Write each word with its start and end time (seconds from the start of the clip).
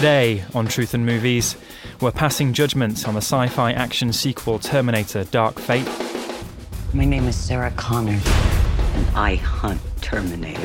Today 0.00 0.42
on 0.54 0.66
Truth 0.66 0.94
and 0.94 1.04
Movies, 1.04 1.56
we're 2.00 2.10
passing 2.10 2.54
judgments 2.54 3.04
on 3.04 3.12
the 3.12 3.20
sci 3.20 3.48
fi 3.48 3.72
action 3.72 4.14
sequel 4.14 4.58
Terminator 4.58 5.24
Dark 5.24 5.58
Fate. 5.58 5.86
My 6.94 7.04
name 7.04 7.28
is 7.28 7.36
Sarah 7.36 7.70
Connor, 7.72 8.18
and 8.18 9.06
I 9.14 9.34
hunt 9.34 9.78
Terminators. 10.00 10.56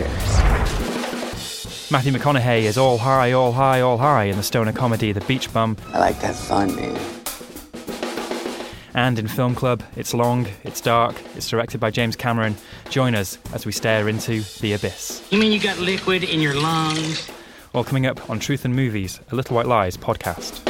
Matthew 1.92 2.14
McConaughey 2.14 2.62
is 2.62 2.78
all 2.78 2.98
high, 2.98 3.34
all 3.34 3.52
high, 3.52 3.82
all 3.82 3.98
high 3.98 4.24
in 4.24 4.38
the 4.38 4.42
stoner 4.42 4.72
comedy 4.72 5.12
The 5.12 5.20
Beach 5.20 5.52
Bum. 5.52 5.76
I 5.92 6.00
like 6.00 6.22
that 6.22 6.28
have 6.28 6.38
fun, 6.38 6.74
man. 6.78 6.98
And 8.94 9.20
in 9.20 9.28
Film 9.28 9.54
Club, 9.54 9.84
it's 9.98 10.14
long, 10.14 10.48
it's 10.64 10.80
dark, 10.80 11.22
it's 11.36 11.50
directed 11.50 11.82
by 11.82 11.92
James 11.92 12.16
Cameron. 12.16 12.56
Join 12.90 13.16
us 13.16 13.38
as 13.54 13.66
we 13.66 13.74
stare 13.74 14.08
into 14.08 14.44
the 14.62 14.72
abyss. 14.72 15.28
You 15.30 15.40
mean 15.40 15.52
you 15.52 15.60
got 15.60 15.78
liquid 15.78 16.24
in 16.24 16.40
your 16.40 16.58
lungs? 16.58 17.30
All 17.76 17.84
coming 17.84 18.06
up 18.06 18.30
on 18.30 18.40
Truth 18.40 18.64
and 18.64 18.74
Movies, 18.74 19.20
a 19.34 19.36
Little 19.36 19.54
White 19.58 19.66
Lies 19.66 19.98
podcast. 19.98 20.62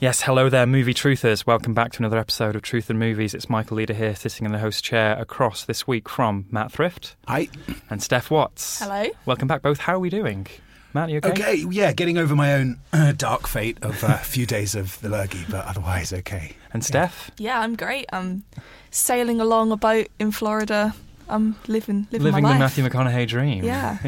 Yes, 0.00 0.20
hello 0.20 0.48
there, 0.48 0.64
movie 0.64 0.94
truthers. 0.94 1.44
Welcome 1.44 1.74
back 1.74 1.90
to 1.94 1.98
another 1.98 2.18
episode 2.18 2.54
of 2.54 2.62
Truth 2.62 2.88
and 2.88 3.00
Movies. 3.00 3.34
It's 3.34 3.50
Michael 3.50 3.78
Leader 3.78 3.94
here, 3.94 4.14
sitting 4.14 4.46
in 4.46 4.52
the 4.52 4.60
host 4.60 4.84
chair 4.84 5.18
across 5.18 5.64
this 5.64 5.88
week 5.88 6.08
from 6.08 6.46
Matt 6.52 6.70
Thrift. 6.70 7.16
Hi. 7.26 7.48
And 7.90 8.00
Steph 8.00 8.30
Watts. 8.30 8.78
Hello. 8.78 9.06
Welcome 9.26 9.48
back, 9.48 9.62
both. 9.62 9.78
How 9.78 9.94
are 9.94 9.98
we 9.98 10.08
doing? 10.08 10.46
Matt, 10.94 11.10
you 11.10 11.18
okay? 11.18 11.30
Okay, 11.30 11.64
yeah, 11.70 11.92
getting 11.92 12.16
over 12.16 12.34
my 12.34 12.54
own 12.54 12.78
uh, 12.92 13.12
dark 13.12 13.46
fate 13.46 13.78
of 13.82 14.02
uh, 14.02 14.18
a 14.20 14.24
few 14.24 14.46
days 14.46 14.74
of 14.74 15.00
the 15.00 15.08
lurgy, 15.08 15.44
but 15.50 15.66
otherwise 15.66 16.12
okay. 16.12 16.56
And 16.72 16.84
Steph? 16.84 17.30
Yeah, 17.36 17.60
I'm 17.60 17.76
great. 17.76 18.06
I'm 18.12 18.44
sailing 18.90 19.40
along 19.40 19.70
a 19.70 19.76
boat 19.76 20.08
in 20.18 20.32
Florida. 20.32 20.94
I'm 21.28 21.56
living 21.66 22.08
living, 22.10 22.24
Living 22.24 22.42
my 22.42 22.54
the 22.54 22.58
life. 22.58 22.76
Matthew 22.76 22.88
McConaughey 22.88 23.28
dream. 23.28 23.62
Yeah. 23.62 23.98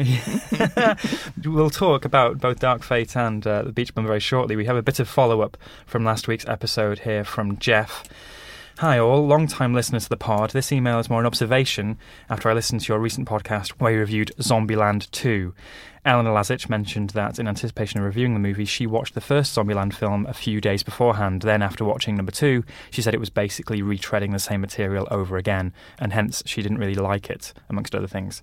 we'll 1.45 1.69
talk 1.69 2.03
about 2.03 2.39
both 2.39 2.59
Dark 2.59 2.81
Fate 2.81 3.15
and 3.15 3.45
uh, 3.45 3.61
The 3.61 3.71
Beach 3.71 3.93
Bum 3.93 4.07
very 4.07 4.19
shortly. 4.19 4.55
We 4.55 4.65
have 4.65 4.75
a 4.75 4.81
bit 4.81 4.99
of 4.99 5.07
follow 5.07 5.41
up 5.41 5.55
from 5.85 6.03
last 6.03 6.27
week's 6.27 6.47
episode 6.47 6.99
here 6.99 7.23
from 7.23 7.57
Jeff. 7.59 8.03
Hi, 8.79 8.97
all. 8.97 9.27
Long 9.27 9.45
time 9.45 9.75
listener 9.75 9.99
to 9.99 10.09
the 10.09 10.17
pod. 10.17 10.49
This 10.49 10.71
email 10.71 10.97
is 10.97 11.07
more 11.07 11.19
an 11.19 11.27
observation 11.27 11.99
after 12.27 12.49
I 12.49 12.53
listened 12.53 12.81
to 12.81 12.87
your 12.91 12.97
recent 12.97 13.27
podcast 13.27 13.69
where 13.77 13.91
you 13.91 13.99
reviewed 13.99 14.31
Zombieland 14.39 15.11
2. 15.11 15.53
Elena 16.03 16.31
Lazic 16.31 16.67
mentioned 16.67 17.11
that 17.11 17.37
in 17.37 17.47
anticipation 17.47 17.99
of 17.99 18.05
reviewing 18.05 18.33
the 18.33 18.39
movie, 18.39 18.65
she 18.65 18.87
watched 18.87 19.13
the 19.13 19.21
first 19.21 19.55
Zombieland 19.55 19.93
film 19.93 20.25
a 20.25 20.33
few 20.33 20.59
days 20.59 20.81
beforehand. 20.81 21.43
Then, 21.43 21.61
after 21.61 21.85
watching 21.85 22.15
number 22.15 22.31
two, 22.31 22.63
she 22.89 23.03
said 23.03 23.13
it 23.13 23.19
was 23.19 23.29
basically 23.29 23.83
retreading 23.83 24.31
the 24.31 24.39
same 24.39 24.61
material 24.61 25.07
over 25.11 25.37
again, 25.37 25.73
and 25.99 26.11
hence 26.11 26.41
she 26.47 26.63
didn't 26.63 26.79
really 26.79 26.95
like 26.95 27.29
it, 27.29 27.53
amongst 27.69 27.93
other 27.93 28.07
things. 28.07 28.41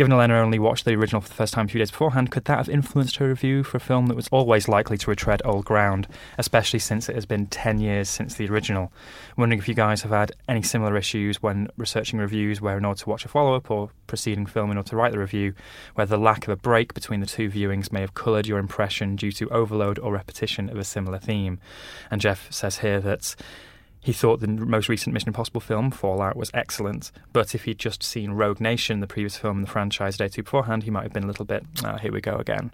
Given 0.00 0.14
Elena 0.14 0.40
only 0.40 0.58
watched 0.58 0.86
the 0.86 0.94
original 0.94 1.20
for 1.20 1.28
the 1.28 1.34
first 1.34 1.52
time 1.52 1.66
a 1.66 1.68
few 1.68 1.78
days 1.78 1.90
beforehand, 1.90 2.30
could 2.30 2.46
that 2.46 2.56
have 2.56 2.70
influenced 2.70 3.16
her 3.16 3.28
review 3.28 3.62
for 3.62 3.76
a 3.76 3.80
film 3.80 4.06
that 4.06 4.16
was 4.16 4.28
always 4.28 4.66
likely 4.66 4.96
to 4.96 5.10
retread 5.10 5.42
old 5.44 5.66
ground, 5.66 6.08
especially 6.38 6.78
since 6.78 7.10
it 7.10 7.14
has 7.16 7.26
been 7.26 7.46
10 7.48 7.80
years 7.80 8.08
since 8.08 8.34
the 8.34 8.48
original? 8.48 8.84
I'm 8.84 9.42
wondering 9.42 9.58
if 9.58 9.68
you 9.68 9.74
guys 9.74 10.00
have 10.00 10.12
had 10.12 10.32
any 10.48 10.62
similar 10.62 10.96
issues 10.96 11.42
when 11.42 11.68
researching 11.76 12.18
reviews 12.18 12.62
where 12.62 12.78
in 12.78 12.86
order 12.86 12.98
to 12.98 13.10
watch 13.10 13.26
a 13.26 13.28
follow 13.28 13.54
up 13.54 13.70
or 13.70 13.90
preceding 14.06 14.46
film 14.46 14.70
in 14.70 14.78
order 14.78 14.88
to 14.88 14.96
write 14.96 15.12
the 15.12 15.18
review, 15.18 15.52
where 15.96 16.06
the 16.06 16.16
lack 16.16 16.44
of 16.44 16.48
a 16.48 16.56
break 16.56 16.94
between 16.94 17.20
the 17.20 17.26
two 17.26 17.50
viewings 17.50 17.92
may 17.92 18.00
have 18.00 18.14
coloured 18.14 18.46
your 18.46 18.58
impression 18.58 19.16
due 19.16 19.32
to 19.32 19.50
overload 19.50 19.98
or 19.98 20.14
repetition 20.14 20.70
of 20.70 20.78
a 20.78 20.84
similar 20.84 21.18
theme. 21.18 21.60
And 22.10 22.22
Jeff 22.22 22.50
says 22.50 22.78
here 22.78 23.00
that 23.00 23.36
he 24.00 24.12
thought 24.12 24.40
the 24.40 24.48
most 24.48 24.88
recent 24.88 25.12
Mission 25.12 25.28
Impossible 25.28 25.60
film, 25.60 25.90
Fallout, 25.90 26.36
was 26.36 26.50
excellent, 26.54 27.12
but 27.32 27.54
if 27.54 27.64
he'd 27.64 27.78
just 27.78 28.02
seen 28.02 28.32
Rogue 28.32 28.60
Nation, 28.60 29.00
the 29.00 29.06
previous 29.06 29.36
film 29.36 29.58
in 29.58 29.62
the 29.62 29.70
franchise, 29.70 30.16
day 30.16 30.28
two 30.28 30.42
beforehand, 30.42 30.84
he 30.84 30.90
might 30.90 31.02
have 31.02 31.12
been 31.12 31.24
a 31.24 31.26
little 31.26 31.44
bit, 31.44 31.64
ah, 31.84 31.98
here 31.98 32.12
we 32.12 32.20
go 32.20 32.36
again. 32.36 32.72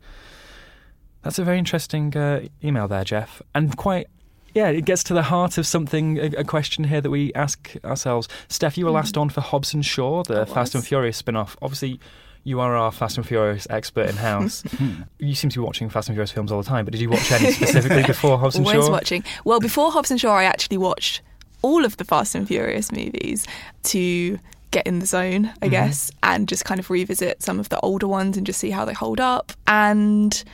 That's 1.22 1.40
a 1.40 1.44
very 1.44 1.58
interesting 1.58 2.16
uh, 2.16 2.46
email 2.62 2.86
there, 2.86 3.04
Jeff, 3.04 3.42
and 3.54 3.76
quite. 3.76 4.06
Yeah, 4.54 4.68
it 4.68 4.86
gets 4.86 5.02
to 5.04 5.14
the 5.14 5.24
heart 5.24 5.58
of 5.58 5.66
something, 5.66 6.18
a, 6.18 6.26
a 6.38 6.44
question 6.44 6.84
here 6.84 7.02
that 7.02 7.10
we 7.10 7.34
ask 7.34 7.74
ourselves. 7.84 8.26
Steph, 8.48 8.78
you 8.78 8.86
were 8.86 8.90
last 8.90 9.18
on 9.18 9.28
for 9.28 9.42
Hobbs 9.42 9.74
and 9.74 9.84
Shaw, 9.84 10.22
the 10.22 10.46
Fast 10.46 10.74
and. 10.74 10.86
Furious 10.86 11.18
spin 11.18 11.36
off. 11.36 11.56
Obviously, 11.60 12.00
you 12.46 12.60
are 12.60 12.76
our 12.76 12.92
Fast 12.92 13.16
and 13.16 13.26
Furious 13.26 13.66
expert 13.68 14.08
in 14.08 14.16
house. 14.16 14.62
Hmm. 14.76 15.02
you 15.18 15.34
seem 15.34 15.48
to 15.50 15.58
be 15.58 15.64
watching 15.64 15.88
Fast 15.88 16.08
and 16.08 16.16
Furious 16.16 16.30
films 16.30 16.52
all 16.52 16.60
the 16.60 16.68
time, 16.68 16.84
but 16.84 16.92
did 16.92 17.00
you 17.00 17.08
watch 17.08 17.32
any 17.32 17.50
specifically 17.50 18.02
before 18.06 18.38
Hobbs 18.38 18.56
and 18.56 18.66
Always 18.66 18.84
Shaw? 18.84 18.92
watching. 18.92 19.24
Well, 19.44 19.58
before 19.58 19.90
Hobbs 19.90 20.10
and 20.10 20.20
Shaw, 20.20 20.34
I 20.34 20.44
actually 20.44 20.76
watched 20.76 21.22
all 21.62 21.84
of 21.84 21.96
the 21.96 22.04
Fast 22.04 22.34
and 22.34 22.46
Furious 22.46 22.92
movies 22.92 23.46
to 23.84 24.38
get 24.70 24.86
in 24.86 24.98
the 24.98 25.06
zone, 25.06 25.46
I 25.46 25.48
mm-hmm. 25.48 25.70
guess, 25.70 26.10
and 26.22 26.46
just 26.46 26.66
kind 26.66 26.78
of 26.78 26.90
revisit 26.90 27.42
some 27.42 27.58
of 27.58 27.70
the 27.70 27.80
older 27.80 28.06
ones 28.06 28.36
and 28.36 28.46
just 28.46 28.60
see 28.60 28.70
how 28.70 28.84
they 28.84 28.92
hold 28.92 29.18
up. 29.18 29.52
And 29.66 30.44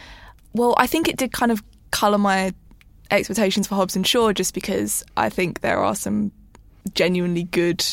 well, 0.53 0.75
I 0.79 0.87
think 0.87 1.09
it 1.09 1.17
did 1.17 1.33
kind 1.33 1.51
of 1.51 1.63
colour 1.91 2.19
my 2.19 2.55
expectations 3.11 3.67
for 3.67 3.75
Hobbs 3.75 3.97
and 3.97 4.07
Shaw 4.07 4.33
just 4.33 4.55
because 4.55 5.05
I 5.17 5.29
think 5.29 5.61
there 5.61 5.79
are 5.79 5.97
some 5.97 6.31
genuinely 6.95 7.45
good 7.45 7.85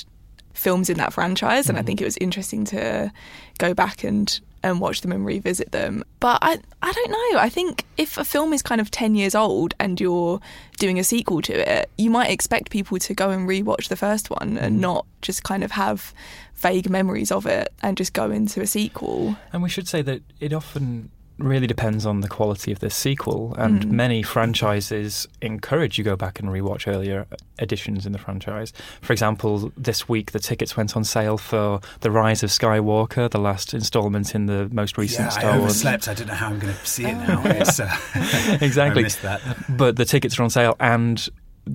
films 0.59 0.89
in 0.89 0.97
that 0.97 1.13
franchise 1.13 1.69
and 1.69 1.77
I 1.77 1.81
mm. 1.81 1.85
think 1.85 2.01
it 2.01 2.05
was 2.05 2.17
interesting 2.17 2.65
to 2.65 3.11
go 3.57 3.73
back 3.73 4.03
and 4.03 4.39
and 4.61 4.81
watch 4.81 4.99
them 4.99 5.13
and 5.13 5.25
revisit 5.25 5.71
them. 5.71 6.03
But 6.19 6.39
I 6.41 6.59
I 6.81 6.91
don't 6.91 7.11
know. 7.11 7.39
I 7.39 7.47
think 7.47 7.85
if 7.97 8.17
a 8.17 8.25
film 8.25 8.51
is 8.51 8.61
kind 8.61 8.81
of 8.81 8.91
10 8.91 9.15
years 9.15 9.35
old 9.35 9.73
and 9.79 9.99
you're 10.01 10.41
doing 10.77 10.99
a 10.99 11.03
sequel 11.03 11.41
to 11.43 11.53
it, 11.53 11.89
you 11.97 12.09
might 12.09 12.29
expect 12.29 12.71
people 12.71 12.99
to 12.99 13.13
go 13.13 13.29
and 13.29 13.47
rewatch 13.47 13.87
the 13.87 13.95
first 13.95 14.29
one 14.29 14.57
and 14.57 14.77
mm. 14.77 14.79
not 14.79 15.05
just 15.21 15.43
kind 15.43 15.63
of 15.63 15.71
have 15.71 16.13
vague 16.55 16.89
memories 16.89 17.31
of 17.31 17.45
it 17.45 17.71
and 17.81 17.95
just 17.95 18.11
go 18.11 18.29
into 18.29 18.59
a 18.59 18.67
sequel. 18.67 19.37
And 19.53 19.63
we 19.63 19.69
should 19.69 19.87
say 19.87 20.01
that 20.01 20.21
it 20.41 20.51
often 20.51 21.09
really 21.39 21.67
depends 21.67 22.05
on 22.05 22.21
the 22.21 22.27
quality 22.27 22.71
of 22.71 22.79
the 22.79 22.89
sequel, 22.89 23.55
and 23.57 23.81
Mm. 23.85 23.91
many 23.91 24.23
franchises 24.23 25.27
encourage 25.41 25.97
you 25.97 26.03
go 26.03 26.15
back 26.15 26.39
and 26.39 26.49
rewatch 26.49 26.87
earlier 26.87 27.25
editions 27.59 28.05
in 28.05 28.11
the 28.11 28.17
franchise. 28.19 28.71
For 29.01 29.13
example, 29.13 29.71
this 29.77 30.07
week 30.09 30.31
the 30.31 30.39
tickets 30.39 30.75
went 30.77 30.95
on 30.95 31.03
sale 31.03 31.37
for 31.37 31.79
The 32.01 32.11
Rise 32.11 32.43
of 32.43 32.49
Skywalker, 32.49 33.29
the 33.29 33.39
last 33.39 33.73
installment 33.73 34.35
in 34.35 34.45
the 34.45 34.69
most 34.71 34.97
recent 34.97 35.25
yeah, 35.27 35.29
Star 35.29 35.51
I 35.51 35.57
Wars. 35.59 35.71
overslept. 35.71 36.07
I 36.07 36.13
don't 36.13 36.27
know 36.27 36.33
how 36.33 36.47
I'm 36.47 36.59
going 36.59 36.73
to 36.73 36.85
see 36.85 37.05
it 37.05 37.15
now. 37.15 37.41
Uh, 37.43 37.53
Exactly. 38.61 39.01
I 39.01 39.03
missed 39.03 39.21
that. 39.21 39.41
But 39.69 39.95
the 39.95 40.05
tickets 40.05 40.39
are 40.39 40.43
on 40.43 40.49
sale, 40.49 40.75
and 40.79 41.27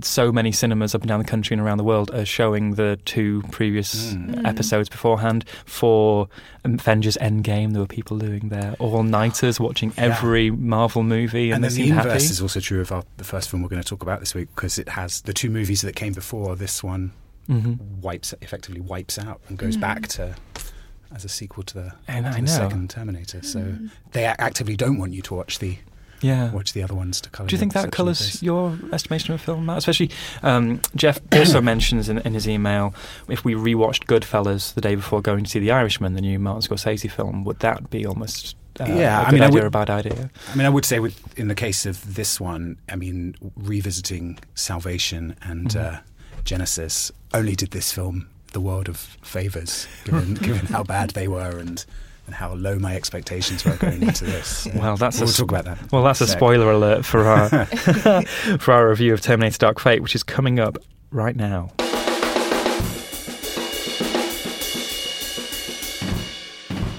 so 0.02 0.32
many 0.32 0.50
cinemas 0.52 0.94
up 0.94 1.02
and 1.02 1.08
down 1.08 1.20
the 1.20 1.24
country 1.24 1.54
and 1.54 1.64
around 1.64 1.78
the 1.78 1.84
world 1.84 2.10
are 2.12 2.24
showing 2.24 2.74
the 2.74 2.98
two 3.04 3.42
previous 3.52 4.14
Mm. 4.14 4.44
episodes 4.44 4.88
beforehand. 4.88 5.44
For 5.66 6.28
Avengers 6.64 7.16
Endgame, 7.20 7.72
there 7.72 7.80
were 7.80 7.86
people 7.86 8.18
doing 8.18 8.48
their 8.48 8.74
all 8.78 9.02
nighters 9.04 9.60
watching 9.60 9.92
Yeah. 9.96 10.04
every 10.04 10.50
Marvel 10.50 11.02
movie, 11.02 11.50
and, 11.50 11.56
And 11.56 11.64
they 11.64 11.68
then 11.68 11.76
the 11.76 11.82
seemed 11.84 11.94
happy. 11.96 12.08
inverse 12.08 12.30
is 12.30 12.40
also 12.40 12.60
true 12.60 12.80
of 12.80 12.90
our, 12.90 13.04
the 13.18 13.24
first 13.24 13.50
film 13.50 13.62
we're 13.62 13.68
going 13.68 13.82
to 13.82 13.88
talk 13.88 14.02
about 14.02 14.20
this 14.20 14.34
week 14.34 14.48
because 14.54 14.78
it 14.78 14.88
has 14.90 15.20
the 15.22 15.32
two 15.32 15.50
movies 15.50 15.82
that 15.82 15.94
came 15.94 16.12
before 16.12 16.56
this 16.56 16.82
one 16.82 17.12
hmm 17.46 17.74
wipes 18.00 18.32
effectively 18.40 18.80
wipes 18.80 19.18
out 19.18 19.38
and 19.48 19.58
goes 19.58 19.76
back 19.76 20.08
to 20.08 20.34
as 21.14 21.24
a 21.24 21.28
sequel 21.28 21.62
to 21.62 21.74
the, 21.74 21.92
And 22.08 22.24
to 22.24 22.30
I 22.30 22.34
the 22.36 22.40
know. 22.40 22.46
second 22.46 22.88
Terminator. 22.90 23.42
So 23.42 23.76
they 24.12 24.24
actively 24.24 24.76
don't 24.76 24.98
want 24.98 25.12
you 25.12 25.22
to 25.22 25.34
watch 25.34 25.58
the 25.60 25.76
Yeah. 26.24 26.50
watch 26.52 26.72
the 26.72 26.82
other 26.82 26.94
ones 26.94 27.20
to 27.20 27.30
colour. 27.30 27.48
Do 27.48 27.54
you 27.54 27.60
think 27.60 27.72
that 27.74 27.92
colours 27.92 28.42
your 28.42 28.78
estimation 28.92 29.34
of 29.34 29.40
a 29.40 29.44
film, 29.44 29.66
Matt? 29.66 29.78
Especially, 29.78 30.10
um, 30.42 30.80
Jeff 30.96 31.20
also 31.32 31.60
mentions 31.60 32.08
in, 32.08 32.18
in 32.18 32.32
his 32.34 32.48
email 32.48 32.94
if 33.28 33.44
we 33.44 33.54
rewatched 33.54 34.04
Goodfellas 34.06 34.72
the 34.74 34.80
day 34.80 34.94
before 34.94 35.20
going 35.20 35.44
to 35.44 35.50
see 35.50 35.58
The 35.58 35.70
Irishman, 35.70 36.14
the 36.14 36.20
new 36.20 36.38
Martin 36.38 36.62
Scorsese 36.68 37.10
film, 37.10 37.44
would 37.44 37.58
that 37.60 37.90
be 37.90 38.06
almost 38.06 38.56
uh, 38.80 38.84
Yeah, 38.86 39.20
a 39.22 39.24
I 39.26 39.30
mean, 39.32 39.42
I 39.42 39.46
idea 39.46 39.54
would- 39.54 39.64
or 39.64 39.66
a 39.66 39.70
bad 39.70 39.90
idea? 39.90 40.30
I 40.50 40.56
mean, 40.56 40.66
I 40.66 40.70
would 40.70 40.84
say 40.86 40.98
with 40.98 41.38
in 41.38 41.48
the 41.48 41.54
case 41.54 41.84
of 41.86 42.14
this 42.14 42.40
one, 42.40 42.76
I 42.88 42.96
mean, 42.96 43.36
revisiting 43.56 44.38
Salvation 44.54 45.36
and 45.42 45.68
Mm-hmm. 45.68 45.94
uh, 45.96 45.98
Genisys 46.44 47.10
only 47.32 47.54
did 47.56 47.70
this 47.70 47.92
film 47.92 48.28
the 48.52 48.60
world 48.60 48.88
of 48.88 48.96
favors, 49.22 49.86
given 50.04 50.34
given 50.48 50.66
how 50.66 50.82
bad 50.82 51.10
they 51.10 51.26
were 51.28 51.58
and. 51.58 51.84
And 52.26 52.34
how 52.34 52.54
low 52.54 52.78
my 52.78 52.96
expectations 52.96 53.64
were 53.64 53.76
going 53.76 54.02
into 54.02 54.24
this. 54.34 54.66
Uh, 54.66 54.70
Well, 54.76 54.96
that's 54.96 55.20
we'll 55.20 55.28
a, 55.28 55.32
talk 55.32 55.50
about 55.50 55.64
that. 55.66 55.92
Well, 55.92 56.02
that's 56.02 56.20
a 56.22 56.26
spoiler 56.26 56.70
alert 56.70 57.04
for 57.04 57.24
our 57.24 57.66
for 58.58 58.72
our 58.72 58.88
review 58.88 59.12
of 59.12 59.20
Terminator: 59.20 59.58
Dark 59.58 59.78
Fate, 59.78 60.00
which 60.02 60.14
is 60.14 60.22
coming 60.22 60.58
up 60.58 60.78
right 61.10 61.36
now. 61.36 61.70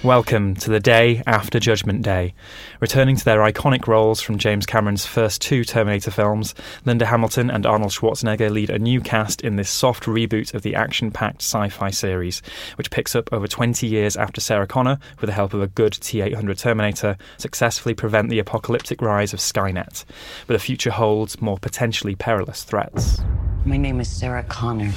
Welcome 0.05 0.53
to 0.57 0.69
the 0.69 0.79
day 0.79 1.23
after 1.25 1.59
Judgment 1.59 2.03
Day. 2.03 2.35
Returning 2.79 3.15
to 3.15 3.25
their 3.25 3.39
iconic 3.39 3.87
roles 3.87 4.21
from 4.21 4.37
James 4.37 4.67
Cameron's 4.67 5.03
first 5.03 5.41
two 5.41 5.63
Terminator 5.63 6.11
films, 6.11 6.53
Linda 6.85 7.07
Hamilton 7.07 7.49
and 7.49 7.65
Arnold 7.65 7.89
Schwarzenegger 7.89 8.51
lead 8.51 8.69
a 8.69 8.77
new 8.77 9.01
cast 9.01 9.41
in 9.41 9.55
this 9.55 9.67
soft 9.67 10.03
reboot 10.03 10.53
of 10.53 10.61
the 10.61 10.75
action 10.75 11.09
packed 11.09 11.41
sci 11.41 11.69
fi 11.69 11.89
series, 11.89 12.43
which 12.75 12.91
picks 12.91 13.15
up 13.15 13.33
over 13.33 13.47
20 13.47 13.87
years 13.87 14.15
after 14.15 14.39
Sarah 14.39 14.67
Connor, 14.67 14.99
with 15.21 15.27
the 15.27 15.33
help 15.33 15.55
of 15.55 15.63
a 15.63 15.67
good 15.67 15.93
T 15.93 16.21
800 16.21 16.59
Terminator, 16.59 17.17
successfully 17.37 17.95
prevent 17.95 18.29
the 18.29 18.37
apocalyptic 18.37 19.01
rise 19.01 19.33
of 19.33 19.39
Skynet. 19.39 20.05
But 20.45 20.53
the 20.53 20.59
future 20.59 20.91
holds 20.91 21.41
more 21.41 21.57
potentially 21.57 22.13
perilous 22.13 22.63
threats. 22.63 23.21
My 23.65 23.77
name 23.77 23.99
is 23.99 24.07
Sarah 24.07 24.43
Connor, 24.43 24.93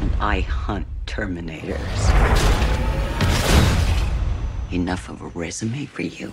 and 0.00 0.12
I 0.20 0.42
hunt 0.42 0.86
Terminators. 1.06 2.87
Enough 4.70 5.08
of 5.08 5.22
a 5.22 5.28
resume 5.28 5.86
for 5.86 6.02
you. 6.02 6.30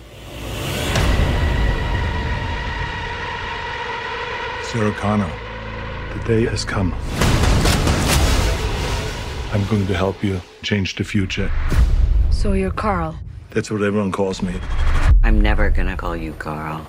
Sarah 4.64 4.92
Connor, 4.92 5.32
the 6.12 6.22
day 6.26 6.44
has 6.44 6.62
come. 6.62 6.92
I'm 9.54 9.66
going 9.70 9.86
to 9.86 9.94
help 9.94 10.22
you 10.22 10.38
change 10.62 10.96
the 10.96 11.04
future. 11.04 11.50
So 12.30 12.52
you're 12.52 12.70
Carl. 12.70 13.18
That's 13.52 13.70
what 13.70 13.80
everyone 13.80 14.12
calls 14.12 14.42
me. 14.42 14.60
I'm 15.24 15.40
never 15.40 15.70
gonna 15.70 15.96
call 15.96 16.14
you 16.14 16.34
Carl. 16.34 16.86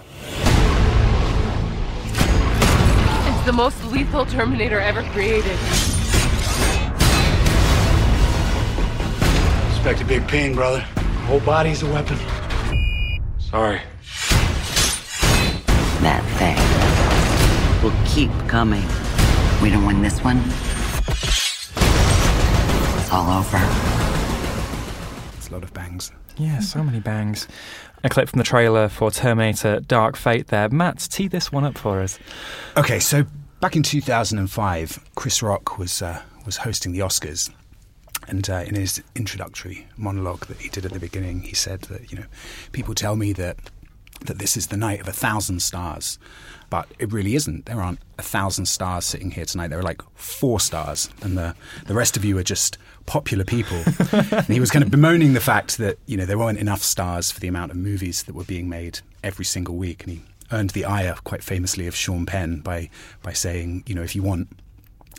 It's 3.29 3.45
the 3.45 3.53
most 3.53 3.81
lethal 3.85 4.25
Terminator 4.25 4.81
ever 4.81 5.01
created. 5.13 5.57
Expect 9.71 10.01
a 10.01 10.05
big 10.05 10.27
pain, 10.27 10.53
brother. 10.53 10.85
Whole 11.27 11.41
body's 11.41 11.83
a 11.83 11.85
weapon. 11.87 12.17
Sorry. 13.37 13.81
That 16.01 16.23
thing 16.39 16.57
will 17.83 17.93
keep 18.05 18.31
coming. 18.47 18.85
We 19.61 19.69
don't 19.69 19.85
win 19.85 20.01
this 20.01 20.23
one. 20.23 20.37
It's 22.97 23.11
all 23.11 23.39
over. 23.39 23.57
It's 25.35 25.49
a 25.49 25.51
lot 25.51 25.63
of 25.63 25.73
bangs. 25.73 26.13
Yeah, 26.37 26.59
so 26.59 26.81
many 26.81 27.01
bangs. 27.01 27.47
A 28.05 28.09
clip 28.09 28.29
from 28.29 28.37
the 28.37 28.45
trailer 28.45 28.87
for 28.87 29.11
Terminator 29.11 29.81
Dark 29.81 30.15
Fate 30.15 30.47
there. 30.47 30.69
Matt, 30.69 30.99
tee 31.11 31.27
this 31.27 31.51
one 31.51 31.65
up 31.65 31.77
for 31.77 32.01
us. 32.01 32.19
Okay, 32.77 32.99
so 32.99 33.25
back 33.59 33.75
in 33.75 33.83
2005, 33.83 34.99
Chris 35.15 35.41
Rock 35.43 35.77
was 35.77 36.01
uh, 36.01 36.21
was 36.45 36.55
hosting 36.57 36.93
the 36.93 36.99
Oscars, 36.99 37.49
and 38.27 38.49
uh, 38.49 38.63
in 38.65 38.75
his 38.75 39.01
introductory 39.15 39.87
monologue 39.95 40.45
that 40.47 40.57
he 40.57 40.69
did 40.69 40.85
at 40.85 40.93
the 40.93 40.99
beginning, 40.99 41.41
he 41.41 41.55
said 41.55 41.81
that 41.83 42.11
you 42.11 42.17
know 42.17 42.25
people 42.71 42.93
tell 42.93 43.15
me 43.15 43.33
that 43.33 43.57
that 44.21 44.39
this 44.39 44.57
is 44.57 44.67
the 44.67 44.77
night 44.77 44.99
of 44.99 45.07
a 45.07 45.13
thousand 45.13 45.61
stars, 45.61 46.17
but 46.69 46.87
it 46.99 47.11
really 47.11 47.35
isn't. 47.35 47.65
There 47.65 47.81
aren't 47.81 47.99
a 48.17 48.23
thousand 48.23 48.65
stars 48.65 49.05
sitting 49.05 49.31
here 49.31 49.45
tonight. 49.45 49.67
There 49.67 49.79
are 49.79 49.83
like 49.83 50.01
four 50.15 50.59
stars, 50.59 51.09
and 51.21 51.37
the 51.37 51.55
the 51.85 51.93
rest 51.93 52.17
of 52.17 52.25
you 52.25 52.37
are 52.37 52.43
just 52.43 52.77
popular 53.05 53.45
people. 53.45 53.81
and 54.11 54.45
he 54.47 54.59
was 54.59 54.71
kind 54.71 54.83
of 54.83 54.91
bemoaning 54.91 55.33
the 55.33 55.39
fact 55.39 55.77
that 55.77 55.97
you 56.05 56.17
know 56.17 56.25
there 56.25 56.37
weren't 56.37 56.59
enough 56.59 56.81
stars 56.81 57.31
for 57.31 57.39
the 57.39 57.47
amount 57.47 57.71
of 57.71 57.77
movies 57.77 58.23
that 58.23 58.35
were 58.35 58.43
being 58.43 58.69
made 58.69 58.99
every 59.23 59.45
single 59.45 59.75
week, 59.75 60.03
and 60.03 60.13
he 60.13 60.21
earned 60.51 60.71
the 60.71 60.85
ire 60.85 61.17
quite 61.23 61.43
famously 61.43 61.87
of 61.87 61.95
Sean 61.95 62.25
Penn 62.25 62.59
by 62.59 62.89
by 63.21 63.33
saying, 63.33 63.83
you 63.85 63.95
know, 63.95 64.03
if 64.03 64.15
you 64.15 64.23
want 64.23 64.49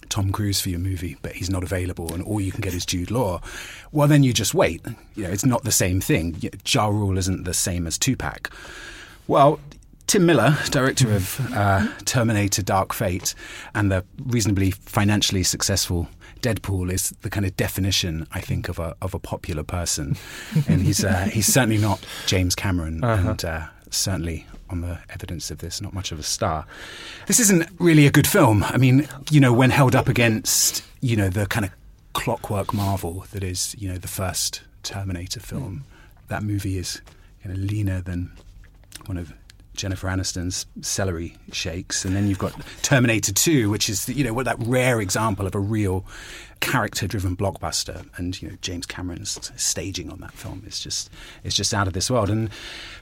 Tom 0.09 0.33
Cruise 0.33 0.61
for 0.61 0.69
your 0.71 0.79
movie, 0.81 1.17
but 1.23 1.33
he's 1.33 1.51
not 1.51 1.63
available, 1.63 2.13
and 2.15 2.23
all 2.23 2.41
you 2.41 2.53
can 2.53 2.61
get 2.61 2.75
is 2.75 2.85
Jude 2.87 3.11
Law. 3.11 3.41
Well, 3.93 4.09
then 4.09 4.23
you 4.23 4.33
just 4.33 4.55
wait. 4.55 4.81
You 5.15 5.25
know, 5.25 5.31
it's 5.31 5.45
not 5.47 5.65
the 5.65 5.73
same 5.73 6.01
thing. 6.01 6.37
Ja 6.67 6.87
Rule 6.89 7.19
isn't 7.19 7.45
the 7.45 7.55
same 7.55 7.87
as 7.87 7.99
Tupac. 7.99 8.51
Well, 9.27 9.61
Tim 10.07 10.25
Miller, 10.25 10.57
director 10.71 11.13
of 11.13 11.39
uh, 11.55 11.87
Terminator: 12.05 12.63
Dark 12.63 12.93
Fate, 12.95 13.35
and 13.75 13.91
the 13.93 14.05
reasonably 14.25 14.71
financially 14.71 15.43
successful 15.43 16.09
Deadpool, 16.41 16.91
is 16.91 17.11
the 17.23 17.29
kind 17.31 17.45
of 17.45 17.55
definition, 17.57 18.27
I 18.33 18.41
think, 18.41 18.69
of 18.71 18.79
a 18.79 18.97
of 19.03 19.13
a 19.13 19.19
popular 19.19 19.63
person, 19.65 20.17
and 20.67 20.81
he's 20.81 21.05
uh, 21.05 21.25
he's 21.31 21.47
certainly 21.53 21.77
not 21.79 22.03
James 22.27 22.55
Cameron, 22.55 23.05
Uh-huh. 23.09 23.31
and 23.31 23.45
uh, 23.45 23.67
certainly 23.91 24.47
on 24.71 24.81
the 24.81 24.99
evidence 25.11 25.51
of 25.51 25.59
this, 25.59 25.81
not 25.81 25.95
much 25.95 26.13
of 26.13 26.19
a 26.19 26.23
star. 26.23 26.67
This 27.27 27.41
isn't 27.41 27.69
really 27.79 28.07
a 28.07 28.11
good 28.11 28.27
film. 28.27 28.65
I 28.65 28.77
mean, 28.77 29.09
you 29.31 29.41
know, 29.41 29.53
when 29.53 29.71
held 29.71 29.95
up 29.95 30.09
against, 30.09 30.85
you 31.01 31.17
know, 31.17 31.29
the 31.29 31.47
kind 31.47 31.65
of 31.65 31.73
clockwork 32.13 32.75
marvel 32.75 33.25
that 33.33 33.43
is, 33.43 33.75
you 33.79 33.89
know, 33.89 33.99
the 33.99 34.09
first 34.09 34.63
Terminator 34.83 35.41
film, 35.41 35.63
hmm. 35.63 36.27
that 36.29 36.43
movie 36.43 36.79
is 36.79 37.01
kind 37.43 37.57
of 37.57 37.63
leaner 37.63 38.01
than 38.01 38.31
one 39.07 39.17
of 39.17 39.33
Jennifer 39.79 40.09
Aniston's 40.09 40.67
celery 40.83 41.37
shakes, 41.53 42.05
and 42.05 42.15
then 42.15 42.27
you've 42.27 42.39
got 42.39 42.53
Terminator 42.83 43.33
2, 43.33 43.71
which 43.71 43.89
is 43.89 44.09
you 44.09 44.25
know 44.25 44.35
what 44.35 44.45
that 44.45 44.59
rare 44.59 45.01
example 45.01 45.47
of 45.47 45.55
a 45.55 45.61
real 45.61 46.05
character-driven 46.61 47.37
blockbuster, 47.37 48.05
and 48.19 48.43
you 48.43 48.49
know 48.49 48.57
James 48.61 48.85
Cameron's 48.85 49.51
staging 49.57 50.11
on 50.11 50.21
that 50.21 50.33
film 50.33 50.65
is 50.67 50.81
just 50.81 51.11
is 51.45 51.55
just 51.55 51.73
out 51.73 51.87
of 51.87 51.95
this 51.95 52.11
world. 52.11 52.29
And 52.29 52.51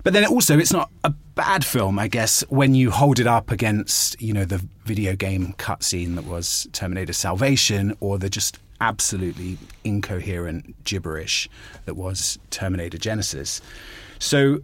but 0.04 0.12
then 0.12 0.24
also 0.26 0.58
it's 0.58 0.72
not 0.72 0.90
a 1.02 1.10
bad 1.34 1.64
film, 1.64 1.98
I 1.98 2.08
guess, 2.08 2.42
when 2.48 2.74
you 2.74 2.90
hold 2.90 3.18
it 3.18 3.26
up 3.26 3.50
against 3.50 4.20
you 4.20 4.34
know 4.34 4.44
the 4.44 4.64
video 4.84 5.16
game 5.16 5.54
cutscene 5.54 6.14
that 6.14 6.26
was 6.26 6.68
Terminator 6.72 7.14
Salvation, 7.14 7.96
or 8.00 8.18
the 8.18 8.28
just 8.28 8.58
absolutely 8.80 9.56
incoherent 9.84 10.84
gibberish 10.84 11.48
that 11.86 11.94
was 11.94 12.38
Terminator 12.50 12.98
Genisys. 12.98 13.62
So 14.18 14.60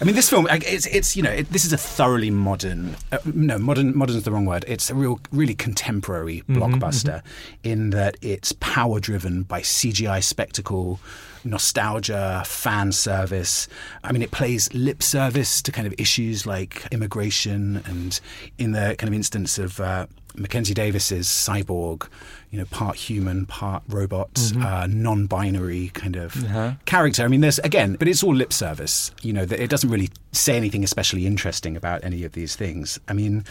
I 0.00 0.04
mean, 0.04 0.14
this 0.14 0.28
film, 0.28 0.46
it's, 0.50 0.86
it's 0.86 1.16
you 1.16 1.22
know, 1.22 1.30
it, 1.30 1.50
this 1.50 1.64
is 1.64 1.72
a 1.72 1.78
thoroughly 1.78 2.30
modern, 2.30 2.96
uh, 3.12 3.18
no, 3.24 3.58
modern, 3.58 3.96
modern 3.96 4.16
is 4.16 4.24
the 4.24 4.32
wrong 4.32 4.44
word. 4.46 4.64
It's 4.68 4.90
a 4.90 4.94
real, 4.94 5.20
really 5.32 5.54
contemporary 5.54 6.42
blockbuster 6.48 7.22
in 7.62 7.90
that 7.90 8.16
it's 8.20 8.52
power 8.60 9.00
driven 9.00 9.42
by 9.42 9.60
CGI 9.60 10.22
spectacle, 10.22 11.00
nostalgia, 11.44 12.42
fan 12.46 12.92
service. 12.92 13.68
I 14.04 14.12
mean, 14.12 14.22
it 14.22 14.30
plays 14.30 14.72
lip 14.74 15.02
service 15.02 15.62
to 15.62 15.72
kind 15.72 15.86
of 15.86 15.94
issues 15.98 16.46
like 16.46 16.86
immigration 16.92 17.82
and 17.86 18.18
in 18.58 18.72
the 18.72 18.96
kind 18.98 19.08
of 19.08 19.14
instance 19.14 19.58
of 19.58 19.80
uh, 19.80 20.06
Mackenzie 20.34 20.74
Davis's 20.74 21.26
cyborg, 21.26 22.08
you 22.56 22.62
know, 22.62 22.68
part 22.70 22.96
human, 22.96 23.44
part 23.44 23.82
robot, 23.86 24.30
uh, 24.62 24.86
non-binary 24.88 25.90
kind 25.92 26.16
of 26.16 26.42
Uh-huh. 26.42 26.72
character. 26.86 27.22
I 27.22 27.28
mean, 27.28 27.42
there's 27.42 27.58
again, 27.58 27.96
but 27.98 28.08
it's 28.08 28.22
all 28.22 28.34
lip 28.34 28.50
service. 28.50 29.10
You 29.20 29.34
know, 29.34 29.44
that 29.44 29.60
it 29.60 29.68
doesn't 29.68 29.90
really 29.90 30.08
say 30.32 30.56
anything 30.56 30.82
especially 30.82 31.26
interesting 31.26 31.76
about 31.76 32.02
any 32.02 32.24
of 32.24 32.32
these 32.32 32.56
things. 32.56 32.98
I 33.08 33.12
mean, 33.12 33.44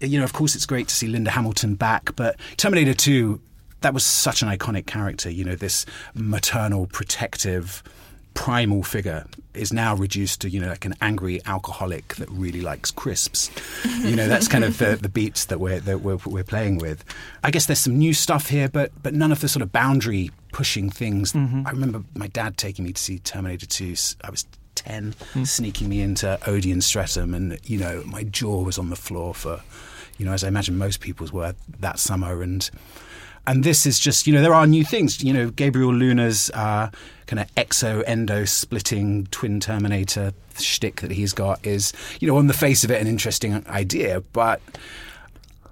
you 0.00 0.16
know, 0.18 0.24
of 0.24 0.32
course, 0.32 0.54
it's 0.56 0.64
great 0.64 0.88
to 0.88 0.94
see 0.94 1.06
Linda 1.06 1.30
Hamilton 1.32 1.74
back, 1.74 2.16
but 2.16 2.36
Terminator 2.56 2.94
Two, 2.94 3.40
that 3.82 3.92
was 3.92 4.06
such 4.06 4.40
an 4.40 4.48
iconic 4.48 4.86
character. 4.86 5.28
You 5.30 5.44
know, 5.44 5.54
this 5.54 5.84
maternal, 6.14 6.86
protective. 6.86 7.82
Primal 8.36 8.82
figure 8.82 9.26
is 9.54 9.72
now 9.72 9.96
reduced 9.96 10.42
to 10.42 10.50
you 10.50 10.60
know 10.60 10.68
like 10.68 10.84
an 10.84 10.94
angry 11.00 11.40
alcoholic 11.46 12.14
that 12.16 12.30
really 12.30 12.60
likes 12.60 12.90
crisps. 12.90 13.50
You 14.04 14.14
know 14.14 14.28
that's 14.28 14.46
kind 14.46 14.62
of 14.62 14.78
the, 14.78 14.96
the 14.96 15.08
beats 15.08 15.46
that 15.46 15.58
we're 15.58 15.80
that 15.80 16.02
we're, 16.02 16.18
we're 16.26 16.44
playing 16.44 16.78
with. 16.78 17.04
I 17.42 17.50
guess 17.50 17.66
there's 17.66 17.80
some 17.80 17.98
new 17.98 18.14
stuff 18.14 18.48
here, 18.48 18.68
but 18.68 18.92
but 19.02 19.14
none 19.14 19.32
of 19.32 19.40
the 19.40 19.48
sort 19.48 19.62
of 19.62 19.72
boundary 19.72 20.30
pushing 20.52 20.90
things. 20.90 21.32
Mm-hmm. 21.32 21.66
I 21.66 21.70
remember 21.70 22.04
my 22.14 22.28
dad 22.28 22.56
taking 22.56 22.84
me 22.84 22.92
to 22.92 23.02
see 23.02 23.18
Terminator 23.18 23.66
2. 23.66 23.94
I 24.22 24.30
was 24.30 24.46
10, 24.76 25.14
hmm. 25.32 25.44
sneaking 25.44 25.88
me 25.88 26.00
into 26.00 26.38
Odeon 26.48 26.80
Streatham, 26.80 27.34
and 27.34 27.58
you 27.64 27.78
know 27.78 28.02
my 28.06 28.22
jaw 28.22 28.62
was 28.62 28.78
on 28.78 28.90
the 28.90 28.96
floor 28.96 29.34
for, 29.34 29.60
you 30.18 30.24
know, 30.24 30.32
as 30.32 30.44
I 30.44 30.48
imagine 30.48 30.78
most 30.78 31.00
people's 31.00 31.32
were 31.32 31.54
that 31.80 31.98
summer. 31.98 32.42
And 32.42 32.70
and 33.46 33.64
this 33.64 33.86
is 33.86 33.98
just, 33.98 34.26
you 34.26 34.32
know, 34.32 34.42
there 34.42 34.54
are 34.54 34.66
new 34.66 34.84
things. 34.84 35.22
You 35.22 35.32
know, 35.32 35.50
Gabriel 35.50 35.92
Luna's 35.94 36.50
uh, 36.54 36.90
kind 37.26 37.40
of 37.40 37.54
exo 37.54 38.02
endo 38.06 38.44
splitting 38.44 39.26
twin 39.26 39.60
Terminator 39.60 40.32
shtick 40.58 41.00
that 41.02 41.10
he's 41.10 41.32
got 41.32 41.64
is, 41.66 41.92
you 42.20 42.28
know, 42.28 42.36
on 42.36 42.46
the 42.46 42.54
face 42.54 42.82
of 42.84 42.90
it, 42.90 43.00
an 43.00 43.06
interesting 43.06 43.66
idea, 43.68 44.20
but 44.32 44.60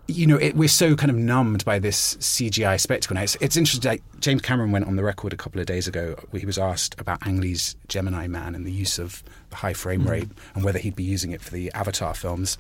you 0.07 0.27
know, 0.27 0.37
it, 0.37 0.55
we're 0.55 0.69
so 0.69 0.95
kind 0.95 1.11
of 1.11 1.17
numbed 1.17 1.65
by 1.65 1.79
this 1.79 2.17
CGI 2.17 2.79
spectacle 2.79 3.15
now. 3.15 3.23
It's, 3.23 3.37
it's 3.41 3.57
interesting. 3.57 3.89
Like, 3.91 4.03
James 4.21 4.43
Cameron 4.43 4.71
went 4.71 4.87
on 4.87 4.97
the 4.97 5.03
record 5.03 5.33
a 5.33 5.37
couple 5.37 5.63
of 5.63 5.67
days 5.67 5.89
ago 5.89 6.15
where 6.29 6.41
he 6.41 6.45
was 6.45 6.59
asked 6.59 7.01
about 7.01 7.27
Ang 7.27 7.41
Lee's 7.41 7.75
Gemini 7.89 8.27
Man 8.27 8.55
and 8.55 8.67
the 8.67 8.71
use 8.71 8.99
of 8.99 9.23
the 9.49 9.57
high 9.57 9.73
frame 9.73 10.03
Mm. 10.05 10.11
rate 10.11 10.29
and 10.55 10.63
whether 10.63 10.79
he'd 10.79 10.95
be 10.95 11.05
using 11.05 11.31
it 11.31 11.41
for 11.41 11.53
the 11.53 11.73
Avatar 11.73 12.13
films. 12.13 12.59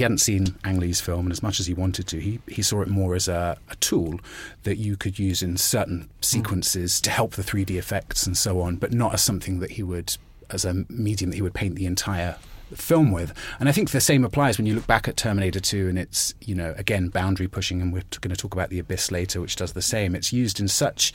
He 0.00 0.02
hadn't 0.02 0.22
seen 0.22 0.56
Ang 0.64 0.80
Lee's 0.80 0.98
film, 0.98 1.26
and 1.26 1.30
as 1.30 1.42
much 1.42 1.60
as 1.60 1.66
he 1.66 1.74
wanted 1.74 2.06
to, 2.06 2.18
he, 2.18 2.40
he 2.46 2.62
saw 2.62 2.80
it 2.80 2.88
more 2.88 3.14
as 3.14 3.28
a, 3.28 3.58
a 3.68 3.76
tool 3.76 4.18
that 4.62 4.78
you 4.78 4.96
could 4.96 5.18
use 5.18 5.42
in 5.42 5.58
certain 5.58 6.04
hmm. 6.04 6.08
sequences 6.22 7.02
to 7.02 7.10
help 7.10 7.32
the 7.32 7.42
3D 7.42 7.76
effects 7.76 8.26
and 8.26 8.34
so 8.34 8.62
on, 8.62 8.76
but 8.76 8.94
not 8.94 9.12
as 9.12 9.20
something 9.20 9.60
that 9.60 9.72
he 9.72 9.82
would, 9.82 10.16
as 10.48 10.64
a 10.64 10.86
medium 10.88 11.28
that 11.28 11.36
he 11.36 11.42
would 11.42 11.52
paint 11.52 11.74
the 11.74 11.84
entire 11.84 12.36
film 12.74 13.12
with. 13.12 13.34
And 13.58 13.68
I 13.68 13.72
think 13.72 13.90
the 13.90 14.00
same 14.00 14.24
applies 14.24 14.56
when 14.56 14.64
you 14.64 14.74
look 14.74 14.86
back 14.86 15.06
at 15.06 15.18
Terminator 15.18 15.60
2 15.60 15.90
and 15.90 15.98
it's, 15.98 16.32
you 16.40 16.54
know, 16.54 16.74
again, 16.78 17.08
boundary 17.08 17.46
pushing, 17.46 17.82
and 17.82 17.92
we're 17.92 18.04
going 18.22 18.34
to 18.34 18.40
talk 18.40 18.54
about 18.54 18.70
The 18.70 18.78
Abyss 18.78 19.10
later, 19.10 19.38
which 19.38 19.54
does 19.54 19.74
the 19.74 19.82
same. 19.82 20.14
It's 20.14 20.32
used 20.32 20.60
in 20.60 20.68
such 20.68 21.12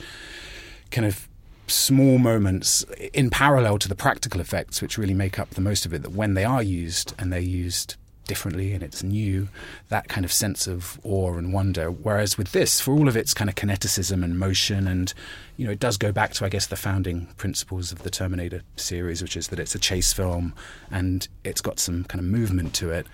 kind 0.92 1.08
of 1.08 1.28
small 1.66 2.18
moments 2.18 2.84
in 3.12 3.30
parallel 3.30 3.80
to 3.80 3.88
the 3.88 3.96
practical 3.96 4.40
effects, 4.40 4.80
which 4.80 4.96
really 4.96 5.12
make 5.12 5.40
up 5.40 5.50
the 5.50 5.60
most 5.60 5.86
of 5.86 5.92
it, 5.92 6.02
that 6.02 6.12
when 6.12 6.34
they 6.34 6.44
are 6.44 6.62
used 6.62 7.14
and 7.18 7.32
they're 7.32 7.40
used 7.40 7.96
differently 8.26 8.72
and 8.72 8.82
it's 8.82 9.02
new, 9.02 9.48
that 9.88 10.08
kind 10.08 10.24
of 10.24 10.32
sense 10.32 10.66
of 10.66 11.00
awe 11.02 11.34
and 11.36 11.52
wonder. 11.52 11.90
Whereas 11.90 12.36
with 12.36 12.52
this, 12.52 12.80
for 12.80 12.92
all 12.92 13.08
of 13.08 13.16
its 13.16 13.34
kind 13.34 13.48
of 13.48 13.56
kineticism 13.56 14.22
and 14.22 14.38
motion, 14.38 14.86
and 14.86 15.12
you 15.56 15.66
know, 15.66 15.72
it 15.72 15.80
does 15.80 15.96
go 15.96 16.12
back 16.12 16.32
to 16.34 16.44
I 16.44 16.48
guess 16.48 16.66
the 16.66 16.76
founding 16.76 17.26
principles 17.36 17.92
of 17.92 18.02
the 18.02 18.10
Terminator 18.10 18.62
series, 18.76 19.22
which 19.22 19.36
is 19.36 19.48
that 19.48 19.58
it's 19.58 19.74
a 19.74 19.78
chase 19.78 20.12
film 20.12 20.54
and 20.90 21.28
it's 21.44 21.60
got 21.60 21.78
some 21.78 22.04
kind 22.04 22.20
of 22.20 22.26
movement 22.26 22.74
to 22.74 22.90
it. 22.90 23.06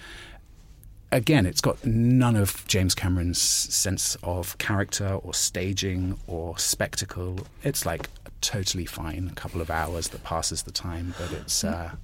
Again, 1.11 1.45
it's 1.45 1.61
got 1.61 1.85
none 1.85 2.37
of 2.37 2.67
James 2.67 2.95
Cameron's 2.95 3.41
sense 3.41 4.17
of 4.23 4.57
character 4.57 5.21
or 5.23 5.35
staging 5.35 6.19
or 6.27 6.57
spectacle. 6.59 7.41
It's 7.63 7.85
like 7.85 8.09
a 8.25 8.31
totally 8.41 8.87
fine 8.87 9.29
a 9.31 9.35
couple 9.35 9.61
of 9.61 9.71
hours 9.71 10.09
that 10.09 10.25
passes 10.25 10.63
the 10.63 10.71
time, 10.73 11.15
but 11.19 11.31
it's 11.33 11.65
uh, 11.65 11.97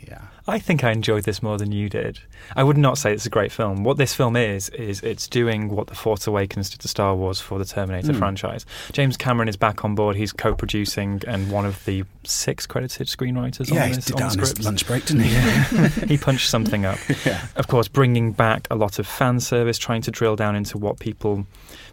yeah. 0.00 0.22
I 0.48 0.60
think 0.60 0.84
I 0.84 0.92
enjoyed 0.92 1.24
this 1.24 1.42
more 1.42 1.58
than 1.58 1.72
you 1.72 1.88
did. 1.88 2.20
I 2.54 2.62
would 2.62 2.76
not 2.78 2.98
say 2.98 3.12
it's 3.12 3.26
a 3.26 3.30
great 3.30 3.50
film. 3.50 3.82
What 3.82 3.96
this 3.96 4.14
film 4.14 4.36
is, 4.36 4.68
is 4.68 5.00
it's 5.02 5.26
doing 5.26 5.68
what 5.70 5.88
The 5.88 5.96
Force 5.96 6.24
Awakens 6.28 6.70
did 6.70 6.80
to 6.82 6.88
Star 6.88 7.16
Wars 7.16 7.40
for 7.40 7.58
the 7.58 7.64
Terminator 7.64 8.12
Hmm. 8.12 8.18
franchise. 8.18 8.64
James 8.92 9.16
Cameron 9.16 9.48
is 9.48 9.56
back 9.56 9.84
on 9.84 9.96
board. 9.96 10.14
He's 10.14 10.32
co 10.32 10.54
producing 10.54 11.20
and 11.26 11.50
one 11.50 11.66
of 11.66 11.84
the 11.84 12.04
six 12.22 12.64
credited 12.66 13.08
screenwriters 13.08 13.68
Yeah, 13.72 13.82
on 13.84 13.88
he 13.88 13.94
this. 13.96 14.04
did 14.04 14.16
that 14.18 14.32
on 14.32 14.38
his 14.38 14.64
lunch 14.64 14.86
break, 14.86 15.06
didn't 15.06 15.22
he? 15.24 16.06
he 16.06 16.16
punched 16.16 16.48
something 16.48 16.84
up. 16.84 16.98
Yeah. 17.26 17.44
Of 17.56 17.66
course, 17.66 17.88
bringing 17.88 18.30
back 18.32 18.68
a 18.70 18.76
lot 18.76 19.00
of 19.00 19.06
fan 19.06 19.40
service, 19.40 19.78
trying 19.78 20.02
to 20.02 20.12
drill 20.12 20.36
down 20.36 20.54
into 20.54 20.78
what 20.78 21.00
people. 21.00 21.46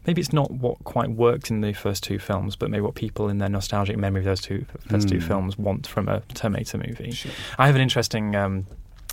Maybe 0.06 0.20
it's 0.22 0.34
not 0.34 0.52
what 0.52 0.84
quite 0.84 1.10
worked 1.12 1.50
in 1.50 1.62
the 1.62 1.72
first 1.74 2.04
two 2.04 2.20
films, 2.20 2.56
but 2.58 2.70
maybe 2.70 2.82
what 2.82 2.94
people 2.94 3.30
in 3.30 3.38
their 3.38 3.48
nostalgic 3.50 3.98
memory 3.98 4.20
of 4.20 4.26
those 4.26 4.42
two 4.42 4.66
first 4.90 5.08
two 5.08 5.18
Mm. 5.20 5.24
films 5.24 5.58
want 5.58 5.88
from 5.88 6.10
a 6.10 6.20
Terminator 6.34 6.78
movie. 6.78 7.18
I 7.58 7.68
have 7.68 7.76
an 7.76 7.82
interesting 8.04 8.36
um, 8.36 8.68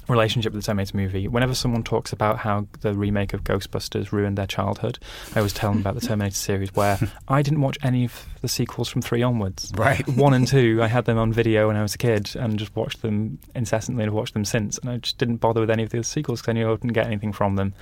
relationship 0.08 0.52
with 0.52 0.64
the 0.64 0.66
Terminator 0.66 0.96
movie. 0.96 1.28
Whenever 1.28 1.54
someone 1.54 1.84
talks 1.84 2.12
about 2.12 2.38
how 2.38 2.66
the 2.80 2.92
remake 2.92 3.32
of 3.32 3.44
Ghostbusters 3.44 4.10
ruined 4.10 4.36
their 4.36 4.48
childhood, 4.48 4.98
I 5.34 5.38
always 5.38 5.52
tell 5.52 5.70
them 5.70 5.80
about 5.80 5.94
the 5.94 6.00
Terminator 6.06 6.34
series, 6.34 6.74
where 6.74 6.98
I 7.28 7.42
didn't 7.42 7.60
watch 7.60 7.78
any 7.84 8.04
of 8.04 8.26
the 8.40 8.48
sequels 8.48 8.88
from 8.88 9.00
three 9.00 9.22
onwards. 9.22 9.70
Right. 9.76 10.06
One 10.08 10.34
and 10.34 10.46
two, 10.56 10.80
I 10.82 10.88
had 10.88 11.04
them 11.04 11.18
on 11.18 11.32
video 11.32 11.68
when 11.68 11.76
I 11.76 11.82
was 11.82 11.94
a 11.94 11.98
kid 11.98 12.34
and 12.34 12.58
just 12.58 12.74
watched 12.74 13.02
them 13.02 13.38
incessantly 13.54 14.02
and 14.02 14.08
have 14.08 14.16
watched 14.16 14.34
them 14.34 14.44
since. 14.44 14.78
And 14.78 14.90
I 14.90 14.96
just 14.96 15.18
didn't 15.18 15.36
bother 15.36 15.60
with 15.60 15.70
any 15.70 15.84
of 15.84 15.90
the 15.90 16.02
sequels 16.02 16.40
because 16.40 16.50
I 16.50 16.54
knew 16.54 16.66
I 16.66 16.70
wouldn't 16.72 16.92
get 16.92 17.06
anything 17.06 17.32
from 17.32 17.54
them. 17.54 17.74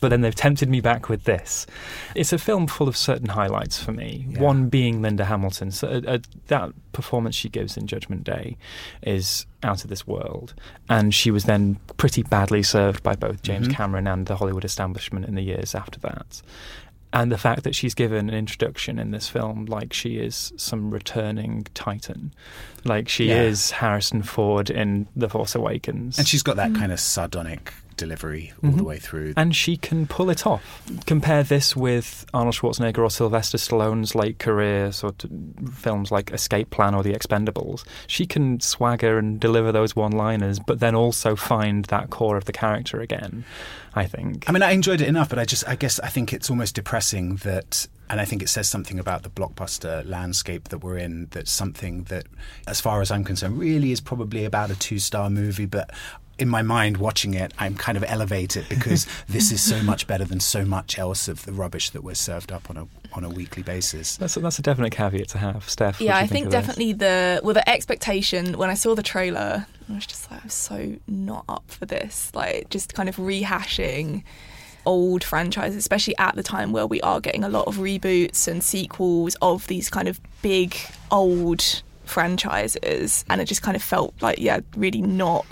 But 0.00 0.10
then 0.10 0.20
they've 0.20 0.34
tempted 0.34 0.68
me 0.68 0.80
back 0.80 1.08
with 1.08 1.24
this. 1.24 1.66
It's 2.14 2.32
a 2.32 2.38
film 2.38 2.68
full 2.68 2.86
of 2.88 2.96
certain 2.96 3.28
highlights 3.30 3.82
for 3.82 3.90
me. 3.92 4.26
Yeah. 4.28 4.40
One 4.40 4.68
being 4.68 5.02
Linda 5.02 5.24
Hamilton. 5.24 5.72
So, 5.72 5.88
uh, 5.88 6.00
uh, 6.06 6.18
that 6.46 6.70
performance 6.92 7.34
she 7.34 7.48
gives 7.48 7.76
in 7.76 7.86
Judgment 7.88 8.22
Day 8.24 8.56
is 9.02 9.44
out 9.64 9.82
of 9.82 9.90
this 9.90 10.06
world. 10.06 10.54
And 10.88 11.12
she 11.12 11.30
was 11.32 11.44
then 11.44 11.78
pretty 11.96 12.22
badly 12.22 12.62
served 12.62 13.02
by 13.02 13.16
both 13.16 13.42
James 13.42 13.66
Mhm. 13.68 13.74
Cameron 13.74 14.06
and 14.06 14.26
the 14.26 14.36
Hollywood 14.36 14.64
establishment 14.64 15.26
in 15.26 15.34
the 15.34 15.42
years 15.42 15.74
after 15.74 15.98
that. 16.00 16.42
And 17.12 17.32
the 17.32 17.38
fact 17.38 17.64
that 17.64 17.74
she's 17.74 17.94
given 17.94 18.28
an 18.28 18.34
introduction 18.34 18.98
in 18.98 19.10
this 19.12 19.28
film 19.28 19.64
like 19.64 19.92
she 19.94 20.18
is 20.18 20.52
some 20.58 20.90
returning 20.90 21.66
titan, 21.74 22.32
like 22.84 23.08
she 23.08 23.28
Yeah. 23.30 23.42
is 23.42 23.70
Harrison 23.72 24.22
Ford 24.22 24.68
in 24.70 25.08
The 25.16 25.28
Force 25.28 25.54
Awakens. 25.54 26.18
And 26.18 26.28
she's 26.28 26.42
got 26.42 26.56
that 26.56 26.74
kind 26.74 26.92
of 26.92 27.00
sardonic 27.00 27.72
delivery 27.98 28.52
all 28.64 28.70
the 28.70 28.82
Mhm. 28.82 28.86
way 28.86 28.98
through. 28.98 29.34
And 29.36 29.54
she 29.54 29.76
can 29.76 30.06
pull 30.06 30.30
it 30.30 30.46
off. 30.46 30.82
Compare 31.04 31.42
this 31.42 31.76
with 31.76 32.24
Arnold 32.32 32.54
Schwarzenegger 32.54 32.98
or 32.98 33.10
Sylvester 33.10 33.58
Stallone's 33.58 34.14
late 34.14 34.38
career 34.38 34.90
sort 34.92 35.24
of 35.24 35.30
films 35.74 36.10
like 36.10 36.30
Escape 36.30 36.70
Plan 36.70 36.94
or 36.94 37.02
The 37.02 37.12
Expendables. 37.12 37.84
She 38.06 38.24
can 38.24 38.60
swagger 38.60 39.18
and 39.18 39.38
deliver 39.38 39.70
those 39.72 39.94
one-liners, 39.94 40.58
but 40.58 40.80
then 40.80 40.94
also 40.94 41.36
find 41.36 41.84
that 41.86 42.08
core 42.08 42.38
of 42.38 42.46
the 42.46 42.52
character 42.52 43.00
again. 43.00 43.44
I 43.94 44.06
think. 44.06 44.44
I 44.48 44.52
mean, 44.52 44.62
I 44.62 44.72
enjoyed 44.72 45.00
it 45.00 45.08
enough, 45.08 45.28
but 45.28 45.40
I 45.40 45.44
just, 45.44 45.66
I 45.66 45.74
guess, 45.74 45.98
I 45.98 46.08
think 46.08 46.32
it's 46.32 46.48
almost 46.50 46.76
depressing 46.76 47.36
that, 47.36 47.88
and 48.08 48.20
I 48.20 48.24
think 48.24 48.42
it 48.42 48.48
says 48.48 48.68
something 48.68 48.96
about 48.98 49.24
the 49.24 49.30
blockbuster 49.30 50.08
landscape 50.08 50.68
that 50.68 50.84
we're 50.84 50.98
in. 50.98 51.26
That's 51.32 51.50
something 51.50 52.04
that, 52.04 52.26
as 52.68 52.80
far 52.80 53.00
as 53.00 53.10
I'm 53.10 53.24
concerned, 53.24 53.58
really 53.58 53.90
is 53.90 54.00
probably 54.00 54.44
about 54.44 54.70
a 54.70 54.76
two-star 54.76 55.30
movie, 55.30 55.66
but. 55.66 55.90
In 56.38 56.48
my 56.48 56.62
mind, 56.62 56.98
watching 56.98 57.34
it, 57.34 57.52
I'm 57.58 57.74
kind 57.74 57.98
of 57.98 58.04
elevated 58.06 58.68
because 58.68 59.06
this 59.28 59.50
is 59.50 59.60
so 59.60 59.82
much 59.82 60.06
better 60.06 60.24
than 60.24 60.40
so 60.40 60.64
much 60.64 60.98
else 60.98 61.28
of 61.28 61.44
the 61.44 61.52
rubbish 61.52 61.90
that 61.90 62.02
we're 62.04 62.14
served 62.14 62.52
up 62.52 62.70
on 62.70 62.76
a 62.76 62.86
on 63.12 63.24
a 63.24 63.28
weekly 63.28 63.62
basis. 63.62 64.16
That's 64.16 64.36
a, 64.36 64.40
that's 64.40 64.58
a 64.58 64.62
definite 64.62 64.90
caveat 64.90 65.28
to 65.30 65.38
have, 65.38 65.68
Steph. 65.68 66.00
what 66.00 66.06
yeah, 66.06 66.14
do 66.14 66.18
you 66.18 66.24
I 66.24 66.26
think 66.26 66.46
of 66.46 66.52
this? 66.52 66.60
definitely 66.60 66.92
the 66.92 67.40
well 67.42 67.54
the 67.54 67.68
expectation 67.68 68.56
when 68.56 68.70
I 68.70 68.74
saw 68.74 68.94
the 68.94 69.02
trailer, 69.02 69.66
I 69.88 69.94
was 69.94 70.06
just 70.06 70.30
like, 70.30 70.42
I'm 70.42 70.48
so 70.50 70.96
not 71.06 71.44
up 71.48 71.64
for 71.68 71.86
this. 71.86 72.30
Like 72.34 72.70
just 72.70 72.94
kind 72.94 73.08
of 73.08 73.16
rehashing 73.16 74.22
old 74.86 75.24
franchises, 75.24 75.76
especially 75.76 76.16
at 76.18 76.34
the 76.34 76.42
time 76.42 76.72
where 76.72 76.86
we 76.86 77.00
are 77.02 77.20
getting 77.20 77.44
a 77.44 77.48
lot 77.48 77.66
of 77.66 77.76
reboots 77.76 78.48
and 78.48 78.62
sequels 78.62 79.36
of 79.42 79.66
these 79.66 79.90
kind 79.90 80.08
of 80.08 80.20
big 80.42 80.76
old 81.10 81.82
franchises, 82.04 83.24
and 83.28 83.40
it 83.40 83.44
just 83.44 83.62
kind 83.62 83.76
of 83.76 83.82
felt 83.82 84.14
like 84.20 84.38
yeah, 84.38 84.60
really 84.76 85.02
not 85.02 85.46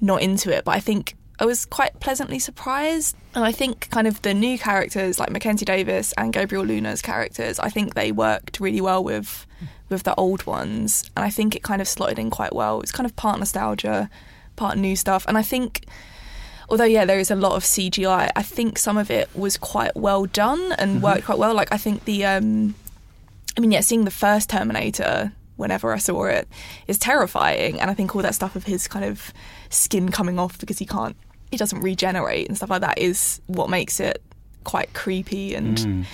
not 0.00 0.22
into 0.22 0.54
it. 0.54 0.64
But 0.64 0.74
I 0.74 0.80
think 0.80 1.14
I 1.38 1.46
was 1.46 1.66
quite 1.66 2.00
pleasantly 2.00 2.38
surprised. 2.38 3.16
And 3.34 3.44
I 3.44 3.52
think 3.52 3.88
kind 3.90 4.06
of 4.06 4.20
the 4.22 4.34
new 4.34 4.58
characters 4.58 5.18
like 5.18 5.30
Mackenzie 5.30 5.64
Davis 5.64 6.12
and 6.18 6.32
Gabriel 6.32 6.64
Luna's 6.64 7.02
characters, 7.02 7.58
I 7.60 7.68
think 7.68 7.94
they 7.94 8.12
worked 8.12 8.60
really 8.60 8.80
well 8.80 9.02
with 9.02 9.46
with 9.88 10.02
the 10.02 10.14
old 10.16 10.44
ones. 10.46 11.08
And 11.16 11.24
I 11.24 11.30
think 11.30 11.54
it 11.54 11.62
kind 11.62 11.80
of 11.80 11.88
slotted 11.88 12.18
in 12.18 12.30
quite 12.30 12.54
well. 12.54 12.80
It's 12.80 12.92
kind 12.92 13.06
of 13.06 13.14
part 13.16 13.38
nostalgia, 13.38 14.10
part 14.56 14.76
new 14.76 14.96
stuff. 14.96 15.24
And 15.28 15.38
I 15.38 15.42
think 15.42 15.86
although 16.68 16.84
yeah, 16.84 17.04
there 17.04 17.20
is 17.20 17.30
a 17.30 17.36
lot 17.36 17.52
of 17.52 17.62
CGI, 17.62 18.30
I 18.34 18.42
think 18.42 18.78
some 18.78 18.98
of 18.98 19.10
it 19.10 19.28
was 19.34 19.56
quite 19.56 19.96
well 19.96 20.26
done 20.26 20.72
and 20.72 21.02
worked 21.02 21.24
quite 21.24 21.38
well. 21.38 21.54
Like 21.54 21.72
I 21.72 21.78
think 21.78 22.04
the 22.04 22.24
um 22.24 22.74
I 23.56 23.60
mean 23.60 23.70
yeah, 23.70 23.80
seeing 23.80 24.04
the 24.04 24.10
first 24.10 24.50
Terminator 24.50 25.32
whenever 25.56 25.92
I 25.92 25.98
saw 25.98 26.24
it 26.24 26.48
is 26.86 26.98
terrifying 26.98 27.80
and 27.80 27.90
I 27.90 27.94
think 27.94 28.14
all 28.14 28.22
that 28.22 28.34
stuff 28.34 28.54
of 28.54 28.64
his 28.64 28.86
kind 28.86 29.04
of 29.04 29.32
skin 29.70 30.10
coming 30.10 30.38
off 30.38 30.58
because 30.58 30.78
he 30.78 30.86
can't 30.86 31.16
he 31.50 31.56
doesn't 31.56 31.80
regenerate 31.80 32.46
and 32.48 32.56
stuff 32.56 32.70
like 32.70 32.82
that 32.82 32.98
is 32.98 33.40
what 33.46 33.70
makes 33.70 34.00
it 34.00 34.22
quite 34.64 34.92
creepy 34.92 35.54
and 35.54 35.78
Mm. 35.78 36.04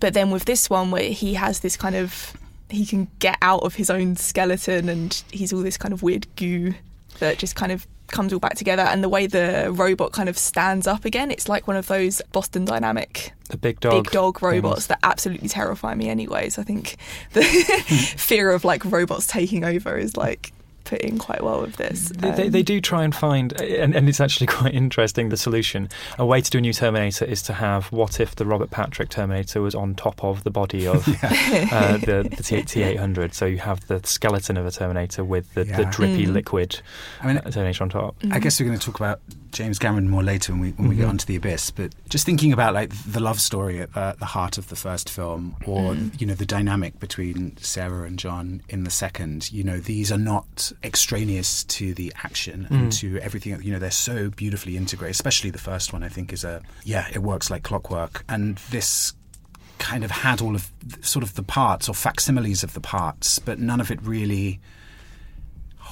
but 0.00 0.14
then 0.14 0.30
with 0.30 0.44
this 0.44 0.70
one 0.70 0.90
where 0.90 1.10
he 1.10 1.34
has 1.34 1.60
this 1.60 1.76
kind 1.76 1.96
of 1.96 2.32
he 2.70 2.86
can 2.86 3.08
get 3.18 3.36
out 3.42 3.62
of 3.62 3.74
his 3.74 3.90
own 3.90 4.16
skeleton 4.16 4.88
and 4.88 5.22
he's 5.30 5.52
all 5.52 5.60
this 5.62 5.76
kind 5.76 5.92
of 5.92 6.02
weird 6.02 6.26
goo 6.36 6.74
that 7.18 7.38
just 7.38 7.54
kind 7.56 7.72
of 7.72 7.86
comes 8.08 8.32
all 8.32 8.38
back 8.38 8.54
together 8.54 8.82
and 8.82 9.02
the 9.02 9.08
way 9.08 9.26
the 9.26 9.70
robot 9.72 10.12
kind 10.12 10.28
of 10.28 10.36
stands 10.36 10.86
up 10.86 11.04
again 11.04 11.30
it's 11.30 11.48
like 11.48 11.66
one 11.66 11.76
of 11.76 11.86
those 11.86 12.20
Boston 12.32 12.64
Dynamic 12.64 13.32
the 13.48 13.56
big 13.56 13.80
dog, 13.80 14.04
big 14.04 14.12
dog 14.12 14.42
robots 14.42 14.86
that 14.88 14.98
absolutely 15.02 15.48
terrify 15.48 15.94
me 15.94 16.08
anyways 16.08 16.58
I 16.58 16.62
think 16.64 16.96
the 17.32 17.42
fear 18.16 18.50
of 18.50 18.64
like 18.64 18.84
robots 18.84 19.26
taking 19.26 19.64
over 19.64 19.96
is 19.96 20.16
like 20.16 20.52
put 20.84 21.00
in 21.00 21.18
quite 21.18 21.42
well 21.42 21.60
with 21.62 21.76
this. 21.76 22.10
They, 22.10 22.30
they, 22.30 22.44
Um, 22.46 22.50
they 22.50 22.62
do 22.62 22.80
try 22.80 23.04
and 23.04 23.14
find, 23.14 23.52
and, 23.60 23.94
and 23.94 24.08
it's 24.08 24.20
actually 24.20 24.46
quite 24.58 24.74
interesting. 24.74 25.28
The 25.30 25.36
solution, 25.36 25.88
a 26.18 26.26
way 26.26 26.40
to 26.40 26.50
do 26.50 26.58
a 26.58 26.60
new 26.60 26.72
Terminator, 26.72 27.24
is 27.24 27.42
to 27.42 27.52
have 27.54 27.90
what 27.92 28.20
if 28.20 28.36
the 28.36 28.44
Robert 28.46 28.70
Patrick 28.70 29.08
Terminator 29.08 29.60
was 29.62 29.74
on 29.74 29.94
top 29.94 30.22
of 30.22 30.44
the 30.44 30.50
body 30.50 30.86
of 30.86 31.06
uh, 31.22 31.96
the, 31.98 32.28
the 32.36 32.62
T 32.66 32.82
eight 32.82 32.98
hundred. 32.98 33.34
So 33.34 33.46
you 33.46 33.58
have 33.58 33.86
the 33.86 34.00
skeleton 34.04 34.56
of 34.56 34.66
a 34.66 34.70
Terminator 34.70 35.24
with 35.24 35.52
the, 35.54 35.64
the 35.64 35.84
drippy 35.86 36.26
Mm. 36.26 36.32
liquid 36.32 36.80
I 37.20 37.26
mean, 37.26 37.38
uh, 37.38 37.50
Terminator 37.50 37.82
on 37.84 37.90
top. 37.90 38.16
I 38.30 38.38
guess 38.38 38.60
we're 38.60 38.66
going 38.66 38.78
to 38.78 38.84
talk 38.84 38.96
about 39.00 39.20
James 39.52 39.78
Cameron 39.78 40.08
more 40.08 40.22
later 40.22 40.52
when 40.52 40.60
we 40.60 40.70
when 40.72 40.88
we 40.88 40.96
get 40.96 41.06
Mhm. 41.06 41.10
onto 41.10 41.26
the 41.26 41.36
abyss. 41.36 41.70
But 41.70 41.92
just 42.08 42.24
thinking 42.26 42.52
about 42.52 42.74
like 42.74 42.90
the 43.04 43.20
love 43.20 43.40
story 43.40 43.80
at 43.80 43.96
uh, 43.96 44.14
the 44.18 44.26
heart 44.26 44.58
of 44.58 44.68
the 44.68 44.76
first 44.76 45.08
film, 45.10 45.56
or 45.66 45.94
you 46.18 46.26
know 46.26 46.34
the 46.34 46.46
dynamic 46.46 46.98
between 47.00 47.56
Sarah 47.58 48.06
and 48.06 48.18
John 48.18 48.62
in 48.68 48.84
the 48.84 48.90
second. 48.90 49.50
You 49.52 49.64
know 49.64 49.78
these 49.78 50.10
are 50.12 50.18
not 50.18 50.72
extraneous 50.82 51.64
to 51.64 51.94
the 51.94 52.12
action 52.24 52.66
and 52.70 52.90
Mm. 52.90 52.98
to 53.00 53.18
everything. 53.20 53.60
You 53.62 53.72
know 53.72 53.78
they're 53.78 53.90
so 53.90 54.30
beautifully 54.30 54.76
integrated. 54.76 55.14
Especially 55.14 55.50
the 55.50 55.58
first 55.58 55.92
one, 55.92 56.02
I 56.02 56.08
think 56.08 56.32
is 56.32 56.44
a 56.44 56.62
yeah, 56.84 57.06
it 57.12 57.18
works 57.22 57.50
like 57.50 57.62
clockwork. 57.62 58.24
And 58.28 58.56
this 58.70 59.12
kind 59.78 60.04
of 60.04 60.10
had 60.10 60.40
all 60.40 60.54
of 60.54 60.70
sort 61.02 61.22
of 61.22 61.34
the 61.34 61.42
parts 61.42 61.88
or 61.88 61.94
facsimiles 61.94 62.62
of 62.64 62.74
the 62.74 62.80
parts, 62.80 63.38
but 63.38 63.58
none 63.58 63.80
of 63.80 63.90
it 63.90 64.00
really 64.02 64.60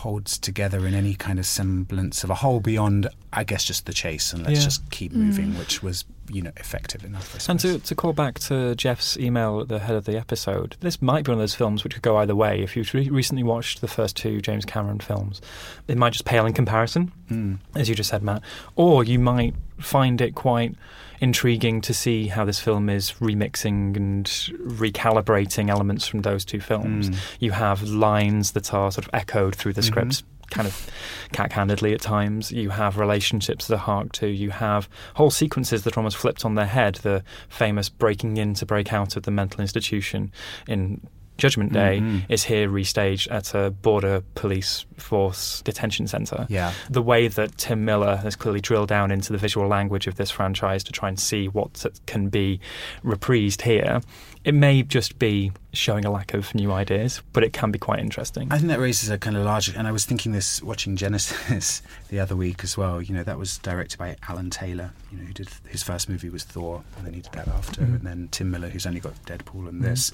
holds 0.03 0.39
together 0.39 0.87
in 0.87 0.95
any 0.95 1.15
kind 1.15 1.39
of 1.39 1.47
semblance 1.47 2.23
of 2.25 2.31
a 2.31 2.35
whole 2.37 2.61
beyond, 2.61 3.09
I 3.33 3.45
guess, 3.45 3.65
just 3.65 3.87
the 3.87 3.93
chase 3.93 4.33
and 4.33 4.45
let's 4.45 4.59
Yeah. 4.61 4.65
just 4.67 4.91
keep 4.91 5.13
moving, 5.13 5.57
which 5.59 5.83
was, 5.83 6.05
you 6.31 6.43
know, 6.43 6.53
effective 6.57 7.05
enough. 7.05 7.35
I 7.49 7.53
And 7.53 7.61
to, 7.61 7.79
to 7.79 7.95
call 7.95 8.13
back 8.13 8.39
to 8.41 8.75
Jeff's 8.75 9.17
email 9.17 9.61
at 9.61 9.69
the 9.69 9.79
head 9.79 9.97
of 9.97 10.05
the 10.05 10.17
episode, 10.17 10.77
this 10.81 11.01
might 11.01 11.25
be 11.25 11.31
one 11.31 11.39
of 11.39 11.43
those 11.43 11.55
films 11.55 11.85
which 11.85 11.95
could 11.95 12.03
go 12.03 12.17
either 12.19 12.37
way. 12.37 12.63
If 12.63 12.77
you've 12.77 12.93
re- 12.95 13.09
recently 13.09 13.43
watched 13.43 13.81
the 13.81 13.89
first 13.89 14.17
two 14.17 14.41
James 14.41 14.65
Cameron 14.65 14.99
films, 15.01 15.41
it 15.89 15.97
might 15.97 16.13
just 16.13 16.25
pale 16.25 16.47
in 16.47 16.53
comparison, 16.53 17.13
Mm. 17.31 17.59
as 17.75 17.89
you 17.89 17.95
just 17.95 18.11
said, 18.11 18.23
Matt. 18.23 18.43
Or 18.77 19.05
you 19.05 19.19
might 19.19 19.55
find 19.79 20.21
it 20.21 20.35
quite 20.35 20.75
intriguing 21.23 21.81
to 21.81 21.95
see 21.95 22.27
how 22.27 22.45
this 22.45 22.59
film 22.59 22.91
is 22.91 23.13
remixing 23.21 23.97
and 23.97 24.27
recalibrating 24.67 25.71
elements 25.71 26.07
from 26.07 26.21
those 26.23 26.45
two 26.45 26.61
films. 26.61 27.09
Mm. 27.11 27.17
You 27.39 27.51
have 27.53 27.83
lines 27.85 28.53
that 28.53 28.75
are 28.75 28.91
sort 28.91 29.07
of 29.07 29.11
echoed 29.15 29.55
through 29.55 29.75
the 29.75 29.81
Mhm. 29.83 29.87
scripts 29.87 30.23
kind 30.51 30.67
of 30.69 30.91
cack-handedly 31.33 31.95
at 31.95 32.01
times. 32.03 32.53
You 32.53 32.69
have 32.71 32.99
relationships 32.99 33.69
that 33.69 33.75
are 33.77 33.79
hark 33.79 34.13
to. 34.13 34.27
You 34.27 34.51
have 34.51 34.87
whole 35.15 35.31
sequences 35.31 35.85
that 35.85 35.97
are 35.97 36.01
almost 36.01 36.19
flipped 36.19 36.45
on 36.45 36.57
their 36.57 36.67
head. 36.67 36.97
The 36.97 37.25
famous 37.49 37.89
breaking 37.89 38.37
in 38.37 38.53
to 38.55 38.67
break 38.67 38.93
out 38.93 39.17
of 39.17 39.23
the 39.23 39.31
mental 39.31 39.63
institution 39.63 40.31
in 40.69 41.01
Judgment 41.39 41.73
Day 41.73 41.99
Mhm. 42.01 42.23
is 42.29 42.45
here 42.45 42.69
restaged 42.69 43.31
at 43.31 43.55
a 43.55 43.71
border 43.71 44.23
police 44.35 44.85
force 44.97 45.63
detention 45.63 46.07
centre. 46.07 46.47
Yeah. 46.49 46.73
The 46.91 47.03
way 47.03 47.27
that 47.29 47.57
Tim 47.59 47.85
Miller 47.85 48.17
has 48.17 48.37
clearly 48.37 48.61
drilled 48.61 48.89
down 48.89 49.11
into 49.11 49.33
the 49.33 49.39
visual 49.39 49.67
language 49.67 50.07
of 50.07 50.17
this 50.17 50.31
franchise 50.31 50.85
to 50.85 50.93
try 50.93 51.09
and 51.09 51.19
see 51.19 51.49
what 51.49 51.85
can 52.07 52.29
be 52.29 52.61
reprised 53.05 53.63
here, 53.63 54.01
it 54.45 54.55
may 54.55 54.83
just 54.83 55.19
be 55.19 55.53
showing 55.73 56.05
a 56.05 56.11
lack 56.11 56.35
of 56.35 56.55
new 56.55 56.71
ideas, 56.73 57.23
but 57.33 57.43
it 57.43 57.53
can 57.53 57.71
be 57.71 57.79
quite 57.79 57.99
interesting. 57.99 58.49
I 58.53 58.57
think 58.59 58.69
that 58.69 58.79
raises 58.79 59.09
a 59.09 59.17
kind 59.19 59.37
of 59.37 59.45
larger, 59.45 59.73
and 59.77 59.87
I 59.89 59.93
was 59.93 60.05
thinking 60.05 60.33
this 60.33 60.63
watching 60.63 60.97
Genisys 60.97 61.81
the 62.09 62.21
other 62.21 62.37
week 62.37 62.63
as 62.63 62.77
well. 62.77 63.01
You 63.01 63.15
know, 63.15 63.23
that 63.23 63.39
was 63.39 63.59
directed 63.59 63.99
by 63.99 64.17
Alan 64.29 64.51
Taylor. 64.51 64.93
You 65.11 65.19
know, 65.19 65.25
who 65.25 65.33
did 65.33 65.49
his 65.69 65.83
first 65.83 66.09
movie 66.09 66.29
was 66.29 66.45
Thor, 66.45 66.83
and 66.97 67.07
then 67.07 67.15
he 67.15 67.21
did 67.21 67.33
that 67.33 67.49
after, 67.49 67.81
Mhm. 67.83 67.97
and 67.97 68.01
then 68.03 68.29
Tim 68.31 68.51
Miller, 68.51 68.69
who's 68.69 68.87
only 68.87 69.01
got 69.01 69.15
Deadpool 69.25 69.69
and 69.69 69.81
Mhm. 69.81 69.85
this. 69.85 70.13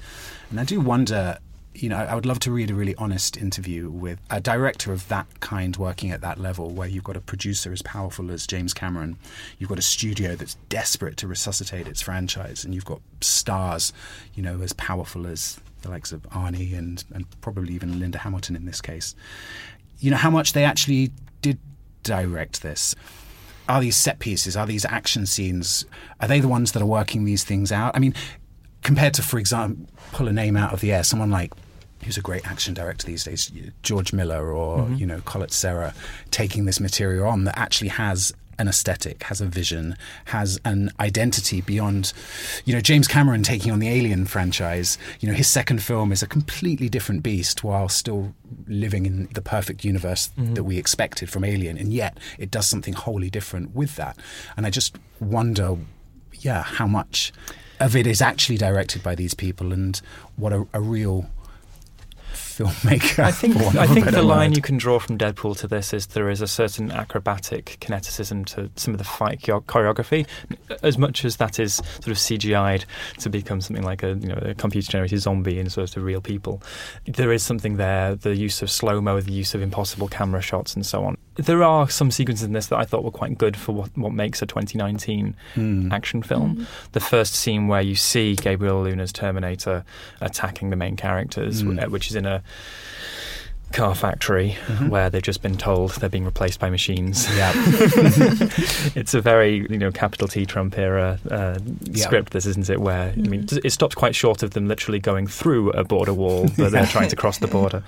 And 0.49 0.59
I 0.59 0.63
do 0.63 0.79
wonder. 0.79 1.37
You 1.75 1.87
know, 1.87 1.97
I 1.97 2.15
would 2.15 2.25
love 2.25 2.39
to 2.39 2.51
read 2.51 2.71
a 2.71 2.73
really 2.73 2.95
honest 2.95 3.37
interview 3.37 3.89
with 3.89 4.19
a 4.29 4.41
director 4.41 4.91
of 4.91 5.07
that 5.07 5.27
kind 5.39 5.77
working 5.77 6.11
at 6.11 6.19
that 6.21 6.39
level, 6.39 6.71
where 6.71 6.87
you've 6.87 7.03
got 7.03 7.15
a 7.15 7.21
producer 7.21 7.71
as 7.71 7.81
powerful 7.83 8.31
as 8.31 8.47
James 8.47 8.73
Cameron, 8.73 9.17
you've 9.59 9.69
got 9.69 9.79
a 9.79 9.83
studio 9.83 10.35
that's 10.35 10.55
desperate 10.67 11.15
to 11.17 11.27
resuscitate 11.27 11.87
its 11.87 12.01
franchise, 12.01 12.65
and 12.65 12.73
you've 12.73 12.85
got 12.85 13.01
stars, 13.21 13.93
you 14.33 14.43
know, 14.43 14.61
as 14.61 14.73
powerful 14.73 15.27
as 15.27 15.59
the 15.83 15.89
likes 15.89 16.11
of 16.11 16.21
Arnie 16.23 16.77
and, 16.77 17.03
and 17.13 17.25
probably 17.39 17.73
even 17.73 17.99
Linda 17.99 18.17
Hamilton 18.17 18.55
in 18.55 18.65
this 18.65 18.81
case. 18.81 19.15
You 19.99 20.11
know, 20.11 20.17
how 20.17 20.31
much 20.31 20.53
they 20.53 20.65
actually 20.65 21.11
did 21.41 21.59
direct 22.03 22.61
this. 22.61 22.95
Are 23.67 23.79
these 23.79 23.95
set 23.95 24.17
pieces, 24.17 24.57
are 24.57 24.65
these 24.65 24.83
action 24.85 25.27
scenes, 25.27 25.85
are 26.19 26.27
they 26.27 26.39
the 26.39 26.47
ones 26.47 26.71
that 26.71 26.81
are 26.81 26.87
working 26.87 27.25
these 27.25 27.43
things 27.43 27.71
out? 27.71 27.95
I 27.95 27.99
mean, 27.99 28.15
compared 28.83 29.13
to, 29.15 29.21
for 29.21 29.39
example, 29.39 29.85
pull 30.13 30.27
a 30.27 30.33
name 30.33 30.55
out 30.57 30.73
of 30.73 30.81
the 30.81 30.91
air, 30.91 31.03
someone 31.03 31.29
like 31.31 31.51
who's 32.05 32.17
a 32.17 32.21
great 32.21 32.49
action 32.49 32.73
director 32.73 33.05
these 33.05 33.25
days, 33.25 33.51
George 33.83 34.13
Miller 34.13 34.53
or 34.53 34.85
Mhm. 34.85 34.99
you 34.99 35.05
know 35.05 35.19
Collet-Serra, 35.21 35.93
taking 36.31 36.63
this 36.65 36.79
material 36.79 37.27
on 37.27 37.43
that 37.43 37.57
actually 37.59 37.89
has 37.89 38.31
an 38.57 38.67
aesthetic, 38.67 39.23
has 39.23 39.39
a 39.39 39.45
vision, 39.45 39.95
has 40.25 40.59
an 40.65 40.91
identity 40.99 41.61
beyond, 41.61 42.11
you 42.65 42.73
know, 42.73 42.81
James 42.81 43.07
Cameron 43.07 43.41
taking 43.41 43.71
on 43.71 43.79
the 43.79 43.87
Alien 43.87 44.25
franchise. 44.25 44.97
You 45.21 45.29
know, 45.29 45.33
his 45.33 45.47
second 45.47 45.81
film 45.81 46.11
is 46.11 46.21
a 46.21 46.27
completely 46.27 46.89
different 46.89 47.23
beast 47.23 47.63
while 47.63 47.87
still 47.87 48.33
living 48.67 49.05
in 49.05 49.29
the 49.33 49.41
perfect 49.41 49.85
universe 49.85 50.29
Mhm. 50.37 50.55
that 50.55 50.63
we 50.65 50.77
expected 50.77 51.29
from 51.29 51.45
Alien, 51.45 51.77
and 51.77 51.93
yet 51.93 52.17
it 52.37 52.51
does 52.51 52.67
something 52.67 52.93
wholly 52.93 53.29
different 53.29 53.73
with 53.73 53.95
that. 53.95 54.17
And 54.57 54.65
I 54.65 54.69
just 54.69 54.97
wonder, 55.21 55.77
yeah, 56.41 56.63
how 56.63 56.87
much 56.87 57.31
of 57.79 57.95
it 57.95 58.07
is 58.07 58.21
actually 58.21 58.57
directed 58.57 59.03
by 59.03 59.15
these 59.15 59.33
people, 59.33 59.73
and 59.73 59.99
what 60.35 60.53
a, 60.53 60.67
a 60.73 60.81
real 60.81 61.29
filmmaker. 62.59 63.23
I 63.23 63.31
think 63.31 63.55
I 63.75 63.87
think 63.87 64.05
the 64.11 64.21
line 64.21 64.53
you 64.53 64.61
can 64.61 64.77
draw 64.77 64.99
from 64.99 65.17
Deadpool 65.17 65.57
to 65.59 65.67
this 65.67 65.93
is 65.93 66.07
there 66.07 66.29
is 66.29 66.41
a 66.41 66.47
certain 66.47 66.91
acrobatic 66.91 67.77
kineticism 67.79 68.45
to 68.47 68.69
some 68.75 68.93
of 68.93 68.97
the 68.97 69.03
fight 69.03 69.41
choreography, 69.41 70.27
as 70.83 70.97
much 70.97 71.23
as 71.23 71.37
that 71.37 71.59
is 71.59 71.75
sort 71.75 72.07
of 72.07 72.17
CGI'd 72.17 72.85
to 73.19 73.29
become 73.29 73.61
something 73.61 73.83
like 73.83 74.03
a 74.03 74.09
you 74.09 74.27
know 74.27 74.39
a 74.41 74.53
computer 74.53 74.91
generated 74.91 75.19
zombie 75.19 75.59
and 75.59 75.71
sort 75.71 75.95
of 75.95 76.03
real 76.03 76.21
people. 76.21 76.61
There 77.05 77.31
is 77.31 77.43
something 77.43 77.77
there. 77.77 78.15
The 78.15 78.35
use 78.35 78.61
of 78.61 78.69
slow 78.69 78.99
mo, 79.01 79.19
the 79.21 79.31
use 79.31 79.55
of 79.55 79.61
impossible 79.61 80.07
camera 80.07 80.41
shots, 80.41 80.75
and 80.75 80.85
so 80.85 81.03
on. 81.05 81.17
There 81.41 81.63
are 81.63 81.89
some 81.89 82.11
sequences 82.11 82.43
in 82.43 82.53
this 82.53 82.67
that 82.67 82.77
I 82.77 82.85
thought 82.85 83.03
were 83.03 83.11
quite 83.11 83.37
good 83.37 83.55
for 83.57 83.71
what 83.73 83.97
what 83.97 84.13
makes 84.13 84.41
a 84.41 84.45
2019 84.45 85.35
Hmm. 85.55 85.91
action 85.91 86.21
film. 86.21 86.67
The 86.91 86.99
first 86.99 87.33
scene 87.33 87.67
where 87.67 87.81
you 87.81 87.95
see 87.95 88.35
Gabriel 88.35 88.81
Luna's 88.83 89.11
Terminator 89.13 89.83
attacking 90.21 90.69
the 90.69 90.75
main 90.75 90.95
characters, 90.95 91.63
Mm. 91.63 91.89
which 91.89 92.09
is 92.09 92.15
in 92.15 92.25
a 92.25 92.41
car 93.71 93.93
factory 93.95 94.57
Mhm. 94.67 94.89
where 94.89 95.09
they've 95.09 95.21
just 95.21 95.41
been 95.41 95.57
told 95.57 95.91
they're 95.91 96.09
being 96.09 96.25
replaced 96.25 96.59
by 96.59 96.69
machines. 96.69 97.27
Yeah. 97.37 97.51
it's 98.95 99.13
a 99.13 99.21
very 99.21 99.65
you 99.69 99.77
know 99.77 99.91
capital 99.91 100.27
T 100.27 100.45
Trump 100.45 100.77
era 100.77 101.19
uh, 101.29 101.59
Yeah. 101.83 102.05
script. 102.05 102.33
This 102.33 102.45
isn't 102.45 102.69
it? 102.69 102.81
Where 102.81 103.11
I 103.11 103.15
mean, 103.15 103.45
it 103.63 103.71
stops 103.71 103.95
quite 103.95 104.15
short 104.15 104.43
of 104.43 104.51
them 104.51 104.67
literally 104.67 104.99
going 104.99 105.27
through 105.27 105.71
a 105.71 105.83
border 105.83 106.13
wall, 106.13 106.49
but 106.57 106.71
they're 106.71 106.85
trying 106.85 107.09
to 107.09 107.15
cross 107.15 107.37
the 107.37 107.47
border. 107.47 107.83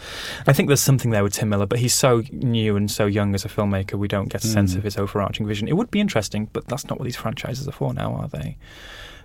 I 0.48 0.54
think 0.54 0.68
there's 0.68 0.82
something 0.82 1.12
there 1.12 1.24
with 1.24 1.34
Tim 1.34 1.50
Miller, 1.50 1.66
but 1.66 1.80
he's 1.80 1.94
so 1.94 2.24
new 2.32 2.76
and 2.76 2.90
so 2.90 3.06
young 3.06 3.34
as 3.36 3.44
a 3.46 3.50
filmmaker. 3.50 3.94
We 3.94 4.08
don't 4.08 4.30
get 4.30 4.44
a 4.44 4.48
sense 4.48 4.74
Mm. 4.74 4.78
of 4.78 4.84
his 4.84 4.98
overarching 4.98 5.48
vision. 5.48 5.68
It 5.68 5.76
would 5.78 5.92
be 5.92 6.00
interesting, 6.00 6.48
but 6.54 6.68
that's 6.68 6.88
not 6.88 7.00
what 7.00 7.06
these 7.06 7.16
franchises 7.16 7.68
are 7.68 7.72
for 7.72 7.94
now, 7.94 8.14
are 8.14 8.28
they? 8.28 8.58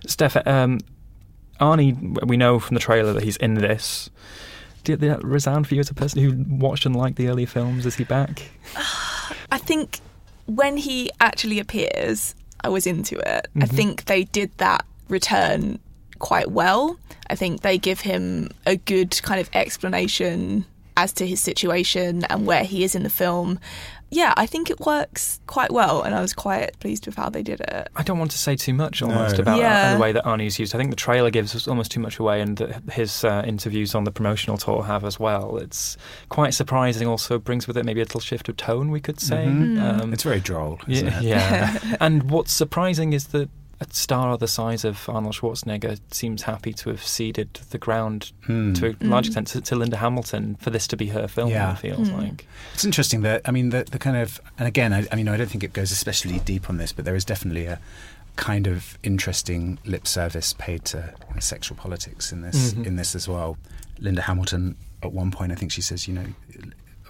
Steph, 0.05 0.35
um, 0.47 0.79
Arnie, 1.59 2.23
we 2.25 2.37
know 2.37 2.59
from 2.59 2.75
the 2.75 2.79
trailer 2.79 3.13
that 3.13 3.23
he's 3.23 3.37
in 3.37 3.55
this. 3.55 4.09
Did 4.87 5.01
that 5.01 5.21
resound 5.21 5.67
for 5.67 5.73
you 5.75 5.81
as 5.81 5.89
a 5.89 5.93
person 5.93 6.21
who 6.23 6.45
watched 6.63 6.85
and 6.85 6.95
liked 6.95 7.17
the 7.17 7.27
early 7.27 7.45
films? 7.45 7.85
Is 7.85 7.95
he 7.95 8.05
back? 8.05 8.43
I 9.51 9.57
think 9.57 9.99
when 10.45 10.77
he 10.77 11.11
actually 11.19 11.59
appears, 11.59 12.33
I 12.63 12.69
was 12.69 12.87
into 12.87 13.17
it. 13.19 13.49
I 13.57 13.65
Mhm. 13.65 13.69
think 13.69 14.05
they 14.05 14.23
did 14.23 14.49
that 14.59 14.85
return 15.09 15.79
quite 16.19 16.51
well. 16.51 16.97
I 17.29 17.35
think 17.35 17.63
they 17.63 17.77
give 17.77 17.99
him 17.99 18.49
a 18.65 18.77
good 18.77 19.21
kind 19.23 19.41
of 19.41 19.49
explanation 19.53 20.63
as 20.95 21.11
to 21.13 21.27
his 21.27 21.41
situation 21.41 22.23
and 22.29 22.45
where 22.47 22.63
he 22.63 22.85
is 22.85 22.95
in 22.95 23.03
the 23.03 23.09
film. 23.09 23.59
Yeah, 24.09 24.33
I 24.37 24.45
think 24.45 24.69
it 24.69 24.79
works 24.79 25.39
quite 25.47 25.71
well, 25.71 26.01
and 26.01 26.15
I 26.15 26.21
was 26.21 26.33
quite 26.33 26.79
pleased 26.79 27.05
with 27.07 27.15
how 27.15 27.29
they 27.29 27.43
did 27.43 27.59
it. 27.59 27.89
I 27.95 28.03
don't 28.03 28.17
want 28.17 28.31
to 28.31 28.37
say 28.37 28.55
too 28.55 28.73
much 28.73 29.01
almost 29.01 29.35
No. 29.35 29.41
about 29.41 29.57
Yeah. 29.59 29.95
the 29.95 29.99
way 29.99 30.13
that 30.13 30.23
Arnie's 30.23 30.57
used. 30.59 30.73
I 30.73 30.77
think 30.77 30.91
the 30.91 30.95
trailer 30.95 31.29
gives 31.29 31.53
us 31.55 31.67
almost 31.67 31.91
too 31.91 31.99
much 31.99 32.17
away, 32.17 32.39
and 32.39 32.55
that 32.57 32.83
his 32.93 33.25
uh, 33.25 33.43
interviews 33.45 33.93
on 33.95 34.05
the 34.05 34.11
promotional 34.11 34.57
tour 34.57 34.83
have 34.83 35.03
as 35.03 35.19
well. 35.19 35.57
It's 35.57 35.97
quite 36.29 36.53
surprising. 36.53 37.05
Also 37.07 37.37
brings 37.37 37.67
with 37.67 37.75
it 37.77 37.83
maybe 37.85 37.99
a 37.99 38.03
little 38.05 38.21
shift 38.21 38.47
of 38.47 38.55
tone, 38.55 38.91
we 38.91 39.01
could 39.01 39.19
say. 39.19 39.45
Mhm. 39.45 40.01
Um, 40.01 40.13
it's 40.13 40.23
very 40.23 40.39
droll, 40.39 40.79
isn't 40.87 41.07
yeah, 41.21 41.75
it? 41.75 41.83
yeah. 41.83 41.95
and 41.99 42.29
what's 42.31 42.53
surprising 42.53 43.11
is 43.11 43.27
that 43.27 43.49
a 43.79 43.85
star 43.91 44.37
the 44.37 44.47
size 44.47 44.83
of 44.83 45.07
Arnold 45.07 45.35
Schwarzenegger 45.35 45.99
seems 46.11 46.43
happy 46.43 46.73
to 46.73 46.89
have 46.89 47.03
ceded 47.03 47.53
the 47.69 47.77
ground 47.77 48.31
Hmm. 48.45 48.73
to 48.73 48.87
a 48.99 49.05
large 49.05 49.25
Mm. 49.25 49.27
extent 49.29 49.47
to, 49.49 49.61
to 49.61 49.75
Linda 49.75 49.97
Hamilton 49.97 50.55
for 50.59 50.71
this 50.71 50.87
to 50.87 50.97
be 50.97 51.07
her 51.09 51.27
film. 51.27 51.49
Yeah. 51.51 51.73
It 51.73 51.79
feels 51.79 52.09
Mm. 52.09 52.17
like. 52.17 52.47
It's 52.73 52.85
interesting 52.85 53.21
that 53.21 53.41
I 53.45 53.51
mean 53.51 53.69
the 53.69 53.83
the 53.83 53.99
kind 53.99 54.17
of 54.17 54.41
and 54.57 54.67
again 54.67 54.93
I, 54.93 55.07
I 55.11 55.15
mean 55.15 55.27
I 55.27 55.37
don't 55.37 55.49
think 55.49 55.63
it 55.63 55.73
goes 55.73 55.91
especially 55.91 56.39
deep 56.39 56.69
on 56.69 56.77
this, 56.77 56.91
but 56.91 57.05
there 57.05 57.15
is 57.15 57.23
definitely 57.25 57.65
a 57.67 57.79
kind 58.35 58.67
of 58.67 58.97
interesting 59.03 59.79
lip 59.85 60.05
service 60.07 60.53
paid 60.53 60.85
to 60.85 61.13
you 61.29 61.33
know, 61.35 61.39
sexual 61.39 61.75
politics 61.77 62.31
in 62.31 62.41
this 62.41 62.73
Mhm. 62.73 62.85
in 62.87 62.95
this 62.95 63.15
as 63.15 63.27
well. 63.27 63.57
Linda 63.99 64.21
Hamilton 64.23 64.75
at 65.03 65.11
one 65.11 65.29
point 65.31 65.51
I 65.51 65.55
think 65.55 65.71
she 65.71 65.81
says 65.81 66.07
you 66.07 66.13
know 66.15 66.25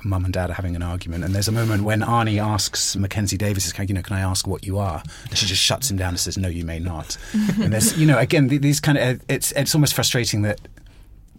mum 0.04 0.26
and 0.26 0.34
dad 0.34 0.50
are 0.50 0.54
having 0.54 0.76
an 0.76 0.84
argument, 0.84 1.24
and 1.24 1.34
there's 1.34 1.48
a 1.48 1.52
moment 1.52 1.84
when 1.84 2.02
Arnie 2.02 2.44
asks 2.44 2.96
Mackenzie 2.96 3.38
Davis, 3.38 3.66
"Is 3.66 3.74
"You 3.78 3.96
know, 3.96 4.02
can 4.02 4.16
I 4.16 4.22
ask 4.22 4.48
what 4.48 4.66
you 4.66 4.78
are?" 4.78 5.04
And 5.30 5.38
she 5.38 5.46
just 5.46 5.62
shuts 5.62 5.90
him 5.90 5.98
down 5.98 6.10
and 6.10 6.20
says, 6.20 6.38
"No, 6.38 6.48
you 6.48 6.66
may 6.66 6.80
not." 6.80 7.18
and 7.34 7.74
there's, 7.74 7.98
you 7.98 8.06
know, 8.06 8.18
again, 8.18 8.48
these 8.48 8.80
kind 8.80 8.98
of 8.98 9.20
uh, 9.20 9.24
it's 9.28 9.52
it's 9.54 9.76
almost 9.76 9.94
frustrating 9.94 10.42
that. 10.44 10.60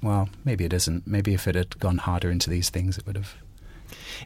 Well, 0.00 0.28
maybe 0.44 0.64
it 0.64 0.72
isn't. 0.72 1.06
Maybe 1.06 1.34
if 1.34 1.48
it 1.48 1.56
had 1.56 1.78
gone 1.80 1.98
harder 1.98 2.30
into 2.30 2.48
these 2.48 2.70
things, 2.70 2.98
it 2.98 3.06
would 3.06 3.16
have. 3.16 3.34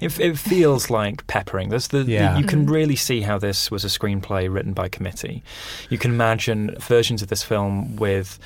It, 0.01 0.19
it 0.21 0.39
feels 0.39 0.91
like 0.91 1.27
peppering. 1.27 1.69
There's 1.69 1.89
the, 1.89 2.03
Yeah. 2.03 2.35
the 2.35 2.41
you 2.41 2.47
can 2.47 2.63
mm-hmm. 2.63 2.73
really 2.73 2.97
see 2.97 3.23
how 3.23 3.39
this 3.39 3.71
was 3.71 3.85
a 3.85 3.89
screenplay 3.89 4.53
written 4.53 4.73
by 4.73 4.89
committee. 4.89 5.43
You 5.91 5.99
can 5.99 6.11
imagine 6.11 6.75
versions 6.79 7.23
of 7.23 7.29
this 7.29 7.43
film 7.43 7.97
with 7.97 8.39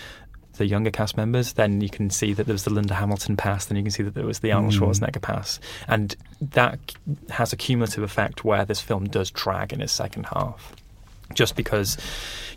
the 0.56 0.66
younger 0.66 0.90
cast 0.90 1.16
members. 1.16 1.54
Then 1.54 1.80
you 1.80 1.88
can 1.88 2.10
see 2.10 2.32
that 2.34 2.44
there 2.46 2.54
was 2.54 2.64
the 2.64 2.72
Linda 2.72 2.94
Hamilton 2.94 3.36
pass. 3.36 3.66
Then 3.66 3.76
you 3.76 3.82
can 3.84 3.92
see 3.92 4.02
that 4.02 4.14
there 4.14 4.26
was 4.26 4.40
the 4.40 4.52
Arnold 4.52 4.74
Mm. 4.74 4.80
Schwarzenegger 4.80 5.22
pass, 5.22 5.60
and 5.88 6.14
that 6.40 6.78
has 7.30 7.52
a 7.52 7.56
cumulative 7.56 8.02
effect 8.02 8.44
where 8.44 8.64
this 8.64 8.80
film 8.80 9.04
does 9.08 9.30
drag 9.30 9.72
in 9.72 9.80
its 9.80 9.92
second 9.92 10.26
half. 10.26 10.74
Just 11.34 11.56
because 11.56 11.96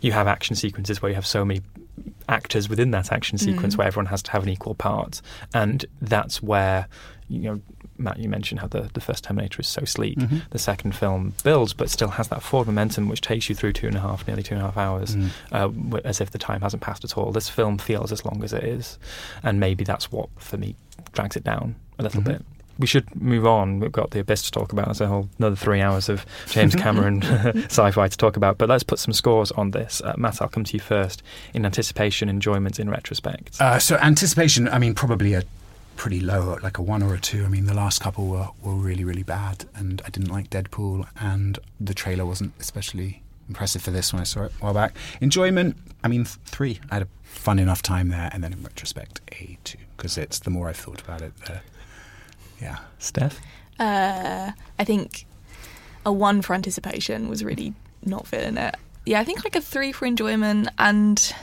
you 0.00 0.12
have 0.12 0.26
action 0.26 0.54
sequences 0.56 1.02
where 1.02 1.08
you 1.10 1.14
have 1.16 1.26
so 1.26 1.44
many 1.44 1.60
actors 2.28 2.68
within 2.68 2.92
that 2.92 3.10
action 3.12 3.36
sequence 3.36 3.74
Mm. 3.74 3.78
where 3.78 3.86
everyone 3.88 4.06
has 4.06 4.22
to 4.22 4.30
have 4.30 4.42
an 4.42 4.48
equal 4.48 4.74
part, 4.74 5.20
and 5.54 5.84
that's 6.00 6.42
where 6.42 6.86
you 7.28 7.40
know. 7.40 7.60
Matt, 8.00 8.18
you 8.18 8.28
mentioned 8.28 8.60
how 8.60 8.66
the, 8.66 8.90
the 8.94 9.00
first 9.00 9.24
Terminator 9.24 9.60
is 9.60 9.68
so 9.68 9.84
sleek. 9.84 10.18
Mhm. 10.18 10.42
The 10.50 10.58
second 10.58 10.94
film 10.94 11.34
builds, 11.44 11.72
but 11.72 11.90
still 11.90 12.08
has 12.08 12.28
that 12.28 12.42
forward 12.42 12.66
momentum, 12.66 13.08
which 13.08 13.20
takes 13.20 13.48
you 13.48 13.54
through 13.54 13.74
two 13.74 13.86
and 13.86 13.96
a 13.96 14.00
half, 14.00 14.26
nearly 14.26 14.42
two 14.42 14.54
and 14.54 14.62
a 14.62 14.66
half 14.66 14.76
hours, 14.76 15.14
Mm. 15.16 15.30
uh, 15.52 15.98
as 16.04 16.20
if 16.20 16.30
the 16.30 16.38
time 16.38 16.60
hasn't 16.62 16.82
passed 16.82 17.04
at 17.04 17.16
all. 17.16 17.30
This 17.32 17.48
film 17.48 17.78
feels 17.78 18.10
as 18.12 18.24
long 18.24 18.42
as 18.42 18.52
it 18.52 18.64
is, 18.64 18.98
and 19.42 19.60
maybe 19.60 19.84
that's 19.84 20.10
what, 20.10 20.28
for 20.36 20.56
me, 20.56 20.74
drags 21.12 21.36
it 21.36 21.44
down 21.44 21.74
a 21.98 22.02
little 22.02 22.22
Mhm. 22.22 22.24
bit. 22.24 22.44
We 22.78 22.86
should 22.86 23.14
move 23.20 23.46
on. 23.46 23.78
We've 23.78 23.92
got 23.92 24.12
the 24.12 24.20
Abyss 24.20 24.40
to 24.44 24.50
talk 24.52 24.72
about. 24.72 24.86
There's 24.86 25.02
a 25.02 25.06
whole 25.06 25.28
another 25.38 25.54
three 25.54 25.82
hours 25.82 26.08
of 26.08 26.24
James 26.48 26.74
Cameron 26.84 27.22
sci-fi 27.68 28.08
to 28.08 28.16
talk 28.16 28.38
about. 28.38 28.56
But 28.56 28.70
let's 28.70 28.82
put 28.84 28.98
some 28.98 29.12
scores 29.12 29.52
on 29.52 29.72
this. 29.72 30.00
Uh, 30.02 30.14
Matt, 30.16 30.40
I'll 30.40 30.48
come 30.48 30.64
to 30.64 30.72
you 30.72 30.80
first. 30.80 31.22
In 31.52 31.66
anticipation, 31.66 32.30
enjoyment, 32.30 32.80
in 32.80 32.88
retrospect. 32.88 33.60
Uh, 33.60 33.78
so 33.78 33.96
anticipation, 33.96 34.66
I 34.66 34.78
mean, 34.78 34.94
probably 34.94 35.34
a 35.34 35.42
pretty 36.00 36.18
low, 36.20 36.56
like 36.62 36.78
a 36.78 36.82
one 36.82 37.02
or 37.02 37.12
a 37.12 37.20
two. 37.20 37.44
I 37.44 37.48
mean, 37.48 37.66
the 37.66 37.74
last 37.74 38.00
couple 38.00 38.26
were, 38.26 38.48
were 38.62 38.72
really, 38.72 39.04
really 39.04 39.22
bad, 39.22 39.66
and 39.74 40.00
I 40.06 40.08
didn't 40.08 40.30
like 40.30 40.48
Deadpool, 40.48 41.06
and 41.20 41.58
the 41.78 41.92
trailer 41.92 42.24
wasn't 42.24 42.54
especially 42.58 43.22
impressive 43.48 43.82
for 43.82 43.90
this 43.90 44.10
when 44.10 44.22
I 44.22 44.24
saw 44.24 44.44
it 44.44 44.52
a 44.62 44.64
while 44.64 44.72
back. 44.72 44.94
Enjoyment, 45.20 45.76
I 46.02 46.08
mean, 46.08 46.24
th- 46.24 46.38
three. 46.46 46.80
I 46.90 46.94
had 46.94 47.02
a 47.02 47.08
fun 47.22 47.58
enough 47.58 47.82
time 47.82 48.08
there, 48.08 48.30
and 48.32 48.42
then 48.42 48.54
in 48.54 48.62
retrospect, 48.62 49.20
a 49.32 49.58
two, 49.62 49.76
because 49.98 50.16
it's 50.16 50.38
the 50.38 50.48
more 50.48 50.70
I've 50.70 50.78
thought 50.78 51.02
about 51.02 51.20
it, 51.20 51.36
the 51.44 51.60
yeah. 52.62 52.78
Steph, 52.98 53.38
Uh, 53.78 54.52
I 54.78 54.84
think 54.84 55.26
a 56.06 56.12
one 56.14 56.40
for 56.40 56.54
anticipation 56.54 57.28
was 57.28 57.44
really 57.44 57.74
not 58.06 58.26
feeling 58.26 58.56
it. 58.56 58.74
Yeah, 59.04 59.20
I 59.20 59.24
think 59.24 59.44
like 59.44 59.54
a 59.54 59.60
three 59.60 59.92
for 59.92 60.06
enjoyment, 60.06 60.70
and 60.78 61.34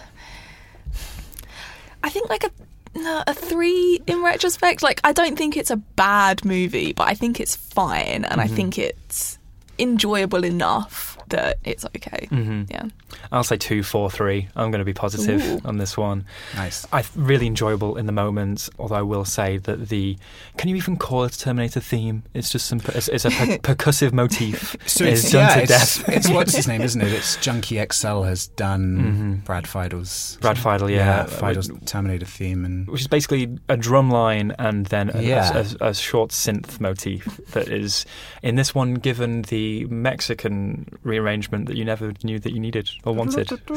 I 2.02 2.10
think 2.10 2.28
like 2.28 2.44
a 2.44 2.50
no, 2.98 3.24
a 3.28 3.34
three 3.34 4.02
in 4.08 4.22
retrospect. 4.24 4.82
Like 4.84 5.00
I 5.04 5.14
don't 5.14 5.38
think 5.38 5.56
it's 5.58 5.72
a 5.72 5.78
bad 5.78 6.44
movie, 6.46 6.94
but 6.94 7.08
I 7.08 7.14
think 7.14 7.40
it's 7.40 7.56
fine, 7.56 8.26
and 8.26 8.42
I 8.42 8.48
Mhm. 8.48 8.56
think 8.56 8.78
it's 8.78 9.38
enjoyable 9.80 10.44
enough 10.44 11.17
that 11.30 11.58
it's 11.64 11.86
okay. 11.86 12.28
Mhm. 12.32 12.70
Yeah. 12.72 12.86
I'll 13.32 13.44
say 13.44 13.58
two, 13.58 13.84
four, 13.84 14.10
three. 14.10 14.48
I'm 14.56 14.72
going 14.72 14.80
to 14.80 14.86
be 14.86 14.94
positive 14.94 15.42
Ooh. 15.46 15.60
on 15.66 15.78
this 15.78 15.98
one. 15.98 16.26
Nice. 16.56 16.86
I 16.92 17.04
really 17.16 17.48
enjoyable 17.48 17.98
in 17.98 18.06
the 18.06 18.12
moment. 18.12 18.70
Although 18.80 18.96
I 18.96 19.02
will 19.02 19.26
say 19.26 19.58
that 19.58 19.90
the 19.90 20.18
can 20.58 20.70
you 20.70 20.76
even 20.76 20.98
call 20.98 21.24
it 21.26 21.36
a 21.36 21.40
Terminator 21.40 21.80
theme? 21.80 22.24
It's 22.34 22.50
just 22.52 22.66
some 22.68 22.80
it's, 22.96 23.08
it's 23.08 23.26
a 23.26 23.30
per- 23.30 23.58
percussive 23.76 24.14
motif. 24.14 24.76
So 24.86 25.04
it's, 25.06 25.24
it's, 25.24 25.32
done 25.32 25.42
yeah, 25.50 25.56
to 25.56 25.62
it's, 25.64 25.72
death. 25.98 26.10
it's 26.10 26.30
what's 26.30 26.56
his 26.56 26.68
name, 26.72 26.82
isn't 26.82 27.02
it? 27.02 27.12
It's 27.12 27.38
Junkie 27.38 27.84
XL 27.92 28.22
has 28.24 28.48
done 28.50 29.42
Mhm. 29.42 29.46
Brad 29.46 29.66
Fiedel's 29.66 30.38
Brad 30.42 30.58
Fiedel, 30.58 30.90
yeah. 30.90 31.26
Fiedel's 31.26 31.70
Terminator 31.86 32.26
theme, 32.26 32.66
and 32.66 32.88
which 32.88 33.02
is 33.02 33.08
basically 33.08 33.58
a 33.70 33.78
drum 33.78 34.10
line 34.10 34.54
and 34.60 34.86
then 34.88 35.10
a, 35.14 35.22
Yeah. 35.22 35.64
a, 35.82 35.86
a, 35.86 35.90
a 35.90 35.94
short 35.94 36.32
synth 36.32 36.80
motif 36.80 37.26
that 37.52 37.68
is 37.68 38.06
in 38.42 38.56
this 38.56 38.74
one 38.74 38.96
given 38.96 39.42
the 39.44 39.86
Mexican 39.86 40.86
rearrangement 41.20 41.68
that 41.68 41.76
you 41.78 41.86
never 41.86 42.14
knew 42.24 42.40
that 42.40 42.52
you 42.54 42.60
needed 42.60 42.90
or 43.04 43.14
wanted. 43.14 43.50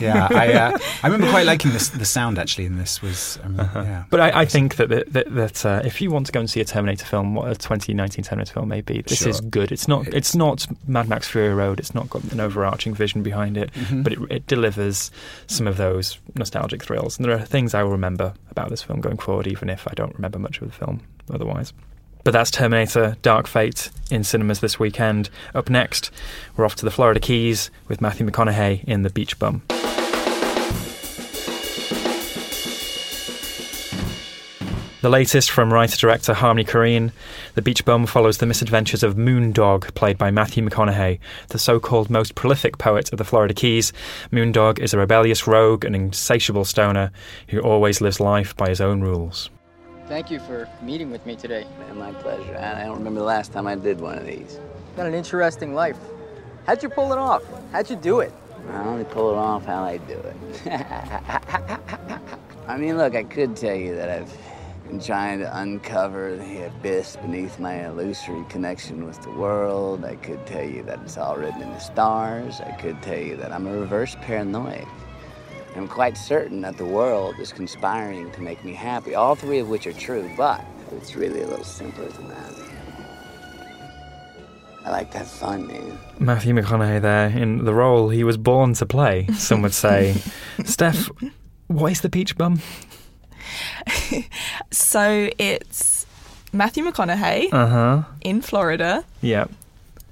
yeah, 0.00 0.28
I 0.30 0.52
uh, 0.52 0.78
I 1.02 1.06
remember 1.06 1.30
quite 1.30 1.46
liking 1.46 1.72
this. 1.72 1.88
The 1.90 2.04
sound 2.04 2.38
actually 2.38 2.66
in 2.66 2.76
this 2.78 3.00
was, 3.02 3.38
I 3.44 3.48
mean, 3.48 3.60
Uh-huh. 3.60 3.82
yeah. 3.82 4.04
But 4.10 4.20
I, 4.20 4.40
I 4.42 4.44
think 4.44 4.76
that 4.76 4.88
that, 4.88 5.12
that, 5.12 5.34
that 5.34 5.66
uh, 5.66 5.82
if 5.84 6.00
you 6.00 6.10
want 6.10 6.26
to 6.26 6.32
go 6.32 6.40
and 6.40 6.48
see 6.50 6.60
a 6.60 6.64
Terminator 6.64 7.04
film, 7.04 7.34
what 7.34 7.50
a 7.50 7.54
2019 7.54 8.24
Terminator 8.24 8.52
film 8.54 8.68
may 8.68 8.80
be, 8.80 9.02
this 9.02 9.18
Sure. 9.18 9.28
is 9.28 9.40
good. 9.40 9.72
It's 9.72 9.88
not 9.88 10.06
it's 10.08 10.34
not 10.34 10.66
Mad 10.86 11.08
Max 11.08 11.28
Fury 11.28 11.54
Road. 11.54 11.78
It's 11.80 11.94
not 11.94 12.08
got 12.10 12.22
an 12.32 12.40
overarching 12.40 12.94
vision 12.94 13.22
behind 13.22 13.56
it, 13.56 13.72
Mhm. 13.74 14.04
but 14.04 14.12
it, 14.14 14.18
it 14.30 14.46
delivers 14.46 15.10
some 15.46 15.66
of 15.66 15.76
those 15.76 16.18
nostalgic 16.34 16.82
thrills. 16.84 17.18
And 17.18 17.24
there 17.24 17.34
are 17.36 17.40
things 17.44 17.74
I 17.74 17.82
will 17.82 17.90
remember 17.92 18.34
about 18.50 18.70
this 18.70 18.82
film 18.82 19.00
going 19.00 19.18
forward, 19.18 19.46
even 19.46 19.68
if 19.68 19.86
I 19.88 19.92
don't 19.94 20.14
remember 20.14 20.38
much 20.38 20.60
of 20.60 20.68
the 20.68 20.74
film 20.74 21.00
otherwise. 21.32 21.72
But 22.22 22.32
that's 22.32 22.50
Terminator 22.50 23.16
Dark 23.22 23.46
Fate 23.46 23.90
in 24.10 24.24
cinemas 24.24 24.60
this 24.60 24.78
weekend. 24.78 25.30
Up 25.54 25.70
next, 25.70 26.10
we're 26.56 26.64
off 26.64 26.76
to 26.76 26.84
the 26.84 26.90
Florida 26.90 27.20
Keys 27.20 27.70
with 27.88 28.00
Matthew 28.00 28.26
McConaughey 28.26 28.84
in 28.84 29.02
The 29.02 29.10
Beach 29.10 29.38
Bum. 29.38 29.62
The 35.02 35.08
latest 35.08 35.50
from 35.50 35.72
writer 35.72 35.96
director 35.96 36.34
Harmony 36.34 36.62
Korine, 36.62 37.12
The 37.54 37.62
Beach 37.62 37.86
Bum 37.86 38.04
follows 38.04 38.36
the 38.36 38.44
misadventures 38.44 39.02
of 39.02 39.16
Moondog, 39.16 39.94
played 39.94 40.18
by 40.18 40.30
Matthew 40.30 40.62
McConaughey, 40.62 41.18
the 41.48 41.58
so 41.58 41.80
called 41.80 42.10
most 42.10 42.34
prolific 42.34 42.76
poet 42.76 43.10
of 43.10 43.16
the 43.16 43.24
Florida 43.24 43.54
Keys. 43.54 43.94
Moondog 44.30 44.78
is 44.78 44.92
a 44.92 44.98
rebellious 44.98 45.46
rogue 45.46 45.86
and 45.86 45.96
insatiable 45.96 46.66
stoner 46.66 47.12
who 47.48 47.60
always 47.60 48.02
lives 48.02 48.20
life 48.20 48.54
by 48.58 48.68
his 48.68 48.82
own 48.82 49.00
rules. 49.00 49.48
Thank 50.10 50.28
you 50.28 50.40
for 50.40 50.68
meeting 50.82 51.12
with 51.12 51.24
me 51.24 51.36
today. 51.36 51.64
Man, 51.78 51.96
my 51.96 52.12
pleasure. 52.14 52.58
I 52.58 52.82
don't 52.82 52.98
remember 52.98 53.20
the 53.20 53.26
last 53.26 53.52
time 53.52 53.68
I 53.68 53.76
did 53.76 54.00
one 54.00 54.18
of 54.18 54.26
these. 54.26 54.58
Got 54.96 55.06
an 55.06 55.14
interesting 55.14 55.72
life. 55.72 55.96
How'd 56.66 56.82
you 56.82 56.88
pull 56.88 57.12
it 57.12 57.18
off? 57.18 57.44
How'd 57.70 57.88
you 57.88 57.94
do 57.94 58.18
it? 58.18 58.32
I 58.72 58.84
only 58.86 59.04
pull 59.04 59.30
it 59.30 59.36
off 59.36 59.64
how 59.64 59.84
I 59.84 59.98
do 59.98 60.14
it. 60.14 60.66
I 62.66 62.76
mean, 62.76 62.98
look, 62.98 63.14
I 63.14 63.22
could 63.22 63.54
tell 63.54 63.76
you 63.76 63.94
that 63.94 64.10
I've 64.10 64.36
been 64.88 64.98
trying 64.98 65.38
to 65.38 65.60
uncover 65.60 66.34
the 66.34 66.66
abyss 66.66 67.14
beneath 67.14 67.60
my 67.60 67.86
illusory 67.86 68.44
connection 68.48 69.06
with 69.06 69.22
the 69.22 69.30
world. 69.30 70.04
I 70.04 70.16
could 70.16 70.44
tell 70.44 70.64
you 70.64 70.82
that 70.82 70.98
it's 71.04 71.18
all 71.18 71.36
written 71.36 71.62
in 71.62 71.70
the 71.70 71.78
stars. 71.78 72.60
I 72.60 72.72
could 72.72 73.00
tell 73.00 73.16
you 73.16 73.36
that 73.36 73.52
I'm 73.52 73.68
a 73.68 73.78
reverse 73.78 74.16
paranoid. 74.22 74.88
I'm 75.76 75.88
quite 75.88 76.16
certain 76.18 76.60
that 76.62 76.76
the 76.76 76.84
world 76.84 77.36
is 77.40 77.52
conspiring 77.52 78.30
to 78.32 78.40
make 78.42 78.64
me 78.64 78.74
happy, 78.74 79.14
all 79.14 79.34
three 79.36 79.58
of 79.60 79.68
which 79.68 79.86
are 79.86 79.92
true, 79.92 80.30
but 80.36 80.64
it's 80.92 81.14
really 81.14 81.42
a 81.42 81.46
little 81.46 81.64
simpler 81.64 82.08
than 82.08 82.28
that. 82.28 82.52
I 84.84 84.90
like 84.90 85.12
that 85.12 85.18
have 85.18 85.28
fun, 85.30 85.66
man. 85.66 85.98
Matthew 86.18 86.54
McConaughey 86.54 87.00
there 87.02 87.28
in 87.28 87.64
the 87.64 87.74
role 87.74 88.08
he 88.08 88.24
was 88.24 88.36
born 88.38 88.72
to 88.74 88.86
play, 88.86 89.26
some 89.36 89.62
would 89.62 89.74
say. 89.74 90.14
Steph, 90.64 91.10
what 91.66 91.92
is 91.92 92.00
The 92.00 92.10
peach 92.10 92.36
Bum? 92.36 92.60
So 94.70 95.30
it's 95.38 96.06
Matthew 96.52 96.84
McConaughey 96.84 97.48
Uh 97.52 97.66
huh. 97.66 98.02
in 98.22 98.40
Florida 98.42 99.04
Yeah. 99.20 99.46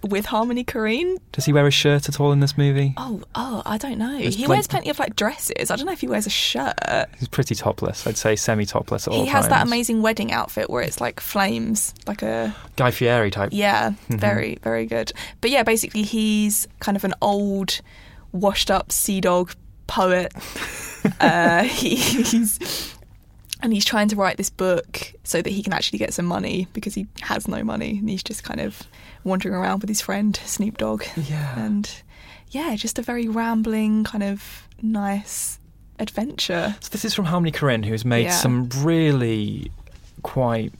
With 0.03 0.27
Harmony 0.27 0.65
Korine. 0.65 1.19
Does 1.33 1.45
he 1.45 1.53
wear 1.53 1.67
a 1.67 1.71
shirt 1.71 2.09
at 2.09 2.21
all 2.21 2.33
in 2.33 2.41
this 2.41 2.57
movie? 2.59 2.95
Oh, 2.97 3.23
oh, 3.35 3.63
I 3.67 3.79
don't 3.79 3.99
know. 3.99 4.19
It's 4.19 4.37
he 4.37 4.47
wears 4.47 4.67
plenty 4.67 4.91
of 4.91 4.99
like 4.99 5.17
dresses. 5.17 5.71
I 5.71 5.77
don't 5.77 5.87
know 5.87 5.93
if 5.93 6.01
he 6.01 6.09
wears 6.09 6.27
a 6.27 6.31
shirt. 6.31 6.75
He's 7.19 7.29
pretty 7.29 7.55
topless. 7.55 8.07
I'd 8.07 8.17
say 8.17 8.37
semi 8.37 8.65
topless 8.67 9.07
at 9.07 9.13
all 9.15 9.21
He 9.21 9.27
has 9.29 9.49
that 9.49 9.67
amazing 9.67 10.03
wedding 10.03 10.33
outfit 10.33 10.71
where 10.71 10.83
it's 10.83 11.01
like 11.01 11.21
flames, 11.21 11.95
like 12.07 12.23
a 12.23 12.55
Guy 12.77 12.91
Fieri 12.91 13.31
type. 13.31 13.51
yeah, 13.53 13.93
Mhm. 14.09 14.19
very 14.21 14.59
very 14.63 14.87
good. 14.87 15.13
But 15.41 15.51
yeah, 15.51 15.63
basically 15.63 16.03
he's 16.03 16.69
kind 16.81 16.97
of 16.97 17.05
an 17.05 17.15
old, 17.23 17.81
washed 18.33 18.71
up 18.71 18.93
sea 18.93 19.21
dog 19.21 19.53
poet. 19.87 20.33
uh, 21.21 21.63
he, 21.65 21.97
he's 21.97 22.95
and 23.63 23.73
he's 23.73 23.85
trying 23.85 24.09
to 24.09 24.17
write 24.17 24.37
this 24.37 24.51
book 24.51 25.08
so 25.29 25.43
that 25.43 25.51
he 25.51 25.63
can 25.63 25.75
actually 25.75 25.99
get 25.99 26.15
some 26.15 26.25
money 26.25 26.67
because 26.73 26.95
he 26.95 27.07
has 27.21 27.47
no 27.47 27.63
money 27.63 27.99
and 27.99 28.09
he's 28.09 28.23
just 28.23 28.43
kind 28.43 28.61
of 28.61 28.83
wandering 29.25 29.55
around 29.55 29.81
with 29.83 29.91
his 29.91 30.01
friend 30.01 30.41
Snoop 30.47 30.79
Dogg. 30.79 31.05
Yeah. 31.17 31.59
And 31.59 31.85
yeah, 32.51 32.75
just 32.77 32.99
a 32.99 33.03
very 33.03 33.29
rambling 33.29 34.05
kind 34.05 34.25
of 34.25 34.67
nice 34.81 35.59
adventure. 35.99 36.77
So 36.81 36.89
this 36.93 37.05
is 37.05 37.13
from 37.13 37.27
Harmony 37.27 37.53
Korine, 37.53 37.85
who's 37.85 38.07
made 38.07 38.25
Yeah. 38.25 38.31
some 38.31 38.71
really 38.79 39.71
quite 40.23 40.73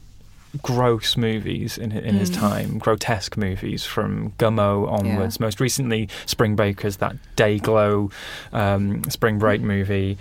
gross 0.63 1.15
movies 1.19 1.77
in 1.77 1.93
in 1.93 2.15
his 2.15 2.31
Mm. 2.31 2.35
time, 2.39 2.79
grotesque 2.79 3.37
movies 3.37 3.85
from 3.85 4.33
Gummo 4.39 4.91
onwards. 4.91 5.39
Most 5.39 5.61
recently, 5.61 6.09
Spring 6.25 6.57
Breakers, 6.57 6.97
that 6.97 7.17
day 7.37 7.59
glow 7.59 8.11
um, 8.55 9.05
spring 9.11 9.39
break 9.39 9.61
movie. 9.61 10.17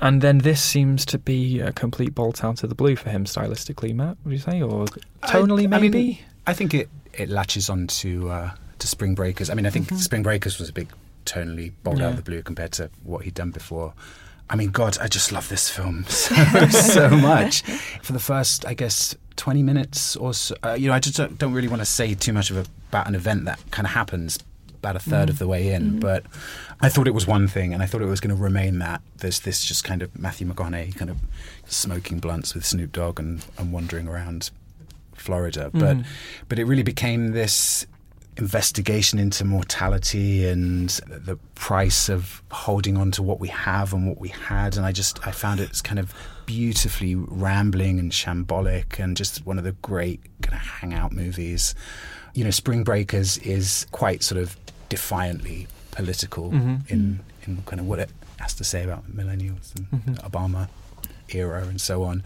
And 0.00 0.22
then 0.22 0.38
this 0.38 0.62
seems 0.62 1.04
to 1.06 1.18
be 1.18 1.60
a 1.60 1.72
complete 1.72 2.14
bolt 2.14 2.42
out 2.42 2.62
of 2.62 2.70
the 2.70 2.74
blue 2.74 2.96
for 2.96 3.10
him 3.10 3.26
stylistically, 3.26 3.94
Matt, 3.94 4.16
would 4.24 4.32
you 4.32 4.38
say? 4.38 4.62
Or 4.62 4.86
tonally, 5.22 5.70
I, 5.72 5.76
I 5.76 5.80
maybe? 5.80 5.90
mean, 5.90 6.18
I 6.46 6.54
think 6.54 6.72
it, 6.72 6.88
it 7.12 7.28
latches 7.28 7.68
on 7.68 7.86
to, 7.86 8.30
uh, 8.30 8.50
to 8.78 8.86
Spring 8.86 9.14
Breakers. 9.14 9.50
I 9.50 9.54
mean, 9.54 9.66
I 9.66 9.70
think 9.70 9.90
Spring 9.92 10.22
Breakers 10.22 10.58
was 10.58 10.70
a 10.70 10.72
big 10.72 10.88
tonally 11.26 11.72
bolt 11.82 12.00
out 12.00 12.10
of 12.10 12.16
the 12.16 12.22
blue 12.22 12.42
compared 12.42 12.72
to 12.72 12.90
what 13.04 13.24
he'd 13.24 13.34
done 13.34 13.50
before. 13.50 13.92
I 14.48 14.56
mean, 14.56 14.70
God, 14.70 14.98
I 15.00 15.06
just 15.06 15.32
love 15.32 15.48
this 15.50 15.68
film 15.68 16.04
so, 16.08 16.34
so 16.70 17.10
much. 17.10 17.62
For 18.02 18.14
the 18.14 18.18
first, 18.18 18.66
I 18.66 18.72
guess, 18.72 19.14
20 19.36 19.62
minutes 19.62 20.16
or 20.16 20.32
so, 20.32 20.56
uh, 20.64 20.72
you 20.72 20.88
know, 20.88 20.94
I 20.94 20.98
just 20.98 21.16
don't, 21.18 21.38
don't 21.38 21.52
really 21.52 21.68
want 21.68 21.82
to 21.82 21.86
say 21.86 22.14
too 22.14 22.32
much 22.32 22.50
of 22.50 22.56
a, 22.56 22.64
about 22.88 23.06
an 23.06 23.14
event 23.14 23.44
that 23.44 23.60
kind 23.70 23.86
of 23.86 23.92
happens 23.92 24.38
about 24.80 24.96
a 24.96 24.98
third 24.98 25.28
Mm. 25.28 25.30
of 25.32 25.38
the 25.38 25.46
way 25.46 25.72
in, 25.72 25.92
Mhm. 25.92 26.00
but 26.00 26.24
I 26.80 26.88
thought 26.88 27.06
it 27.06 27.14
was 27.14 27.26
one 27.26 27.46
thing, 27.48 27.72
and 27.74 27.82
I 27.82 27.86
thought 27.86 28.00
it 28.02 28.06
was 28.06 28.20
going 28.20 28.34
to 28.34 28.42
remain 28.42 28.78
that. 28.80 29.02
There's 29.18 29.40
this 29.40 29.64
just 29.64 29.84
kind 29.84 30.00
of 30.02 30.08
Matthew 30.18 30.46
McConaughey 30.46 30.94
kind 30.96 31.10
of 31.10 31.18
smoking 31.66 32.18
blunts 32.18 32.54
with 32.54 32.64
Snoop 32.64 32.92
Dogg 32.92 33.20
and, 33.20 33.44
and 33.58 33.72
wandering 33.72 34.08
around 34.08 34.50
Florida, 35.14 35.70
but 35.72 35.98
Mhm. 35.98 36.04
but 36.48 36.58
it 36.58 36.64
really 36.64 36.82
became 36.82 37.32
this 37.32 37.84
investigation 38.38 39.18
into 39.18 39.44
mortality 39.44 40.46
and 40.48 40.88
the 41.06 41.36
price 41.56 42.08
of 42.08 42.42
holding 42.50 42.96
on 42.96 43.10
to 43.10 43.22
what 43.22 43.38
we 43.38 43.48
have 43.48 43.92
and 43.92 44.06
what 44.08 44.18
we 44.18 44.28
had 44.28 44.76
and 44.78 44.86
I 44.86 44.92
just 44.92 45.18
I 45.26 45.30
found 45.30 45.60
it 45.60 45.78
kind 45.84 45.98
of 45.98 46.14
beautifully 46.46 47.14
rambling 47.16 47.98
and 47.98 48.10
shambolic 48.12 48.98
and 48.98 49.14
just 49.14 49.44
one 49.44 49.58
of 49.58 49.64
the 49.64 49.72
great 49.82 50.20
kind 50.40 50.54
of 50.54 50.66
hangout 50.66 51.12
movies 51.12 51.74
you 52.32 52.42
know 52.44 52.50
Spring 52.50 52.82
Breakers 52.82 53.36
is 53.38 53.86
quite 53.90 54.22
sort 54.22 54.40
of 54.40 54.56
defiantly 54.90 55.66
political 55.92 56.50
Mhm. 56.50 56.90
in 56.90 57.20
in 57.46 57.62
kind 57.64 57.80
of 57.80 57.86
what 57.86 57.98
it 57.98 58.10
has 58.36 58.52
to 58.54 58.64
say 58.64 58.84
about 58.84 59.10
millennials 59.10 59.74
and 59.74 59.86
Mhm. 59.90 60.16
Obama 60.30 60.68
era 61.32 61.62
and 61.66 61.80
so 61.80 62.02
on. 62.02 62.22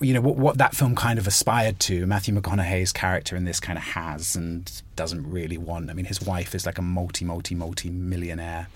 You 0.00 0.14
know 0.14 0.20
what 0.22 0.36
what 0.36 0.58
that 0.58 0.74
film 0.74 0.94
kind 0.96 1.18
of 1.18 1.26
aspired 1.26 1.78
to. 1.80 2.04
Matthew 2.06 2.34
McConaughey's 2.34 2.90
character 2.92 3.36
in 3.36 3.44
this 3.44 3.60
kind 3.60 3.78
of 3.78 3.84
has 3.84 4.34
and 4.34 4.70
doesn't 4.96 5.30
really 5.30 5.58
want. 5.58 5.88
I 5.90 5.92
mean, 5.92 6.06
his 6.06 6.20
wife 6.22 6.54
is 6.54 6.66
like 6.66 6.78
a 6.78 6.82
multi 6.82 7.24
multi 7.24 7.54
multi 7.54 7.90
millionaire, 7.90 8.66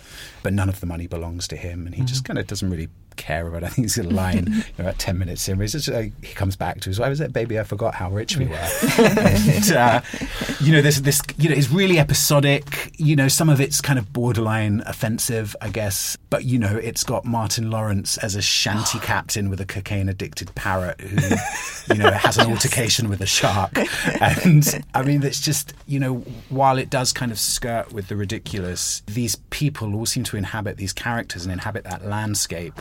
but 0.42 0.52
none 0.52 0.68
of 0.68 0.78
the 0.80 0.86
money 0.86 1.06
belongs 1.06 1.48
to 1.48 1.56
him, 1.56 1.86
and 1.86 1.94
he 1.94 2.02
just 2.04 2.22
Mhm. 2.22 2.26
kind 2.28 2.38
of 2.38 2.46
doesn't 2.46 2.70
really 2.70 2.88
care 3.16 3.46
about. 3.46 3.62
It. 3.62 3.66
I 3.66 3.68
think 3.70 3.84
he's 3.86 3.98
a 3.98 4.02
line 4.02 4.46
you 4.46 4.56
know, 4.56 4.62
about 4.78 4.98
ten 4.98 5.18
minutes 5.18 5.48
in. 5.48 5.60
He's 5.60 5.72
just, 5.72 5.88
uh, 5.88 6.00
he 6.00 6.34
comes 6.34 6.56
back 6.56 6.80
to 6.80 6.88
his 6.88 6.98
wife. 6.98 7.10
Was 7.10 7.20
it, 7.20 7.32
baby? 7.32 7.58
I 7.58 7.64
forgot 7.64 7.94
how 7.94 8.10
rich 8.10 8.36
we 8.36 8.46
were. 8.46 8.56
and, 8.98 9.72
uh, 9.72 10.00
you 10.60 10.72
know, 10.72 10.82
this 10.82 11.00
this 11.00 11.20
you 11.38 11.48
know 11.48 11.54
is 11.54 11.70
really 11.70 11.98
episodic. 11.98 12.92
You 12.96 13.16
know, 13.16 13.28
some 13.28 13.48
of 13.48 13.60
it's 13.60 13.80
kind 13.80 13.98
of 13.98 14.12
borderline 14.12 14.82
offensive, 14.86 15.54
I 15.60 15.70
guess. 15.70 16.16
But 16.30 16.44
you 16.44 16.58
know, 16.58 16.76
it's 16.76 17.04
got 17.04 17.24
Martin 17.24 17.70
Lawrence 17.70 18.18
as 18.18 18.36
a 18.36 18.42
shanty 18.42 18.98
captain 19.00 19.50
with 19.50 19.60
a 19.60 19.66
cocaine 19.66 20.08
addicted 20.08 20.54
parrot 20.54 21.00
who, 21.00 21.36
you 21.92 21.98
know, 22.00 22.10
has 22.12 22.38
an 22.38 22.46
altercation 22.50 23.08
with 23.08 23.20
a 23.20 23.26
shark. 23.26 23.72
And 24.20 24.84
I 24.94 25.02
mean, 25.02 25.22
it's 25.22 25.40
just 25.40 25.74
you 25.86 25.98
know, 25.98 26.18
while 26.48 26.78
it 26.78 26.90
does 26.90 27.12
kind 27.12 27.32
of 27.32 27.38
skirt 27.38 27.92
with 27.92 28.08
the 28.08 28.16
ridiculous, 28.16 29.02
these 29.06 29.36
people 29.50 29.94
all 29.94 30.06
seem 30.06 30.24
to 30.24 30.36
inhabit 30.36 30.76
these 30.76 30.92
characters 30.92 31.44
and 31.44 31.52
inhabit 31.52 31.84
that 31.84 32.06
landscape. 32.06 32.80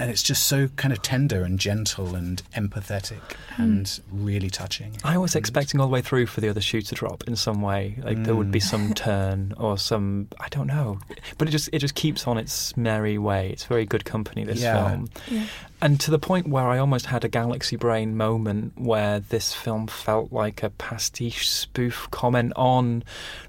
And 0.00 0.10
it's 0.10 0.22
just 0.22 0.46
so 0.48 0.68
kind 0.76 0.92
of 0.94 1.02
tender 1.02 1.42
and 1.44 1.58
gentle 1.58 2.14
and 2.14 2.42
empathetic 2.56 3.20
and 3.58 4.00
really 4.10 4.48
touching. 4.48 4.96
I 5.04 5.18
was 5.18 5.36
expecting 5.36 5.78
all 5.78 5.88
the 5.88 5.92
way 5.92 6.00
through 6.00 6.24
for 6.26 6.40
the 6.40 6.48
other 6.48 6.62
shoe 6.62 6.80
to 6.80 6.94
drop 6.94 7.24
in 7.28 7.36
some 7.36 7.60
way. 7.60 7.98
Like 8.02 8.24
there 8.24 8.34
would 8.34 8.50
be 8.50 8.60
Mm. 8.60 8.70
some 8.70 8.94
turn 9.06 9.52
or 9.58 9.76
some 9.76 10.28
I 10.40 10.48
don't 10.48 10.68
know, 10.68 11.00
but 11.36 11.48
it 11.48 11.50
just 11.50 11.68
it 11.72 11.80
just 11.80 11.94
keeps 11.94 12.26
on 12.26 12.38
its 12.38 12.74
merry 12.78 13.18
way. 13.18 13.50
It's 13.50 13.64
very 13.64 13.84
good 13.84 14.06
company. 14.06 14.42
This 14.44 14.60
Yeah. 14.60 14.88
film, 14.88 15.10
Yeah. 15.28 15.44
and 15.82 16.00
to 16.00 16.10
the 16.10 16.18
point 16.18 16.48
where 16.48 16.66
I 16.66 16.78
almost 16.78 17.06
had 17.06 17.22
a 17.24 17.28
galaxy 17.28 17.76
brain 17.76 18.16
moment 18.16 18.72
where 18.78 19.20
this 19.20 19.52
film 19.52 19.86
felt 19.86 20.32
like 20.32 20.62
a 20.62 20.70
pastiche 20.70 21.48
spoof 21.50 22.08
comment 22.10 22.54
on 22.56 23.04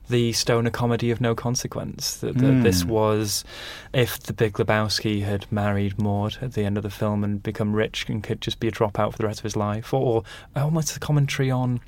the 0.10 0.34
stoner 0.34 0.70
comedy 0.70 1.10
of 1.12 1.22
No 1.22 1.34
Consequence. 1.34 2.18
That, 2.18 2.38
that 2.38 2.44
Mm. 2.44 2.64
this 2.64 2.84
was 2.84 3.46
if 3.94 4.20
the 4.20 4.34
Big 4.34 4.54
Lebowski 4.56 5.24
had 5.24 5.50
married 5.50 5.98
Maud 5.98 6.34
at 6.41 6.54
the 6.54 6.63
end 6.63 6.77
of 6.77 6.84
the 6.84 6.89
film 6.89 7.23
and 7.23 7.41
become 7.41 7.75
rich 7.75 8.08
and 8.10 8.23
could 8.23 8.41
just 8.41 8.60
be 8.60 8.67
a 8.67 8.71
dropout 8.71 9.12
for 9.12 9.17
the 9.17 9.25
rest 9.25 9.39
of 9.39 9.43
his 9.43 9.56
life, 9.56 9.93
or 9.93 10.23
almost 10.56 10.95
a 10.95 10.99
commentary 10.99 11.51
on 11.51 11.80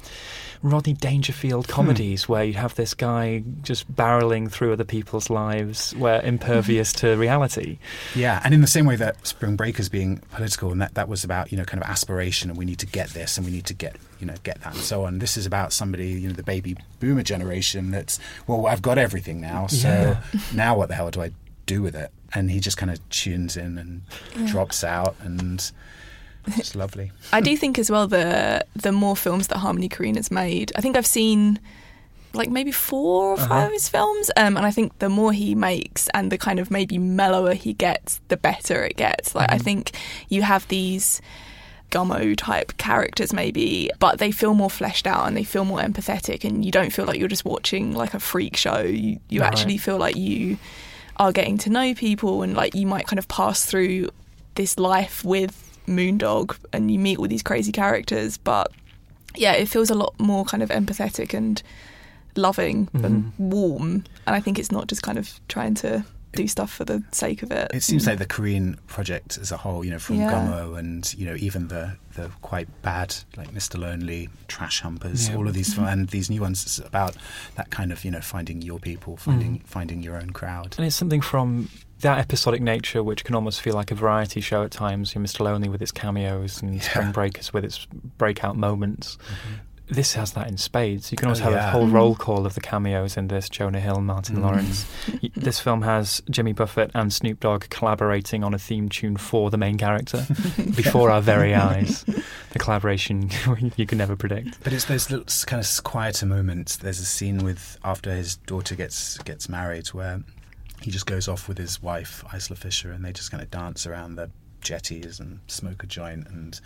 Rodney 0.62 0.94
Dangerfield 0.94 1.66
hmm. 1.66 1.72
comedies 1.72 2.30
where 2.30 2.44
you 2.44 2.54
have 2.54 2.76
this 2.76 2.94
guy 2.94 3.44
just 3.62 3.94
barreling 3.94 4.50
through 4.52 4.74
other 4.74 4.84
people's 4.84 5.30
lives, 5.30 5.94
where 5.96 6.22
impervious 6.22 6.94
to 6.94 7.16
reality. 7.16 7.80
Yeah, 8.16 8.42
and 8.44 8.54
in 8.54 8.62
the 8.62 8.68
same 8.68 8.86
way 8.86 8.96
that 8.96 9.26
Spring 9.28 9.56
Breakers 9.56 9.90
being 9.90 10.18
political, 10.32 10.72
and 10.72 10.82
that, 10.82 10.94
that 10.96 11.10
was 11.10 11.24
about 11.24 11.52
you 11.52 11.58
know 11.58 11.66
kind 11.66 11.82
of 11.84 11.90
aspiration, 11.90 12.50
and 12.50 12.58
we 12.58 12.66
need 12.66 12.80
to 12.80 12.88
get 12.88 13.10
this, 13.10 13.38
and 13.38 13.46
we 13.46 13.52
need 13.52 13.66
to 13.66 13.74
get 13.74 13.98
you 14.20 14.26
know 14.26 14.36
get 14.44 14.62
that, 14.62 14.74
and 14.74 14.84
so 14.84 15.06
on. 15.06 15.20
This 15.20 15.38
is 15.38 15.46
about 15.46 15.74
somebody 15.74 16.10
you 16.10 16.28
know 16.28 16.34
the 16.34 16.44
baby 16.44 16.78
boomer 17.00 17.24
generation 17.24 17.92
that's 17.92 18.20
well, 18.48 18.68
I've 18.68 18.82
got 18.82 18.98
everything 18.98 19.42
now, 19.42 19.68
so 19.68 19.88
Yeah. 19.88 20.40
now 20.54 20.78
what 20.78 20.88
the 20.90 20.96
hell 20.96 21.12
do 21.12 21.22
I 21.22 21.32
do 21.66 21.82
with 21.82 21.96
it? 21.96 22.12
And 22.36 22.50
he 22.50 22.60
just 22.60 22.78
kind 22.78 22.92
of 22.92 22.98
tunes 23.10 23.56
in 23.58 23.78
and 23.78 24.02
Yeah. 24.36 24.48
drops 24.48 24.84
out, 24.84 25.16
and 25.22 25.72
it's 26.48 26.76
lovely. 26.84 27.12
I 27.32 27.42
do 27.42 27.56
think 27.56 27.78
as 27.80 27.92
well 27.92 28.08
the 28.08 28.66
the 28.76 28.92
more 28.92 29.16
films 29.16 29.48
that 29.48 29.58
Harmony 29.60 29.88
Korine 29.90 30.16
has 30.16 30.32
made, 30.32 30.72
I 30.76 30.82
think 30.82 30.98
I've 30.98 31.06
seen 31.06 31.60
like 32.36 32.50
maybe 32.50 32.72
four 32.72 33.34
or 33.34 33.38
5 33.38 33.52
Uh-huh. 33.52 33.66
of 33.68 33.72
his 33.72 33.88
films, 33.88 34.32
um, 34.38 34.58
and 34.58 34.66
I 34.66 34.72
think 34.72 34.98
the 34.98 35.10
more 35.10 35.32
he 35.34 35.54
makes 35.54 36.08
and 36.16 36.32
the 36.32 36.38
kind 36.40 36.60
of 36.60 36.72
maybe 36.72 36.98
mellower 36.98 37.54
he 37.54 37.74
gets, 37.74 38.20
the 38.30 38.38
better 38.38 38.84
it 38.84 38.96
gets. 38.98 39.36
Like 39.36 39.52
I 39.52 39.58
Mhm. 39.60 39.64
think 39.64 39.92
you 40.30 40.42
have 40.42 40.68
these 40.70 41.22
gummo 41.92 42.36
type 42.36 42.76
characters 42.78 43.32
maybe 43.34 43.88
but 44.00 44.18
they 44.18 44.32
feel 44.32 44.56
more 44.56 44.70
fleshed 44.70 45.06
out 45.06 45.28
and 45.28 45.38
they 45.38 45.44
feel 45.44 45.64
more 45.64 45.80
empathetic 45.80 46.44
and 46.44 46.66
you 46.66 46.72
don't 46.72 46.90
feel 46.92 47.06
like 47.06 47.20
you're 47.20 47.28
just 47.28 47.46
watching 47.46 47.94
like 47.94 48.16
a 48.16 48.20
freak 48.20 48.58
show 48.58 48.80
you, 48.82 49.20
you 49.30 49.42
Right. 49.42 49.48
actually 49.54 49.78
feel 49.78 49.98
like 50.00 50.16
you 50.16 50.58
are 51.18 51.32
getting 51.32 51.58
to 51.60 51.70
know 51.70 51.94
people 51.94 52.42
and 52.42 52.56
like 52.56 52.76
you 52.76 52.88
might 52.88 53.08
kind 53.08 53.20
of 53.20 53.28
pass 53.28 53.66
through 53.66 54.10
this 54.56 54.78
life 54.80 55.24
with 55.24 55.80
Moondog 55.88 56.58
and 56.72 56.92
you 56.92 57.00
meet 57.00 57.20
all 57.20 57.28
these 57.28 57.44
crazy 57.44 57.72
characters, 57.72 58.38
but 58.38 58.72
yeah, 59.36 59.54
it 59.54 59.68
feels 59.68 59.90
a 59.90 59.96
lot 59.96 60.14
more 60.20 60.46
kind 60.46 60.64
of 60.64 60.70
empathetic 60.70 61.34
and 61.34 61.62
loving 62.36 62.88
and 62.94 63.26
mm-hmm. 63.26 63.50
warm. 63.50 64.04
And 64.26 64.36
I 64.36 64.40
think 64.40 64.60
it's 64.60 64.72
not 64.72 64.88
just 64.88 65.04
kind 65.04 65.18
of 65.18 65.40
trying 65.48 65.76
to 65.76 66.06
do 66.34 66.48
stuff 66.48 66.72
for 66.72 66.86
the 66.86 67.04
sake 67.12 67.44
of 67.44 67.52
it. 67.52 67.72
It 67.74 67.84
seems 67.84 68.04
mm. 68.04 68.08
like 68.08 68.20
the 68.20 68.26
Korine 68.26 68.78
project 68.88 69.38
as 69.38 69.52
a 69.52 69.58
whole, 69.58 69.84
you 69.86 69.92
know, 69.92 70.00
from 70.00 70.18
Yeah. 70.18 70.32
Gummo 70.32 70.78
and 70.78 71.14
you 71.16 71.26
know 71.26 71.36
even 71.36 71.68
the 71.68 71.98
the 72.16 72.30
quite 72.42 72.68
bad 72.82 73.16
like 73.38 73.52
Mr. 73.52 73.80
Lonely, 73.80 74.30
Trash 74.48 74.82
Humpers, 74.82 75.30
Yeah. 75.30 75.36
all 75.36 75.48
of 75.48 75.54
these 75.54 75.76
mm-hmm. 75.76 75.86
and 75.86 76.10
these 76.10 76.30
new 76.30 76.42
ones 76.42 76.66
is 76.66 76.80
about 76.80 77.16
that 77.56 77.70
kind 77.70 77.92
of 77.92 78.04
you 78.04 78.12
know 78.12 78.22
finding 78.22 78.62
your 78.62 78.80
people, 78.80 79.18
finding 79.18 79.60
mm. 79.60 79.68
finding 79.68 80.04
your 80.04 80.18
own 80.18 80.32
crowd. 80.32 80.76
And 80.78 80.86
it's 80.86 80.96
something 80.96 81.22
from 81.22 81.70
that 82.00 82.20
episodic 82.20 82.62
nature 82.62 83.02
which 83.02 83.24
can 83.24 83.34
almost 83.34 83.62
feel 83.62 83.74
like 83.76 83.90
a 83.90 83.96
variety 83.96 84.42
show 84.42 84.64
at 84.64 84.72
times. 84.72 85.16
You 85.16 85.22
know, 85.22 85.26
Mr. 85.26 85.42
Lonely 85.42 85.70
with 85.70 85.82
its 85.82 85.92
cameos 85.92 86.62
and 86.62 86.82
Spring 86.84 87.12
Breakers 87.12 87.54
with 87.54 87.64
its 87.64 87.86
breakout 88.18 88.58
moments. 88.58 89.18
Mm-hmm. 89.18 89.54
This 89.88 90.14
has 90.14 90.32
that 90.34 90.48
in 90.48 90.58
spades. 90.58 91.12
You 91.12 91.18
can 91.18 91.28
also 91.28 91.44
Oh, 91.44 91.52
have 91.52 91.54
a 91.56 91.72
whole 91.72 91.88
Mhm. 91.88 91.92
roll 91.94 92.16
call 92.16 92.46
of 92.46 92.56
the 92.56 92.62
cameos 92.62 93.18
in 93.18 93.28
this 93.28 93.50
Jonah 93.50 93.82
Hill, 93.82 94.00
Martin 94.02 94.38
Mm. 94.38 94.42
Lawrence. 94.42 94.86
This 95.36 95.60
film 95.60 95.82
has 95.82 96.22
Jimmy 96.30 96.54
Buffett 96.54 96.90
and 96.96 97.12
Snoop 97.12 97.42
Dogg 97.42 97.66
collaborating 97.70 98.44
on 98.46 98.54
a 98.54 98.58
theme 98.58 98.88
tune 98.88 99.18
for 99.18 99.50
the 99.52 99.58
main 99.58 99.78
character 99.78 100.26
before 100.76 101.12
our 101.12 101.22
very 101.22 101.54
eyes. 101.54 102.06
The 102.52 102.60
collaboration 102.60 103.30
you 103.76 103.86
can 103.86 103.98
never 103.98 104.16
predict. 104.16 104.64
But 104.64 104.72
it's 104.72 104.86
those 104.86 105.10
little 105.12 105.26
kind 105.46 105.62
of 105.62 105.84
quieter 105.84 106.26
moments. 106.26 106.78
There's 106.78 107.00
a 107.02 107.06
scene 107.06 107.40
with 107.44 107.78
after 107.84 108.14
his 108.16 108.38
daughter 108.38 108.76
gets 108.76 109.18
gets 109.20 109.50
married 109.50 109.88
where 109.88 110.22
he 110.82 110.92
just 110.92 111.06
goes 111.06 111.28
off 111.28 111.48
with 111.50 111.58
his 111.58 111.82
wife 111.84 112.24
Isla 112.34 112.56
Fisher, 112.56 112.92
and 112.94 113.04
they 113.04 113.12
just 113.12 113.32
kind 113.32 113.44
of 113.44 113.52
dance 113.52 113.86
around 113.86 114.16
the 114.16 114.30
jetties 114.62 115.20
and 115.20 115.40
smoke 115.48 115.84
a 115.84 115.88
joint 115.88 116.26
and 116.30 116.62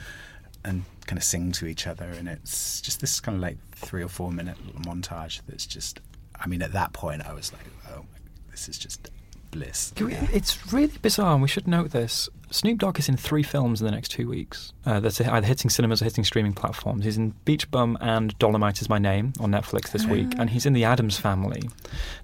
and 0.68 0.84
kind 1.08 1.18
of 1.18 1.24
sing 1.24 1.52
to 1.54 1.66
each 1.66 1.88
other. 1.88 2.06
And 2.06 2.28
it's 2.28 2.82
just 2.82 3.00
this 3.02 3.20
kind 3.20 3.36
of 3.38 3.42
like 3.42 3.58
three 3.74 4.04
or 4.04 4.08
four 4.10 4.32
minute 4.32 4.58
little 4.66 4.82
montage 4.82 5.42
that's 5.48 5.66
just. 5.66 6.00
I 6.40 6.46
mean, 6.48 6.62
at 6.62 6.74
that 6.74 6.94
point, 6.94 7.26
I 7.26 7.34
was 7.34 7.52
like, 7.52 7.66
oh, 7.90 8.06
this 8.52 8.70
is 8.70 8.78
just 8.78 9.10
bliss. 9.50 9.92
We- 10.00 10.14
It's 10.14 10.72
really 10.72 10.92
bizarre, 11.02 11.34
and 11.34 11.42
we 11.42 11.48
should 11.48 11.68
note 11.68 11.90
this. 11.92 12.30
Snoop 12.52 12.78
Dogg 12.80 13.00
is 13.00 13.10
in 13.10 13.18
three 13.18 13.44
films 13.44 13.82
in 13.82 13.86
the 13.86 13.92
next 13.92 14.10
two 14.10 14.30
weeks. 14.30 14.72
Uh, 14.86 15.00
that's 15.00 15.20
either 15.20 15.46
hitting 15.48 15.70
cinemas 15.72 16.02
or 16.02 16.06
hitting 16.06 16.24
streaming 16.24 16.54
platforms. 16.54 17.04
He's 17.06 17.18
in 17.18 17.32
Beach 17.44 17.70
Bum 17.72 17.98
and 18.02 18.38
Dolomite 18.40 18.80
is 18.82 18.88
My 18.88 19.00
Name 19.00 19.34
on 19.40 19.52
Netflix 19.52 19.92
this 19.92 20.06
week, 20.06 20.28
and 20.38 20.50
he's 20.50 20.66
in 20.68 20.74
The 20.74 20.84
Addams 20.86 21.18
Family 21.18 21.68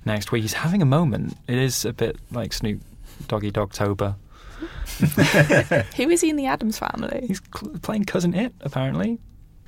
next 0.06 0.32
week. 0.32 0.44
He's 0.44 0.54
having 0.54 0.82
a 0.82 0.86
moment. 0.86 1.36
It 1.48 1.58
is 1.58 1.84
a 1.86 1.92
bit 1.92 2.18
like 2.32 2.54
Snoop 2.54 2.82
Doggy 3.28 3.52
Dogtober. 3.52 4.16
Who 5.98 6.10
is 6.10 6.22
he 6.22 6.30
in 6.30 6.36
the 6.36 6.46
Addams 6.46 6.78
family? 6.78 7.26
He's 7.28 7.42
cl- 7.56 7.78
playing 7.82 8.06
Cousin 8.06 8.34
It, 8.34 8.54
apparently. 8.62 9.20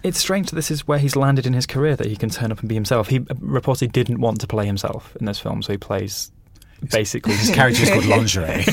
It's 0.03 0.19
strange 0.19 0.49
that 0.49 0.55
this 0.55 0.69
is 0.69 0.87
where 0.87 0.99
he's 0.99 1.15
landed 1.15 1.47
in 1.47 1.53
his 1.53 1.65
career, 1.65 1.95
that 1.95 2.07
he 2.07 2.15
can 2.15 2.29
turn 2.29 2.51
up 2.51 2.59
and 2.59 2.69
be 2.69 2.75
himself. 2.75 3.07
He 3.07 3.17
uh, 3.17 3.33
reportedly 3.35 3.91
didn't 3.91 4.19
want 4.19 4.39
to 4.41 4.47
play 4.47 4.65
himself 4.65 5.15
in 5.19 5.25
this 5.25 5.39
film, 5.39 5.61
so 5.63 5.73
he 5.73 5.77
plays 5.77 6.31
basically 6.91 7.33
His 7.33 7.51
character 7.51 7.83
is 7.83 7.89
called 7.89 8.05
Lingerie. 8.05 8.63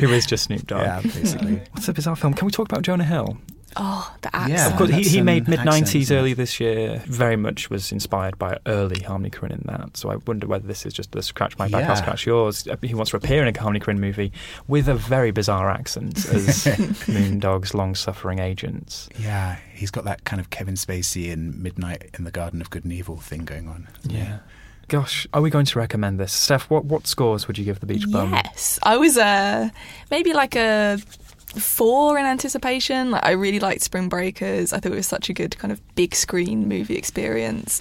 who 0.00 0.08
is 0.12 0.26
just 0.26 0.44
Snoop 0.44 0.66
Dogg. 0.66 0.82
Yeah, 0.82 1.00
basically. 1.02 1.60
What's 1.72 1.88
a 1.88 1.92
bizarre 1.92 2.16
film? 2.16 2.34
Can 2.34 2.46
we 2.46 2.52
talk 2.52 2.68
about 2.70 2.82
Jonah 2.82 3.04
Hill? 3.04 3.38
Oh, 3.76 4.14
the 4.22 4.28
accent. 4.36 4.52
Yeah. 4.56 4.68
Of 4.70 4.76
course, 4.76 4.90
he, 4.90 5.02
he 5.02 5.20
made 5.20 5.48
mid 5.48 5.58
accent, 5.58 5.86
'90s 5.86 6.00
isn't 6.02 6.16
early 6.16 6.32
this 6.32 6.60
year. 6.60 7.02
Very 7.06 7.34
much 7.34 7.70
was 7.70 7.90
inspired 7.90 8.38
by 8.38 8.56
early 8.66 9.00
Harmony 9.00 9.30
Korine 9.30 9.50
in 9.50 9.62
that. 9.66 9.96
So 9.96 10.12
I 10.12 10.16
wonder 10.28 10.46
whether 10.46 10.64
this 10.64 10.86
is 10.86 10.92
just 10.92 11.10
the 11.10 11.22
scratch 11.24 11.58
my 11.58 11.66
back, 11.66 11.82
I'll 11.82 11.88
Yeah. 11.90 11.94
scratch 11.94 12.24
yours. 12.24 12.68
Uh, 12.68 12.76
He 12.82 12.94
wants 12.94 13.10
to 13.10 13.16
appear 13.16 13.44
in 13.44 13.52
a 13.52 13.60
Harmony 13.60 13.80
Korine 13.80 13.98
movie 13.98 14.30
with 14.68 14.88
a 14.88 14.94
very 14.94 15.32
bizarre 15.32 15.68
accent 15.70 16.18
as 16.32 16.66
Moondog's 17.08 17.74
long-suffering 17.74 18.38
agent. 18.38 19.08
Yeah, 19.18 19.56
he's 19.74 19.90
got 19.90 20.04
that 20.04 20.22
kind 20.22 20.38
of 20.38 20.50
Kevin 20.50 20.74
Spacey 20.74 21.32
in 21.32 21.60
Midnight 21.60 22.10
in 22.16 22.22
the 22.22 22.30
Garden 22.30 22.60
of 22.60 22.70
Good 22.70 22.84
and 22.84 22.92
Evil 22.92 23.16
thing 23.16 23.44
going 23.44 23.66
on. 23.66 23.88
Yeah. 24.04 24.38
Gosh, 24.88 25.26
are 25.32 25.40
we 25.40 25.50
going 25.50 25.66
to 25.66 25.78
recommend 25.78 26.20
this, 26.20 26.32
Steph? 26.32 26.70
What 26.70 26.84
what 26.84 27.06
scores 27.06 27.46
would 27.46 27.58
you 27.58 27.64
give 27.64 27.80
the 27.80 27.86
Beach 27.86 28.10
Bum? 28.10 28.32
Yes, 28.32 28.78
I 28.82 28.96
was 28.96 29.16
uh, 29.16 29.70
maybe 30.10 30.32
like 30.32 30.56
a 30.56 30.98
four 31.58 32.18
in 32.18 32.26
anticipation. 32.26 33.10
Like, 33.10 33.24
I 33.24 33.32
really 33.32 33.60
liked 33.60 33.82
Spring 33.82 34.08
Breakers. 34.08 34.72
I 34.72 34.80
thought 34.80 34.92
it 34.92 34.96
was 34.96 35.06
such 35.06 35.28
a 35.30 35.32
good 35.32 35.56
kind 35.58 35.72
of 35.72 35.80
big 35.94 36.14
screen 36.14 36.68
movie 36.68 36.96
experience. 36.96 37.80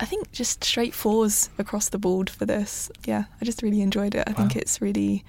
I 0.00 0.06
think 0.06 0.32
just 0.32 0.64
straight 0.64 0.94
fours 0.94 1.50
across 1.58 1.90
the 1.90 1.98
board 1.98 2.28
for 2.30 2.46
this. 2.46 2.90
Yeah, 3.04 3.24
I 3.40 3.44
just 3.44 3.62
really 3.62 3.80
enjoyed 3.80 4.14
it. 4.14 4.24
I 4.26 4.32
think 4.32 4.56
it's 4.56 4.80
really 4.80 5.24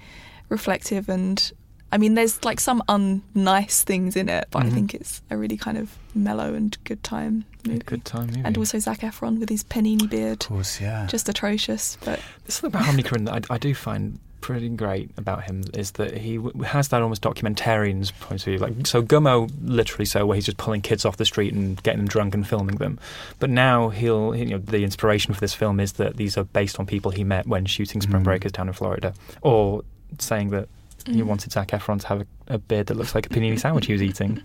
reflective 0.48 1.08
and. 1.08 1.52
I 1.92 1.98
mean, 1.98 2.14
there's 2.14 2.44
like 2.44 2.58
some 2.60 2.82
unnice 2.88 3.82
things 3.84 4.16
in 4.16 4.28
it, 4.28 4.48
but 4.50 4.64
I 4.64 4.66
Mhm. 4.66 4.72
think 4.74 4.94
it's 4.94 5.22
a 5.30 5.36
really 5.36 5.56
kind 5.56 5.78
of 5.78 5.96
mellow 6.14 6.52
and 6.54 6.76
good 6.84 7.02
time 7.04 7.44
movie. 7.66 7.78
Good 7.86 8.04
time 8.04 8.26
movie. 8.26 8.42
And 8.44 8.58
also 8.58 8.78
Zac 8.78 9.00
Efron 9.00 9.38
with 9.38 9.48
his 9.48 9.62
panini 9.64 10.08
beard. 10.10 10.42
Of 10.42 10.48
course, 10.48 10.80
yeah. 10.80 11.06
Just 11.06 11.28
atrocious, 11.28 11.96
but 12.04 12.20
This 12.44 12.60
thing 12.60 12.68
about 12.68 12.82
Harmony 12.84 13.02
Korine 13.04 13.24
that 13.26 13.46
I, 13.50 13.54
I 13.54 13.58
do 13.58 13.72
find 13.74 14.18
pretty 14.40 14.68
great 14.68 15.10
about 15.16 15.44
him 15.44 15.62
is 15.74 15.92
that 15.92 16.16
he 16.18 16.36
w- 16.36 16.62
has 16.62 16.88
that 16.88 17.02
almost 17.02 17.22
documentarian's 17.22 18.10
point 18.12 18.40
of 18.42 18.44
view. 18.44 18.58
Like 18.58 18.86
so, 18.86 19.02
Gummo 19.02 19.50
literally 19.64 20.04
so 20.04 20.24
where 20.26 20.34
he's 20.36 20.44
just 20.46 20.58
pulling 20.58 20.82
kids 20.82 21.04
off 21.04 21.16
the 21.16 21.24
street 21.24 21.52
and 21.54 21.82
getting 21.82 21.98
them 22.00 22.08
drunk 22.08 22.34
and 22.34 22.46
filming 22.46 22.76
them. 22.76 22.98
But 23.40 23.50
now 23.50 23.88
he'll, 23.88 24.34
you 24.36 24.44
know, 24.46 24.58
the 24.58 24.84
inspiration 24.84 25.34
for 25.34 25.40
this 25.40 25.54
film 25.54 25.80
is 25.80 25.92
that 25.94 26.16
these 26.16 26.36
are 26.36 26.44
based 26.44 26.78
on 26.78 26.86
people 26.86 27.10
he 27.12 27.24
met 27.24 27.46
when 27.48 27.64
shooting 27.64 28.00
Spring 28.00 28.20
Mhm. 28.22 28.24
Breakers 28.24 28.52
down 28.52 28.68
in 28.68 28.74
Florida, 28.74 29.14
or 29.40 29.82
saying 30.18 30.50
that. 30.50 30.68
He 31.06 31.20
Mm. 31.22 31.26
wanted 31.26 31.52
Zac 31.52 31.68
Efron 31.68 32.00
to 32.00 32.06
have 32.08 32.20
a, 32.22 32.26
a 32.54 32.58
beard 32.58 32.86
that 32.88 32.96
looks 32.96 33.14
like 33.14 33.26
a 33.26 33.28
panini 33.28 33.58
sandwich 33.64 33.86
he 33.86 33.92
was 33.92 34.02
eating. 34.02 34.42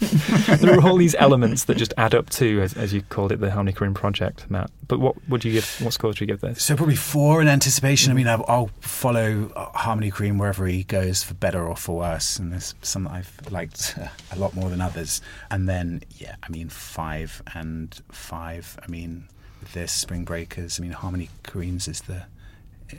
there 0.60 0.76
are 0.78 0.82
all 0.86 0.96
these 0.96 1.14
elements 1.18 1.64
that 1.64 1.76
just 1.76 1.94
add 1.96 2.14
up 2.14 2.28
to, 2.30 2.60
as, 2.62 2.74
as 2.74 2.92
you 2.92 3.02
called 3.02 3.32
it, 3.32 3.40
the 3.40 3.50
Harmony 3.50 3.72
Korine 3.72 3.94
project, 3.94 4.50
Matt. 4.50 4.70
But 4.88 4.98
what 4.98 5.16
would 5.28 5.44
you 5.44 5.52
give? 5.52 5.66
What 5.80 5.92
score 5.92 6.10
would 6.10 6.20
you 6.20 6.26
give 6.26 6.40
this? 6.40 6.62
So 6.62 6.76
probably 6.76 6.96
four 6.96 7.40
in 7.40 7.48
anticipation. 7.48 8.10
I 8.10 8.14
mean, 8.14 8.26
I'll, 8.28 8.44
I'll 8.48 8.70
follow 8.80 9.50
uh, 9.54 9.66
Harmony 9.78 10.10
Korine 10.10 10.38
wherever 10.38 10.66
he 10.66 10.82
goes, 10.84 11.22
for 11.22 11.34
better 11.34 11.64
or 11.66 11.76
for 11.76 11.96
worse. 11.98 12.38
And 12.38 12.52
there's 12.52 12.74
some 12.82 13.04
that 13.04 13.12
I've 13.12 13.52
liked 13.52 13.94
uh, 14.00 14.08
a 14.32 14.38
lot 14.38 14.54
more 14.54 14.68
than 14.68 14.80
others. 14.80 15.20
And 15.50 15.68
then, 15.68 16.02
yeah, 16.18 16.34
I 16.42 16.48
mean, 16.50 16.68
five 16.68 17.42
and 17.54 18.00
five. 18.10 18.78
I 18.82 18.90
mean, 18.90 19.28
with 19.60 19.72
this 19.74 19.92
Spring 19.92 20.24
Breakers. 20.24 20.80
I 20.80 20.82
mean, 20.82 20.92
Harmony 20.92 21.28
Korine's 21.44 21.86
is 21.86 22.00
the 22.02 22.24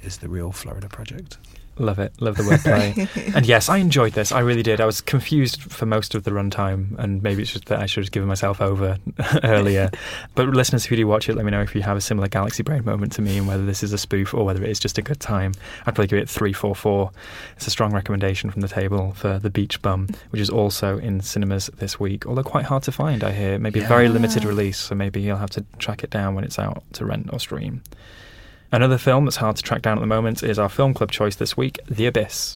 is 0.04 0.19
the 0.19 0.30
real 0.30 0.52
Florida 0.54 0.88
project. 0.88 1.38
Love 1.82 1.98
it. 1.98 2.13
Love 2.22 2.38
the 2.38 2.44
wordplay. 2.44 3.34
and 3.36 3.44
yes, 3.44 3.67
I 3.67 3.78
enjoyed 3.78 4.13
this. 4.13 4.32
I 4.32 4.41
really 4.41 4.62
did. 4.62 4.80
I 4.80 4.86
was 4.86 5.02
confused 5.02 5.63
for 5.63 5.88
most 5.88 6.13
of 6.13 6.24
the 6.26 6.30
runtime, 6.30 6.96
and 7.00 7.24
maybe 7.24 7.41
it's 7.41 7.52
just 7.52 7.65
that 7.65 7.80
I 7.80 7.88
should 7.88 8.04
have 8.04 8.12
given 8.12 8.30
myself 8.30 8.62
over 8.62 9.00
earlier. 9.44 9.89
But 10.36 10.50
listeners, 10.50 10.86
if 10.86 10.91
you 10.91 10.98
do 10.98 11.08
watch 11.08 11.28
it, 11.28 11.36
let 11.36 11.44
me 11.44 11.50
know 11.50 11.62
if 11.62 11.74
you 11.74 11.82
have 11.82 11.98
a 11.98 12.02
similar 12.02 12.28
Galaxy 12.28 12.62
Brain 12.62 12.86
moment 12.86 13.13
to 13.13 13.24
me 13.24 13.36
and 13.36 13.48
whether 13.48 13.65
this 13.65 13.82
is 13.82 13.94
a 13.94 13.98
spoof 13.98 14.32
or 14.36 14.46
whether 14.46 14.63
it 14.63 14.70
is 14.70 14.80
just 14.80 15.00
a 15.00 15.02
good 15.02 15.20
time. 15.20 15.54
I'd 15.82 15.96
probably 15.96 16.08
give 16.08 16.20
it 16.20 16.30
344. 16.30 17.12
It's 17.56 17.65
a 17.65 17.72
strong 17.72 17.94
recommendation 17.94 18.52
from 18.52 18.62
the 18.62 18.67
table 18.67 19.13
for 19.13 19.39
The 19.39 19.50
Beach 19.50 19.82
Bum, 19.82 20.08
which 20.30 20.41
is 20.41 20.52
also 20.52 21.00
in 21.00 21.22
cinemas 21.22 21.72
this 21.78 22.00
week, 22.00 22.28
although 22.28 22.44
quite 22.44 22.65
hard 22.65 22.84
to 22.84 22.91
find, 22.91 23.24
I 23.24 23.32
hear. 23.32 23.58
Maybe 23.58 23.80
a 23.80 23.88
very 23.88 24.08
limited 24.08 24.46
release, 24.46 24.78
so 24.78 24.94
maybe 24.94 25.20
you'll 25.20 25.38
have 25.38 25.50
to 25.52 25.65
track 25.80 26.04
it 26.04 26.12
down 26.12 26.36
when 26.36 26.44
it's 26.44 26.60
out 26.60 26.84
to 26.94 27.06
rent 27.06 27.32
or 27.34 27.39
stream. 27.39 27.82
Another 28.74 28.98
film 28.98 29.26
that's 29.26 29.36
hard 29.36 29.58
to 29.58 29.62
track 29.62 29.82
down 29.82 29.98
at 29.98 30.02
the 30.02 30.08
moment 30.08 30.44
is 30.44 30.58
our 30.58 30.70
film 30.70 30.94
club 30.94 31.12
choice 31.12 31.36
this 31.36 31.58
week, 31.58 31.78
The 31.90 32.06
Abyss. 32.06 32.56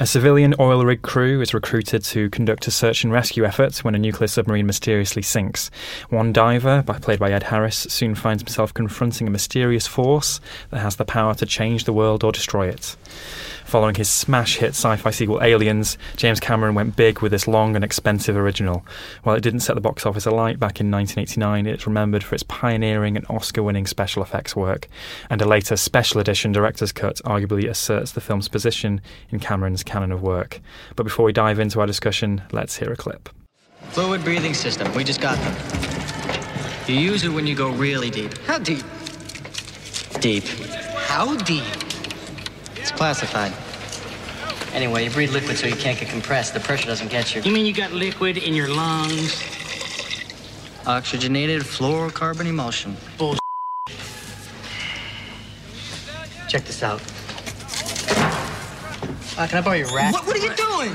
A 0.00 0.06
civilian 0.06 0.54
oil 0.60 0.84
rig 0.84 1.02
crew 1.02 1.40
is 1.40 1.52
recruited 1.52 2.04
to 2.04 2.30
conduct 2.30 2.68
a 2.68 2.70
search 2.70 3.02
and 3.02 3.12
rescue 3.12 3.44
effort 3.44 3.78
when 3.78 3.96
a 3.96 3.98
nuclear 3.98 4.28
submarine 4.28 4.64
mysteriously 4.64 5.22
sinks. 5.22 5.72
One 6.08 6.32
diver, 6.32 6.84
played 6.84 7.18
by 7.18 7.32
Ed 7.32 7.42
Harris, 7.42 7.78
soon 7.90 8.14
finds 8.14 8.44
himself 8.44 8.72
confronting 8.72 9.26
a 9.26 9.32
mysterious 9.32 9.88
force 9.88 10.40
that 10.70 10.78
has 10.78 10.94
the 10.94 11.04
power 11.04 11.34
to 11.34 11.46
change 11.46 11.82
the 11.82 11.92
world 11.92 12.22
or 12.22 12.30
destroy 12.30 12.68
it. 12.68 12.94
Following 13.68 13.96
his 13.96 14.08
smash 14.08 14.56
hit 14.56 14.70
sci 14.70 14.96
fi 14.96 15.10
sequel 15.10 15.42
Aliens, 15.42 15.98
James 16.16 16.40
Cameron 16.40 16.74
went 16.74 16.96
big 16.96 17.20
with 17.20 17.32
this 17.32 17.46
long 17.46 17.74
and 17.76 17.84
expensive 17.84 18.34
original. 18.34 18.82
While 19.24 19.36
it 19.36 19.42
didn't 19.42 19.60
set 19.60 19.74
the 19.74 19.82
box 19.82 20.06
office 20.06 20.24
alight 20.24 20.58
back 20.58 20.80
in 20.80 20.90
1989, 20.90 21.66
it's 21.66 21.86
remembered 21.86 22.24
for 22.24 22.34
its 22.34 22.44
pioneering 22.44 23.14
and 23.14 23.26
Oscar 23.28 23.62
winning 23.62 23.86
special 23.86 24.22
effects 24.22 24.56
work. 24.56 24.88
And 25.28 25.42
a 25.42 25.46
later 25.46 25.76
special 25.76 26.18
edition 26.18 26.50
director's 26.50 26.92
cut 26.92 27.16
arguably 27.26 27.68
asserts 27.68 28.12
the 28.12 28.22
film's 28.22 28.48
position 28.48 29.02
in 29.28 29.38
Cameron's 29.38 29.84
canon 29.88 30.12
of 30.12 30.22
work. 30.22 30.60
But 30.94 31.02
before 31.02 31.24
we 31.24 31.32
dive 31.32 31.58
into 31.58 31.80
our 31.80 31.86
discussion, 31.86 32.42
let's 32.52 32.76
hear 32.76 32.92
a 32.92 32.96
clip. 32.96 33.28
Fluid 33.88 34.22
breathing 34.22 34.54
system. 34.54 34.92
We 34.94 35.02
just 35.02 35.20
got 35.20 35.36
them. 35.38 35.54
You 36.86 36.94
use 36.94 37.24
it 37.24 37.30
when 37.30 37.46
you 37.46 37.54
go 37.54 37.70
really 37.70 38.10
deep. 38.10 38.36
How 38.46 38.58
deep? 38.58 38.84
Deep. 40.20 40.44
How 40.44 41.36
deep? 41.36 41.64
It's 42.76 42.92
classified. 42.92 43.52
Anyway, 44.74 45.04
you 45.04 45.10
breathe 45.10 45.32
liquid 45.32 45.56
so 45.56 45.66
you 45.66 45.76
can't 45.76 45.98
get 45.98 46.08
compressed. 46.08 46.54
The 46.54 46.60
pressure 46.60 46.86
doesn't 46.86 47.10
get 47.10 47.34
you. 47.34 47.42
You 47.42 47.52
mean 47.52 47.66
you 47.66 47.72
got 47.72 47.92
liquid 47.92 48.36
in 48.36 48.54
your 48.54 48.68
lungs? 48.68 49.42
Oxygenated 50.86 51.62
fluorocarbon 51.62 52.46
emulsion. 52.46 52.96
Bullshit. 53.18 53.40
Check 56.48 56.64
this 56.64 56.82
out. 56.82 57.02
Uh, 59.38 59.46
can 59.46 59.58
I 59.58 59.60
borrow 59.60 59.76
your 59.76 59.94
rat? 59.94 60.12
What, 60.12 60.26
what 60.26 60.34
are 60.36 60.40
you 60.40 60.52
doing? 60.56 60.90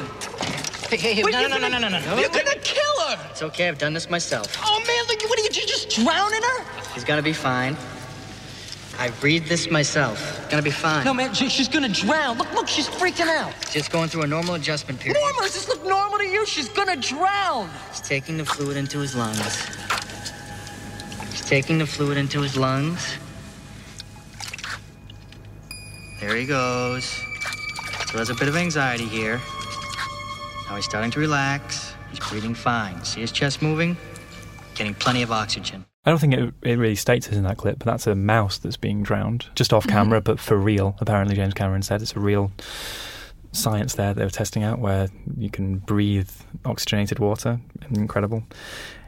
Hey, 0.89 0.97
hey, 0.97 1.13
hey, 1.13 1.21
no, 1.21 1.29
no, 1.29 1.47
no, 1.47 1.47
no, 1.47 1.59
gonna- 1.69 1.79
no, 1.79 1.87
no, 1.87 1.99
no. 1.99 2.19
You're 2.19 2.29
gonna 2.29 2.55
kill 2.61 2.99
her! 3.07 3.17
It's 3.31 3.41
okay, 3.41 3.69
I've 3.69 3.77
done 3.77 3.93
this 3.93 4.09
myself. 4.09 4.57
Oh 4.61 4.83
man, 4.85 5.05
look, 5.07 5.29
what 5.29 5.39
are 5.39 5.43
you, 5.43 5.49
you 5.53 5.65
just 5.65 5.89
drowning 5.91 6.41
her? 6.41 6.65
She's 6.93 7.05
gonna 7.05 7.21
be 7.21 7.31
fine. 7.31 7.77
I 8.99 9.11
breathed 9.21 9.47
this 9.47 9.71
myself. 9.71 10.19
Gonna 10.49 10.61
be 10.61 10.71
fine. 10.71 11.05
No 11.05 11.13
man, 11.13 11.33
she, 11.33 11.47
she's 11.47 11.69
gonna 11.69 11.87
drown. 11.87 12.37
Look, 12.37 12.53
look, 12.53 12.67
she's 12.67 12.89
freaking 12.89 13.27
out. 13.27 13.53
Just 13.71 13.91
going 13.91 14.09
through 14.09 14.23
a 14.23 14.27
normal 14.27 14.55
adjustment 14.55 14.99
period. 14.99 15.19
Normal, 15.21 15.41
does 15.43 15.53
this 15.53 15.69
look 15.69 15.83
normal 15.85 16.17
to 16.19 16.25
you? 16.27 16.45
She's 16.45 16.67
gonna 16.67 16.97
drown. 16.97 17.69
He's 17.91 18.01
taking 18.01 18.37
the 18.37 18.45
fluid 18.45 18.75
into 18.75 18.99
his 18.99 19.15
lungs. 19.15 19.69
He's 21.31 21.45
taking 21.45 21.77
the 21.77 21.85
fluid 21.87 22.17
into 22.17 22.41
his 22.41 22.57
lungs. 22.57 23.15
There 26.19 26.35
he 26.35 26.45
goes. 26.45 27.23
Still 28.13 28.19
has 28.19 28.29
a 28.29 28.35
bit 28.35 28.47
of 28.47 28.55
anxiety 28.55 29.05
here. 29.05 29.41
Now 30.69 30.75
he's 30.75 30.85
starting 30.85 31.09
to 31.09 31.19
relax. 31.19 31.95
He's 32.11 32.19
breathing 32.19 32.53
fine. 32.53 33.03
See 33.03 33.21
his 33.21 33.31
chest 33.31 33.63
moving? 33.63 33.97
Getting 34.75 34.93
plenty 34.93 35.23
of 35.23 35.31
oxygen. 35.31 35.83
I 36.05 36.11
don't 36.11 36.19
think 36.19 36.35
it, 36.35 36.53
it 36.61 36.77
really 36.77 36.93
states 36.93 37.27
it 37.27 37.33
in 37.33 37.41
that 37.45 37.57
clip, 37.57 37.79
but 37.79 37.87
that's 37.87 38.05
a 38.05 38.13
mouse 38.13 38.59
that's 38.59 38.77
being 38.77 39.01
drowned, 39.01 39.47
just 39.55 39.73
off 39.73 39.87
mm-hmm. 39.87 39.97
camera, 39.97 40.21
but 40.21 40.39
for 40.39 40.55
real. 40.55 40.95
Apparently, 40.99 41.35
James 41.35 41.55
Cameron 41.55 41.81
said 41.81 42.03
it's 42.03 42.15
a 42.15 42.19
real 42.19 42.51
science 43.51 43.95
there 43.95 44.13
they 44.13 44.23
were 44.23 44.29
testing 44.29 44.61
out 44.61 44.77
where 44.77 45.09
you 45.35 45.49
can 45.49 45.79
breathe 45.79 46.29
oxygenated 46.65 47.17
water. 47.17 47.59
Incredible. 47.95 48.43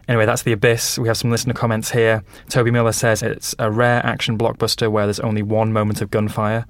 Anyway, 0.07 0.25
that's 0.25 0.43
The 0.43 0.51
Abyss. 0.51 0.99
We 0.99 1.07
have 1.07 1.17
some 1.17 1.31
listener 1.31 1.53
comments 1.53 1.91
here. 1.91 2.23
Toby 2.49 2.71
Miller 2.71 2.91
says 2.91 3.23
it's 3.23 3.55
a 3.57 3.71
rare 3.71 4.05
action 4.05 4.37
blockbuster 4.37 4.91
where 4.91 5.05
there's 5.05 5.19
only 5.19 5.41
one 5.41 5.73
moment 5.73 6.01
of 6.01 6.11
gunfire. 6.11 6.65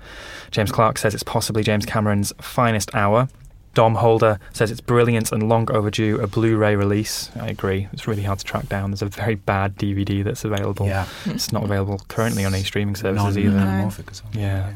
James 0.52 0.72
Clark 0.72 0.98
says 0.98 1.14
it's 1.14 1.24
possibly 1.24 1.64
James 1.64 1.86
Cameron's 1.86 2.34
finest 2.40 2.94
hour. 2.96 3.28
Dom 3.74 3.96
Holder 3.96 4.40
says 4.54 4.72
it's 4.72 4.80
brilliant 4.80 5.34
and 5.34 5.50
long 5.50 5.70
overdue, 5.70 6.18
a 6.22 6.28
Blu 6.28 6.56
ray 6.56 6.78
release. 6.78 7.30
I 7.36 7.50
agree. 7.50 7.90
It's 7.92 8.08
really 8.08 8.24
hard 8.24 8.40
to 8.40 8.46
track 8.46 8.70
down. 8.70 8.92
There's 8.92 9.02
a 9.02 9.08
very 9.08 9.36
bad 9.36 9.76
DVD 9.76 10.24
that's 10.24 10.46
available. 10.46 10.88
Yeah. 10.88 11.06
It's 11.26 11.52
not 11.52 11.66
available 11.66 12.00
currently 12.08 12.46
on 12.46 12.54
any 12.54 12.64
streaming 12.64 12.96
services 12.96 13.38
either. 13.38 13.52
non-morphic. 13.52 14.22
Yeah. 14.34 14.72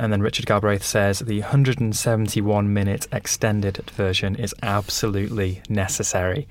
And 0.00 0.12
then 0.12 0.22
Richard 0.22 0.46
Galbraith 0.46 0.82
says 0.82 1.20
the 1.20 1.40
171 1.40 2.72
minute 2.74 3.06
extended 3.12 3.76
version 3.92 4.34
is 4.34 4.52
absolutely 4.60 5.62
necessary. 5.68 6.48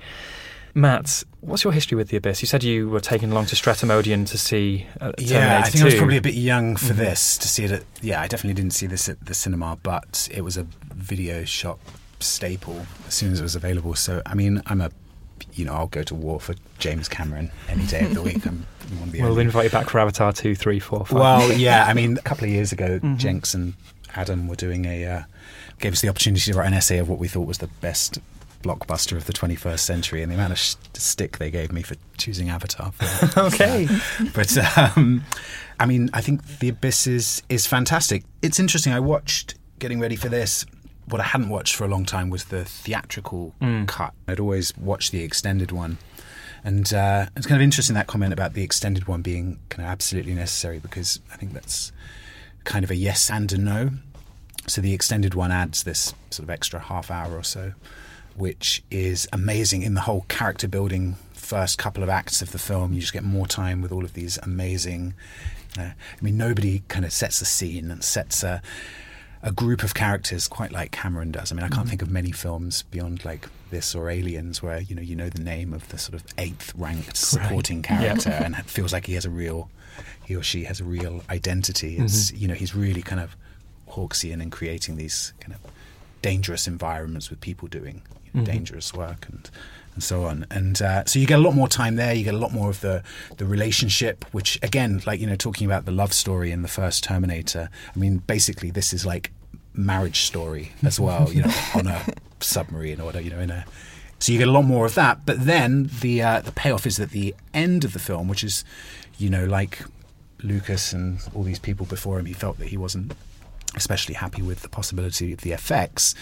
Matt, 0.73 1.25
what's 1.41 1.63
your 1.63 1.73
history 1.73 1.95
with 1.97 2.09
The 2.09 2.17
Abyss? 2.17 2.41
You 2.41 2.47
said 2.47 2.63
you 2.63 2.89
were 2.89 2.99
taken 2.99 3.31
along 3.31 3.47
to 3.47 3.55
Stratomodian 3.55 4.25
to 4.27 4.37
see 4.37 4.85
uh, 4.99 5.11
Yeah, 5.17 5.59
I 5.63 5.69
think 5.69 5.81
I 5.81 5.85
was 5.85 5.95
probably 5.95 6.17
a 6.17 6.21
bit 6.21 6.35
young 6.35 6.75
for 6.75 6.93
Mhm. 6.93 6.97
this 6.97 7.37
to 7.39 7.47
see 7.47 7.65
it. 7.65 7.71
At, 7.71 7.83
yeah, 8.01 8.21
I 8.21 8.27
definitely 8.27 8.53
didn't 8.61 8.73
see 8.73 8.85
this 8.87 9.09
at 9.09 9.25
the 9.25 9.33
cinema, 9.33 9.77
but 9.83 10.29
it 10.31 10.41
was 10.41 10.57
a 10.57 10.65
video 10.93 11.43
shop 11.43 11.79
staple 12.19 12.85
as 13.07 13.13
soon 13.15 13.31
as 13.33 13.39
it 13.39 13.43
was 13.43 13.55
available. 13.55 13.95
So, 13.95 14.21
I 14.25 14.35
mean, 14.35 14.61
I'm 14.67 14.81
a, 14.81 14.91
you 15.53 15.65
know, 15.65 15.73
I'll 15.73 15.87
go 15.87 16.03
to 16.03 16.15
war 16.15 16.39
for 16.39 16.53
James 16.79 17.07
Cameron 17.09 17.51
any 17.67 17.85
day 17.87 18.05
of 18.05 18.13
the 18.13 18.21
week. 18.21 18.45
I'm 18.45 18.65
one 18.99 19.03
of 19.07 19.11
the 19.11 19.19
We'll 19.21 19.31
only- 19.31 19.43
invite 19.45 19.63
you 19.65 19.69
back 19.71 19.89
for 19.89 19.99
Avatar 19.99 20.31
2, 20.33 20.53
3, 20.55 20.79
4, 20.79 21.05
5. 21.07 21.11
Well, 21.19 21.51
yeah, 21.53 21.85
I 21.85 21.93
mean, 21.93 22.17
a 22.19 22.21
couple 22.21 22.43
of 22.45 22.51
years 22.51 22.71
ago, 22.71 22.99
Mhm. 22.99 23.17
Jenks 23.17 23.53
and 23.55 23.73
Adam 24.15 24.47
were 24.47 24.55
doing 24.55 24.85
a, 24.85 25.05
uh, 25.05 25.21
gave 25.79 25.93
us 25.93 26.01
the 26.01 26.09
opportunity 26.09 26.51
to 26.51 26.57
write 26.57 26.67
an 26.67 26.75
essay 26.75 26.99
of 26.99 27.09
what 27.09 27.17
we 27.17 27.27
thought 27.27 27.47
was 27.47 27.57
the 27.57 27.67
best 27.81 28.19
blockbuster 28.61 29.17
of 29.17 29.25
the 29.25 29.33
21st 29.33 29.79
century, 29.79 30.21
and 30.21 30.31
the 30.31 30.35
amount 30.35 30.53
of 30.53 30.59
sh- 30.59 30.75
stick 30.93 31.37
they 31.37 31.51
gave 31.51 31.71
me 31.71 31.81
for 31.81 31.95
choosing 32.17 32.49
Avatar. 32.49 32.91
For. 32.91 33.41
Okay. 33.47 33.87
but 34.33 34.57
um, 34.77 35.23
I 35.79 35.85
mean, 35.85 36.09
I 36.13 36.21
think 36.21 36.45
The 36.59 36.69
Abyss 36.69 37.07
is 37.07 37.43
is 37.49 37.65
fantastic. 37.65 38.23
It's 38.41 38.59
interesting. 38.59 38.93
I 38.93 38.99
watched 38.99 39.55
getting 39.79 39.99
ready 39.99 40.15
for 40.15 40.29
this. 40.29 40.65
What 41.07 41.19
I 41.19 41.25
hadn't 41.25 41.49
watched 41.49 41.75
for 41.75 41.83
a 41.83 41.87
long 41.87 42.05
time 42.05 42.29
was 42.29 42.45
the 42.45 42.63
theatrical 42.63 43.53
Mm. 43.61 43.87
cut. 43.87 44.13
I'd 44.27 44.39
always 44.39 44.75
watched 44.77 45.11
the 45.11 45.23
extended 45.23 45.71
one. 45.71 45.97
And 46.63 46.93
uh, 46.93 47.25
it's 47.35 47.47
kind 47.47 47.59
of 47.59 47.63
interesting 47.63 47.95
that 47.95 48.05
comment 48.05 48.31
about 48.33 48.53
the 48.53 48.61
extended 48.63 49.07
one 49.07 49.23
being 49.23 49.59
kind 49.69 49.83
of 49.85 49.91
absolutely 49.91 50.35
necessary 50.35 50.77
because 50.77 51.19
I 51.33 51.35
think 51.37 51.53
that's 51.53 51.91
kind 52.65 52.85
of 52.85 52.91
a 52.91 52.95
yes 52.95 53.31
and 53.31 53.51
a 53.51 53.57
no. 53.57 53.89
So 54.67 54.79
the 54.79 54.93
extended 54.93 55.33
one 55.33 55.51
adds 55.51 55.81
this 55.83 56.13
sort 56.29 56.43
of 56.43 56.51
extra 56.51 56.79
half 56.79 57.09
hour 57.09 57.35
or 57.35 57.41
so, 57.43 57.73
which 58.35 58.83
is 58.91 59.27
amazing 59.33 59.81
in 59.83 59.93
the 59.93 60.01
whole 60.01 60.25
character 60.27 60.67
building 60.67 61.15
first 61.33 61.77
couple 61.77 62.01
of 62.03 62.09
acts 62.09 62.41
of 62.41 62.51
the 62.51 62.59
film. 62.59 62.93
You 62.93 63.01
just 63.01 63.13
get 63.13 63.23
more 63.23 63.47
time 63.47 63.81
with 63.81 63.91
all 63.91 64.05
of 64.05 64.13
these 64.13 64.37
amazing. 64.43 65.13
Uh, 65.77 65.81
I 65.91 65.95
mean, 66.21 66.37
nobody 66.37 66.83
kind 66.87 67.05
of 67.05 67.11
sets 67.13 67.41
a 67.41 67.45
scene 67.45 67.91
and 67.91 68.03
sets 68.03 68.43
a 68.43 68.61
a 69.43 69.51
group 69.51 69.81
of 69.83 69.95
characters 69.95 70.47
quite 70.47 70.71
like 70.71 70.91
Cameron 70.91 71.31
does. 71.31 71.51
I 71.51 71.55
mean, 71.55 71.63
I 71.63 71.67
can't 71.69 71.87
Mhm. 71.87 71.89
think 71.89 72.01
of 72.03 72.11
many 72.11 72.31
films 72.31 72.83
beyond 72.91 73.25
like 73.25 73.47
this 73.71 73.95
or 73.95 74.07
Aliens 74.11 74.61
where 74.61 74.79
you 74.81 74.93
know 74.95 75.01
you 75.01 75.15
know 75.15 75.29
the 75.29 75.41
name 75.41 75.73
of 75.73 75.87
the 75.89 75.97
sort 75.97 76.13
of 76.13 76.23
eighth 76.37 76.71
ranked 76.75 77.17
supporting 77.17 77.83
Yeah. 77.83 77.97
character 77.99 78.29
and 78.45 78.53
it 78.55 78.65
feels 78.69 78.93
like 78.93 79.07
he 79.07 79.13
has 79.15 79.25
a 79.25 79.31
real 79.31 79.69
he 80.25 80.35
or 80.35 80.43
she 80.43 80.65
has 80.65 80.79
a 80.79 80.83
real 80.83 81.23
identity. 81.29 81.97
It's 81.97 82.29
Mhm. 82.31 82.39
you 82.39 82.47
know 82.49 82.53
he's 82.53 82.75
really 82.75 83.01
kind 83.01 83.19
of 83.19 83.35
Hawksian 83.89 84.41
in 84.43 84.51
creating 84.51 84.97
these 84.97 85.33
kind 85.39 85.53
of 85.53 85.59
dangerous 86.21 86.67
environments 86.67 87.29
with 87.29 87.39
people 87.41 87.67
doing 87.67 88.01
you 88.25 88.31
know, 88.33 88.41
Mhm. 88.41 88.45
dangerous 88.53 88.93
work 88.93 89.27
and 89.29 89.49
and 89.93 90.01
so 90.01 90.23
on. 90.23 90.45
And 90.49 90.81
uh, 90.81 91.03
so 91.05 91.19
you 91.19 91.27
get 91.27 91.37
a 91.39 91.41
lot 91.41 91.53
more 91.53 91.67
time 91.67 91.97
there. 91.97 92.13
You 92.13 92.23
get 92.23 92.33
a 92.33 92.37
lot 92.37 92.53
more 92.53 92.69
of 92.69 92.79
the 92.79 93.03
the 93.37 93.45
relationship, 93.45 94.23
which 94.31 94.57
again, 94.63 95.01
like 95.05 95.19
you 95.19 95.27
know, 95.27 95.35
talking 95.35 95.65
about 95.65 95.83
the 95.83 95.91
love 95.91 96.13
story 96.13 96.49
in 96.51 96.61
the 96.61 96.69
first 96.69 97.03
Terminator. 97.03 97.69
I 97.93 97.99
mean, 97.99 98.19
basically, 98.19 98.71
this 98.71 98.93
is 98.93 99.05
like 99.05 99.31
marriage 99.73 100.21
story 100.21 100.71
as 100.83 100.97
well. 100.99 101.29
You 101.33 101.41
know, 101.43 101.53
on 101.75 101.87
a 101.87 102.01
submarine 102.39 103.01
or 103.01 103.05
whatever. 103.05 103.23
You 103.25 103.31
know, 103.31 103.39
in 103.41 103.49
a 103.51 103.65
so 104.19 104.31
you 104.31 104.37
get 104.39 104.47
a 104.47 104.51
lot 104.51 104.63
more 104.63 104.85
of 104.85 104.95
that. 104.95 105.25
But 105.25 105.45
then 105.45 105.89
the 105.99 106.21
uh, 106.21 106.39
the 106.39 106.53
payoff 106.53 106.85
is 106.87 106.97
at 106.99 107.09
the 107.09 107.35
end 107.53 107.83
of 107.83 107.91
the 107.91 107.99
film, 107.99 108.29
which 108.29 108.45
is, 108.45 108.63
you 109.17 109.29
know, 109.29 109.43
like 109.43 109.83
Lucas 110.41 110.93
and 110.93 111.19
all 111.35 111.43
these 111.43 111.59
people 111.59 111.85
before 111.85 112.17
him, 112.17 112.25
he 112.27 112.33
felt 112.33 112.57
that 112.59 112.69
he 112.69 112.77
wasn't 112.77 113.11
especially 113.75 114.15
happy 114.15 114.41
with 114.41 114.61
the 114.61 114.69
possibility 114.69 115.33
of 115.33 115.41
the 115.41 115.51
effects. 115.51 116.15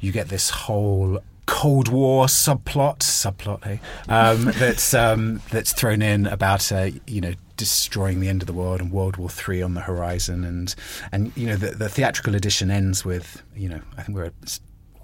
You 0.00 0.12
get 0.12 0.28
this 0.28 0.50
whole 0.50 1.20
Cold 1.46 1.88
War 1.88 2.26
subplot, 2.26 3.00
subplot, 3.00 3.62
hey, 3.64 3.80
um, 4.08 4.44
that's 4.58 4.94
um, 4.94 5.40
that's 5.50 5.72
thrown 5.74 6.00
in 6.00 6.26
about 6.26 6.72
uh, 6.72 6.90
you 7.06 7.20
know 7.20 7.34
destroying 7.56 8.20
the 8.20 8.28
end 8.28 8.42
of 8.42 8.46
the 8.46 8.52
world 8.54 8.80
and 8.80 8.90
World 8.90 9.16
War 9.18 9.28
Three 9.28 9.60
on 9.60 9.74
the 9.74 9.82
horizon, 9.82 10.42
and 10.44 10.74
and 11.12 11.32
you 11.36 11.46
know 11.46 11.56
the, 11.56 11.72
the 11.72 11.88
theatrical 11.90 12.34
edition 12.34 12.70
ends 12.70 13.04
with 13.04 13.42
you 13.54 13.68
know 13.68 13.80
I 13.98 14.02
think 14.02 14.16
we're 14.16 14.32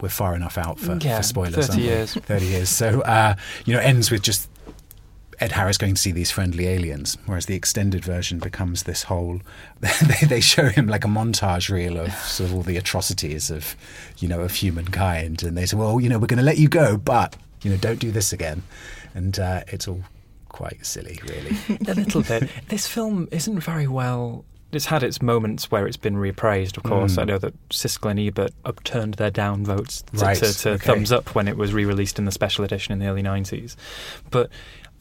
we're 0.01 0.09
far 0.09 0.35
enough 0.35 0.57
out 0.57 0.79
for, 0.81 0.97
Yeah, 0.97 1.19
for 1.19 1.23
spoilers. 1.23 1.67
30 1.67 1.69
aren't 1.69 1.77
we? 1.77 1.83
years. 1.89 2.15
thirty 2.15 2.47
years. 2.47 2.69
So 2.71 3.03
uh, 3.03 3.35
you 3.67 3.75
know 3.75 3.81
ends 3.81 4.11
with 4.11 4.23
just 4.23 4.49
Ed 5.41 5.53
Harris 5.53 5.79
going 5.79 5.95
to 5.95 6.01
see 6.01 6.13
these 6.13 6.31
friendly 6.31 6.67
aliens, 6.69 7.17
whereas 7.25 7.47
the 7.47 7.55
extended 7.55 8.05
version 8.05 8.39
becomes 8.39 8.83
this 8.83 9.05
whole. 9.05 9.41
they, 9.81 10.27
they 10.27 10.41
show 10.41 10.67
him 10.67 10.87
like 10.87 11.05
a 11.05 11.09
montage 11.09 11.71
reel 11.71 11.99
of 11.99 12.13
sort 12.13 12.51
of 12.51 12.57
all 12.57 12.63
the 12.63 12.77
atrocities 12.77 13.51
of, 13.51 13.75
you 14.19 14.29
know, 14.29 14.41
of 14.41 14.53
humankind, 14.53 15.43
and 15.43 15.57
they 15.57 15.65
say, 15.65 15.77
"Well, 15.77 15.99
you 15.99 16.11
know, 16.11 16.19
we're 16.19 16.27
going 16.27 16.39
to 16.39 16.45
let 16.45 16.59
you 16.59 16.69
go, 16.69 16.99
but 16.99 17.37
you 17.63 17.71
know, 17.71 17.79
don't 17.79 17.99
do 17.99 18.11
this 18.11 18.33
again," 18.35 18.63
and 19.15 19.39
uh, 19.39 19.63
it's 19.69 19.89
all 19.89 20.03
quite 20.51 20.85
silly, 20.85 21.19
really. 21.25 21.57
a 21.89 21.95
little 21.95 22.23
bit. 22.23 22.51
This 22.69 22.87
film 22.87 23.27
isn't 23.31 23.61
very 23.61 23.87
well. 23.87 24.45
It's 24.73 24.87
had 24.87 25.03
its 25.03 25.21
moments 25.21 25.71
where 25.71 25.87
it's 25.87 25.97
been 25.97 26.15
reappraised, 26.15 26.77
of 26.77 26.85
course. 26.85 27.17
Mm. 27.17 27.23
I 27.23 27.25
know 27.25 27.39
that 27.39 27.69
Siskel 27.71 28.11
and 28.11 28.21
Ebert 28.21 28.53
upturned 28.65 29.15
their 29.15 29.31
down 29.31 29.65
votes 29.65 30.03
to, 30.03 30.17
Right, 30.19 30.37
to, 30.37 30.53
to 30.53 30.71
okay. 30.73 30.87
thumbs 30.87 31.11
up 31.11 31.35
when 31.35 31.49
it 31.49 31.57
was 31.57 31.73
re 31.73 31.85
released 31.85 32.19
in 32.21 32.25
the 32.25 32.31
special 32.31 32.65
edition 32.65 32.93
in 32.93 33.01
the 33.01 33.07
early 33.07 33.23
90s. 33.23 33.75
But 34.31 34.49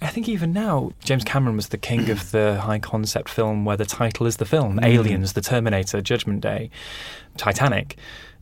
I 0.02 0.08
think 0.08 0.30
even 0.30 0.54
now, 0.54 0.92
James 1.04 1.24
Cameron 1.26 1.56
was 1.58 1.70
the 1.70 1.78
king 1.78 2.10
of 2.10 2.32
the 2.32 2.60
high 2.62 2.80
concept 2.80 3.28
film 3.30 3.66
where 3.66 3.76
the 3.78 3.86
title 3.86 4.26
is 4.28 4.38
the 4.38 4.46
film 4.46 4.78
Mm. 4.80 4.86
Aliens, 4.86 5.34
The 5.34 5.42
Terminator, 5.42 6.02
Judgment 6.02 6.42
Day, 6.42 6.70
Titanic. 7.38 7.98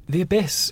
The 0.08 0.22
Abyss. 0.22 0.72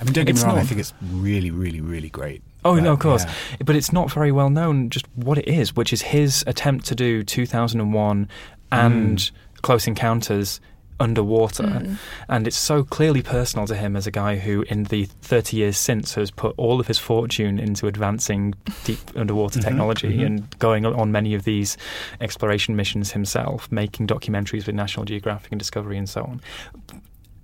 I 0.00 0.04
mean, 0.04 0.12
don't 0.12 0.24
get 0.26 0.36
me 0.36 0.42
wrong. 0.42 0.58
I 0.58 0.64
think 0.64 0.80
it's 0.80 0.92
really, 1.12 1.50
really, 1.50 1.80
really 1.80 2.10
great. 2.10 2.42
Oh 2.64 2.74
But, 2.74 2.82
no, 2.84 2.92
of 2.92 2.98
course, 2.98 3.24
yeah. 3.24 3.56
but 3.64 3.74
it's 3.76 3.92
not 3.92 4.10
very 4.12 4.30
well 4.32 4.50
known 4.50 4.90
just 4.90 5.06
what 5.14 5.38
it 5.38 5.48
is, 5.48 5.74
which 5.74 5.92
is 5.92 6.02
his 6.02 6.44
attempt 6.46 6.84
to 6.86 6.94
do 6.94 7.22
2001 7.22 8.28
and 8.70 9.18
Mm. 9.18 9.30
Close 9.62 9.86
Encounters 9.86 10.60
underwater, 11.02 11.64
Mm. 11.64 11.96
and 12.28 12.46
it's 12.46 12.56
so 12.56 12.84
clearly 12.84 13.22
personal 13.22 13.66
to 13.66 13.74
him 13.74 13.96
as 13.96 14.06
a 14.06 14.10
guy 14.10 14.36
who, 14.36 14.62
in 14.62 14.84
the 14.84 15.04
30 15.20 15.56
years 15.56 15.76
since, 15.76 16.14
has 16.14 16.30
put 16.30 16.54
all 16.56 16.80
of 16.80 16.86
his 16.86 16.98
fortune 16.98 17.58
into 17.58 17.86
advancing 17.86 18.54
deep 18.84 19.00
underwater 19.16 19.58
Mhm, 19.58 19.64
technology 19.64 20.16
mhm. 20.18 20.26
and 20.26 20.58
going 20.58 20.86
on- 20.86 21.12
many 21.12 21.34
of 21.34 21.44
these 21.44 21.76
exploration 22.20 22.76
missions 22.76 23.12
himself, 23.12 23.70
making 23.70 24.06
documentaries 24.06 24.66
with 24.66 24.74
National 24.74 25.04
Geographic 25.04 25.50
and 25.52 25.58
Discovery 25.58 25.98
and 25.98 26.08
so 26.08 26.22
on. 26.22 26.40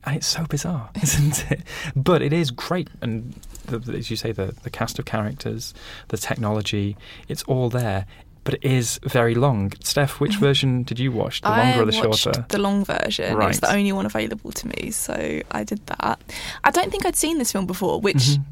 and 0.04 0.16
it's 0.16 0.26
so 0.28 0.44
bizarre, 0.46 0.88
isn't 1.02 1.50
it? 1.50 1.60
But 1.94 2.22
it 2.22 2.32
is 2.32 2.50
great, 2.50 2.88
and 3.02 3.34
the- 3.66 3.92
as 3.98 4.08
you 4.10 4.16
say, 4.16 4.32
the 4.32 4.54
the 4.62 4.70
cast 4.70 4.98
of 4.98 5.04
characters, 5.04 5.74
the 6.08 6.16
technology, 6.16 6.96
it's 7.28 7.42
all 7.42 7.68
there. 7.68 8.06
But 8.48 8.54
it 8.54 8.64
is 8.64 8.98
very 9.02 9.34
long. 9.34 9.72
Steph, 9.84 10.20
which 10.20 10.36
version 10.48 10.82
did 10.84 10.98
you 10.98 11.12
watch? 11.12 11.42
The 11.42 11.50
longer. 11.50 11.62
I 11.62 11.78
or 11.82 11.84
the 11.84 12.08
watched 12.08 12.22
shorter? 12.22 12.46
the 12.48 12.56
long 12.58 12.82
version. 12.82 13.36
Right. 13.36 13.50
It's 13.50 13.60
the 13.60 13.70
only 13.70 13.92
one 13.92 14.06
available 14.06 14.52
to 14.52 14.68
me, 14.68 14.90
so 14.90 15.40
I 15.50 15.64
did 15.64 15.86
that. 15.88 16.18
I 16.64 16.70
don't 16.70 16.90
think 16.90 17.04
I'd 17.04 17.14
seen 17.14 17.36
this 17.36 17.52
film 17.52 17.66
before, 17.66 18.00
which 18.00 18.16
Mm-hmm. 18.16 18.42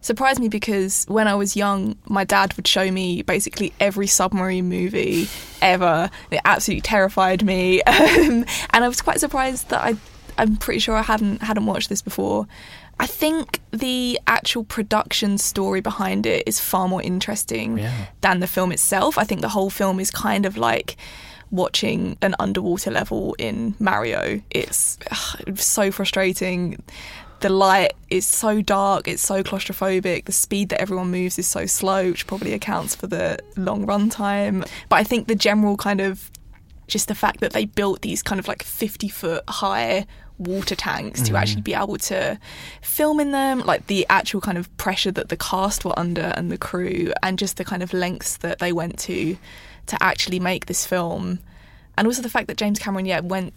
surprised 0.00 0.40
me 0.40 0.48
because 0.48 1.04
when 1.06 1.28
I 1.28 1.36
was 1.36 1.54
young, 1.54 1.96
my 2.08 2.24
dad 2.24 2.52
would 2.56 2.66
show 2.66 2.90
me 2.90 3.22
basically 3.22 3.72
every 3.78 4.08
submarine 4.08 4.68
movie 4.68 5.28
ever. 5.62 6.10
It 6.32 6.40
absolutely 6.44 6.80
terrified 6.80 7.44
me, 7.44 7.80
um, 7.86 8.44
and 8.70 8.84
I 8.84 8.88
was 8.88 9.00
quite 9.02 9.20
surprised 9.20 9.68
that 9.68 9.82
I. 9.84 9.94
I'm 10.36 10.56
pretty 10.56 10.80
sure 10.80 10.96
I 10.96 11.02
hadn't 11.02 11.42
hadn't 11.42 11.66
watched 11.66 11.88
this 11.88 12.02
before. 12.02 12.48
I 13.00 13.06
think 13.06 13.60
the 13.72 14.18
actual 14.26 14.64
production 14.64 15.38
story 15.38 15.80
behind 15.80 16.26
it 16.26 16.44
is 16.46 16.60
far 16.60 16.88
more 16.88 17.02
interesting 17.02 17.78
Yeah. 17.78 17.92
than 18.20 18.40
the 18.40 18.46
film 18.46 18.72
itself. 18.72 19.18
I 19.18 19.24
think 19.24 19.40
the 19.40 19.48
whole 19.48 19.70
film 19.70 19.98
is 20.00 20.10
kind 20.10 20.46
of 20.46 20.56
like 20.56 20.96
watching 21.50 22.16
an 22.22 22.34
underwater 22.38 22.90
level 22.90 23.34
in 23.38 23.74
Mario. 23.78 24.40
It's, 24.50 24.98
ugh, 25.10 25.58
so 25.58 25.90
frustrating. 25.90 26.82
The 27.40 27.48
light 27.48 27.92
is 28.10 28.26
so 28.26 28.62
dark, 28.62 29.06
it's 29.06 29.22
so 29.22 29.42
claustrophobic. 29.42 30.24
The 30.24 30.32
speed 30.32 30.70
that 30.70 30.80
everyone 30.80 31.10
moves 31.10 31.38
is 31.38 31.46
so 31.46 31.66
slow, 31.66 32.10
which 32.10 32.26
probably 32.26 32.54
accounts 32.54 32.94
for 32.94 33.06
the 33.06 33.38
long 33.56 33.84
run 33.86 34.08
time. 34.08 34.64
But 34.88 34.96
I 34.96 35.04
think 35.04 35.28
the 35.28 35.34
general 35.34 35.76
kind 35.76 36.00
of 36.00 36.30
just 36.86 37.08
the 37.08 37.14
fact 37.14 37.40
that 37.40 37.52
they 37.52 37.64
built 37.66 38.02
these 38.02 38.22
kind 38.22 38.38
of 38.38 38.46
like 38.48 38.62
50 38.62 39.08
foot 39.08 39.42
high 39.48 40.06
water 40.38 40.74
tanks 40.74 41.22
to 41.22 41.32
Mhm. 41.32 41.38
actually 41.40 41.62
be 41.62 41.74
able 41.74 41.96
to 41.96 42.38
film 42.82 43.20
in 43.20 43.30
them, 43.30 43.60
like 43.60 43.86
the 43.86 44.04
actual 44.10 44.40
kind 44.40 44.58
of 44.58 44.74
pressure 44.76 45.12
that 45.12 45.28
the 45.28 45.36
cast 45.36 45.84
were 45.84 45.96
under 45.98 46.32
and 46.36 46.50
the 46.50 46.58
crew, 46.58 47.12
and 47.22 47.38
just 47.38 47.56
the 47.56 47.64
kind 47.64 47.82
of 47.82 47.92
lengths 47.92 48.36
that 48.38 48.58
they 48.58 48.72
went 48.72 48.98
to 48.98 49.36
to 49.86 50.02
actually 50.02 50.40
make 50.40 50.66
this 50.66 50.84
film. 50.86 51.38
And 51.96 52.06
also 52.08 52.22
the 52.22 52.28
fact 52.28 52.48
that 52.48 52.56
James 52.56 52.78
Cameron, 52.78 53.06
yeah, 53.06 53.20
went 53.20 53.52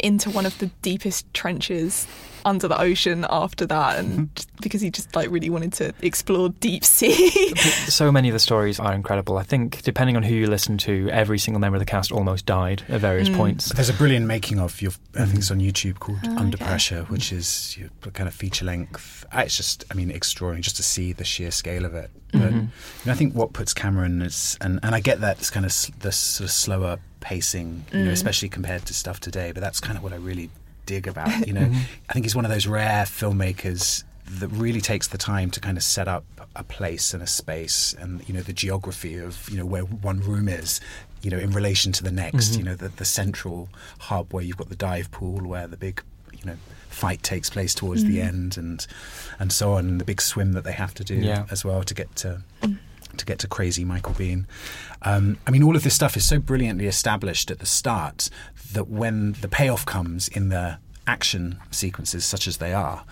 into 0.00 0.30
one 0.30 0.46
of 0.46 0.56
the 0.58 0.66
deepest 0.82 1.32
trenches 1.34 2.06
under 2.44 2.68
the 2.68 2.80
ocean 2.80 3.26
after 3.28 3.66
that, 3.66 3.98
and 3.98 4.30
because 4.62 4.80
he 4.80 4.90
just 4.90 5.14
like 5.14 5.28
really 5.30 5.50
wanted 5.50 5.72
to 5.74 5.92
explore 6.02 6.48
deep 6.60 6.84
sea. 6.84 7.54
so 7.88 8.10
many 8.12 8.28
of 8.28 8.32
the 8.32 8.38
stories 8.38 8.78
are 8.80 8.94
incredible. 8.94 9.36
I 9.36 9.42
think, 9.42 9.82
depending 9.82 10.16
on 10.16 10.22
who 10.22 10.34
you 10.34 10.46
listen 10.46 10.78
to, 10.78 11.10
every 11.10 11.38
single 11.38 11.60
member 11.60 11.76
of 11.76 11.80
the 11.80 11.84
cast 11.86 12.12
almost 12.12 12.46
died 12.46 12.84
at 12.88 13.00
various 13.00 13.28
Mm. 13.28 13.36
points. 13.36 13.68
There's 13.70 13.88
a 13.90 13.92
brilliant 13.94 14.26
making 14.26 14.60
of 14.60 14.80
your, 14.80 14.92
I 15.18 15.24
think 15.26 15.38
it's 15.38 15.50
on 15.50 15.58
YouTube 15.58 15.98
called 15.98 16.18
Oh, 16.24 16.36
Under 16.38 16.56
okay. 16.56 16.64
Pressure, 16.64 17.02
which 17.04 17.32
is 17.32 17.76
your 17.76 17.90
kind 18.14 18.28
of 18.28 18.34
feature 18.34 18.64
length. 18.64 19.26
Uh, 19.32 19.40
It's 19.40 19.56
just, 19.56 19.84
I 19.90 19.94
mean, 19.94 20.10
extraordinary 20.10 20.62
just 20.62 20.76
to 20.76 20.82
see 20.82 21.12
the 21.12 21.24
sheer 21.24 21.50
scale 21.50 21.84
of 21.84 21.94
it. 21.94 22.10
But 22.32 22.40
Mhm. 22.40 22.52
you 22.54 22.68
know, 23.06 23.12
I 23.12 23.14
think 23.16 23.34
what 23.34 23.52
puts 23.52 23.74
Cameron 23.74 24.22
is, 24.22 24.56
and, 24.60 24.78
and 24.82 24.94
I 24.94 25.00
get 25.00 25.20
that 25.22 25.38
it's 25.38 25.50
kind 25.50 25.66
of 25.66 25.70
s- 25.70 25.90
the 25.98 26.12
sort 26.12 26.44
of 26.48 26.52
slower 26.54 26.98
pacing, 27.20 27.84
you 27.92 28.04
know, 28.04 28.10
Mm. 28.10 28.14
especially 28.14 28.48
compared 28.48 28.86
to 28.86 28.94
stuff 28.94 29.20
today. 29.20 29.52
But 29.52 29.60
that's 29.62 29.80
kind 29.80 29.96
of 29.96 30.02
what 30.02 30.12
I 30.12 30.16
really 30.16 30.50
dig 30.86 31.06
about. 31.08 31.46
You 31.46 31.52
know, 31.52 31.60
Mm-hmm. 31.66 31.74
Mhm. 31.74 31.86
I 32.08 32.12
think 32.12 32.24
he's 32.24 32.34
one 32.36 32.44
of 32.44 32.50
those 32.50 32.66
rare 32.66 33.04
filmmakers 33.04 34.04
that 34.30 34.48
really 34.48 34.80
takes 34.80 35.08
the 35.08 35.18
time 35.18 35.50
to 35.50 35.60
kind 35.60 35.76
of 35.78 35.82
set 35.82 36.06
up 36.08 36.24
a 36.54 36.62
place 36.62 37.14
and 37.14 37.22
a 37.22 37.26
space 37.26 37.94
and 37.98 38.26
you 38.28 38.34
know 38.34 38.42
the 38.42 38.52
geography 38.52 39.16
of 39.16 39.48
you 39.50 39.56
know 39.56 39.64
where 39.64 39.82
one 39.84 40.20
room 40.20 40.48
is 40.48 40.80
you 41.22 41.30
know 41.30 41.38
in 41.38 41.50
relation 41.52 41.92
to 41.92 42.02
the 42.02 42.10
next 42.10 42.52
Mhm. 42.52 42.58
you 42.58 42.64
know 42.64 42.74
the, 42.74 42.88
the 42.88 43.04
central 43.06 43.68
hub 44.00 44.32
where 44.34 44.42
you've 44.44 44.56
got 44.58 44.68
the 44.68 44.76
dive 44.76 45.10
pool 45.10 45.46
where 45.46 45.66
the 45.66 45.76
big 45.78 46.02
you 46.32 46.44
know 46.44 46.56
fight 46.90 47.22
takes 47.22 47.48
place 47.48 47.74
towards 47.74 48.04
the 48.04 48.18
Mhm. 48.18 48.26
end 48.28 48.56
and 48.58 48.86
and 49.38 49.50
so 49.52 49.72
on 49.72 49.88
and 49.88 49.98
the 50.00 50.04
big 50.04 50.20
swim 50.20 50.52
that 50.52 50.64
they 50.64 50.72
have 50.72 50.92
to 50.94 51.04
do 51.04 51.14
Yeah. 51.14 51.46
as 51.50 51.64
well 51.64 51.82
to 51.84 51.94
get 51.94 52.14
to 52.16 52.42
to 53.16 53.24
get 53.24 53.38
to 53.38 53.48
crazy 53.48 53.84
Michael 53.84 54.12
Biehn. 54.14 54.44
Um, 55.02 55.38
I 55.46 55.50
mean, 55.50 55.62
all 55.62 55.76
of 55.76 55.84
this 55.84 55.94
stuff 55.94 56.16
is 56.16 56.26
so 56.26 56.38
brilliantly 56.38 56.86
established 56.86 57.50
at 57.50 57.58
the 57.58 57.66
start 57.66 58.30
that 58.72 58.88
when 58.88 59.32
the 59.40 59.48
payoff 59.48 59.86
comes 59.86 60.28
in 60.28 60.48
the 60.48 60.78
action 61.06 61.58
sequences, 61.70 62.24
such 62.24 62.46
as 62.46 62.58
they 62.58 62.72
are, 62.72 63.04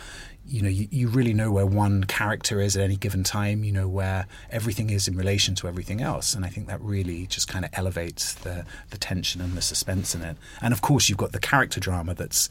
you 0.49 0.63
know, 0.63 0.69
you, 0.69 0.87
you 0.91 1.09
really 1.09 1.35
know 1.35 1.51
where 1.51 1.67
one 1.67 2.05
character 2.05 2.61
is 2.61 2.77
at 2.77 2.83
any 2.83 2.97
given 2.97 3.25
time. 3.25 3.65
You 3.65 3.73
know 3.73 3.89
where 3.89 4.27
everything 4.51 4.91
is 4.91 5.09
in 5.09 5.17
relation 5.17 5.55
to 5.57 5.69
everything 5.69 6.01
else, 6.01 6.35
and 6.35 6.45
I 6.45 6.49
think 6.49 6.69
that 6.69 6.81
really 6.81 7.27
just 7.27 7.49
kind 7.49 7.65
of 7.65 7.71
elevates 7.75 8.33
the 8.33 8.65
the 8.91 8.99
tension 8.99 9.41
and 9.41 9.55
the 9.55 9.63
suspense 9.63 10.15
in 10.15 10.23
it. 10.23 10.37
And 10.63 10.73
of 10.73 10.83
course, 10.83 11.09
you've 11.09 11.19
got 11.19 11.33
the 11.33 11.41
character 11.41 11.81
drama 11.81 12.15
that's 12.15 12.49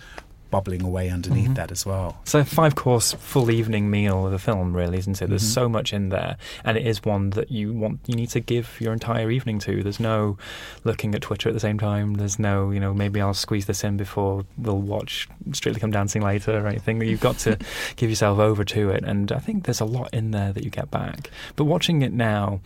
bubbling 0.56 0.84
away 0.84 1.10
underneath 1.10 1.50
Mhm. 1.50 1.56
that 1.56 1.70
as 1.70 1.86
well. 1.86 2.16
So 2.24 2.42
five 2.46 2.76
course 2.76 3.12
full 3.12 3.52
evening 3.52 3.90
meal 3.90 4.26
of 4.26 4.32
a 4.32 4.40
film, 4.40 4.74
really, 4.74 4.98
isn't 5.00 5.22
it? 5.22 5.28
There's 5.28 5.44
Mhm. 5.44 5.54
so 5.60 5.68
much 5.68 5.92
in 5.92 6.08
there, 6.10 6.38
and 6.64 6.78
it 6.78 6.88
is 6.88 7.04
one 7.04 7.32
that 7.32 7.52
you 7.52 7.74
want 7.74 8.00
you 8.08 8.16
need 8.16 8.30
to 8.30 8.40
give 8.40 8.78
your 8.80 8.94
entire 8.94 9.30
evening 9.30 9.60
to. 9.60 9.84
There's 9.84 10.00
no 10.00 10.38
looking 10.86 11.14
at 11.14 11.20
Twitter 11.22 11.50
at 11.50 11.54
the 11.54 11.60
same 11.60 11.78
time. 11.78 12.14
There's 12.14 12.40
no, 12.40 12.72
you 12.72 12.80
know, 12.80 12.94
maybe 12.94 13.20
I'll 13.20 13.34
squeeze 13.34 13.66
this 13.66 13.84
in 13.84 13.98
before 13.98 14.46
we'll 14.58 14.80
watch 14.80 15.28
Strictly 15.52 15.82
Come 15.82 15.92
Dancing 15.92 16.22
later 16.22 16.58
or 16.58 16.68
anything. 16.68 17.02
You've 17.02 17.20
got 17.20 17.38
to 17.40 17.58
give 17.98 18.10
yourself 18.10 18.40
over 18.40 18.64
to 18.64 18.90
it, 18.92 19.04
and 19.04 19.34
I 19.34 19.40
think 19.40 19.66
there's 19.66 19.82
a 19.82 19.86
lot 19.86 20.14
in 20.14 20.32
there 20.32 20.54
that 20.54 20.64
you 20.64 20.70
get 20.70 20.90
back. 20.90 21.30
But 21.58 21.66
watching 21.66 22.02
it 22.02 22.14
now, 22.14 22.62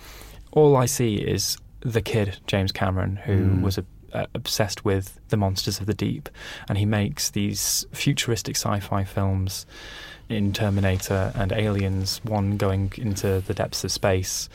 all 0.51 0.77
I 0.77 0.85
see 0.85 1.15
is 1.15 1.57
the 1.81 2.01
kid 2.01 2.37
James 2.45 2.71
Cameron, 2.71 3.15
who 3.25 3.37
Mm. 3.37 3.61
was 3.63 3.79
a 3.79 3.85
uh, 4.13 4.25
obsessed 4.33 4.83
with 4.85 5.19
the 5.29 5.37
monsters 5.37 5.79
of 5.79 5.85
the 5.85 5.93
deep, 5.93 6.29
and 6.67 6.77
he 6.77 6.85
makes 6.85 7.29
these 7.29 7.85
futuristic 7.91 8.55
sci-fi 8.55 9.03
films 9.03 9.65
in 10.29 10.53
Terminator 10.53 11.31
and 11.35 11.51
Aliens, 11.51 12.21
one 12.23 12.57
going 12.57 12.93
into 12.97 13.41
the 13.41 13.53
depths 13.53 13.83
of 13.83 13.91
space. 13.91 14.47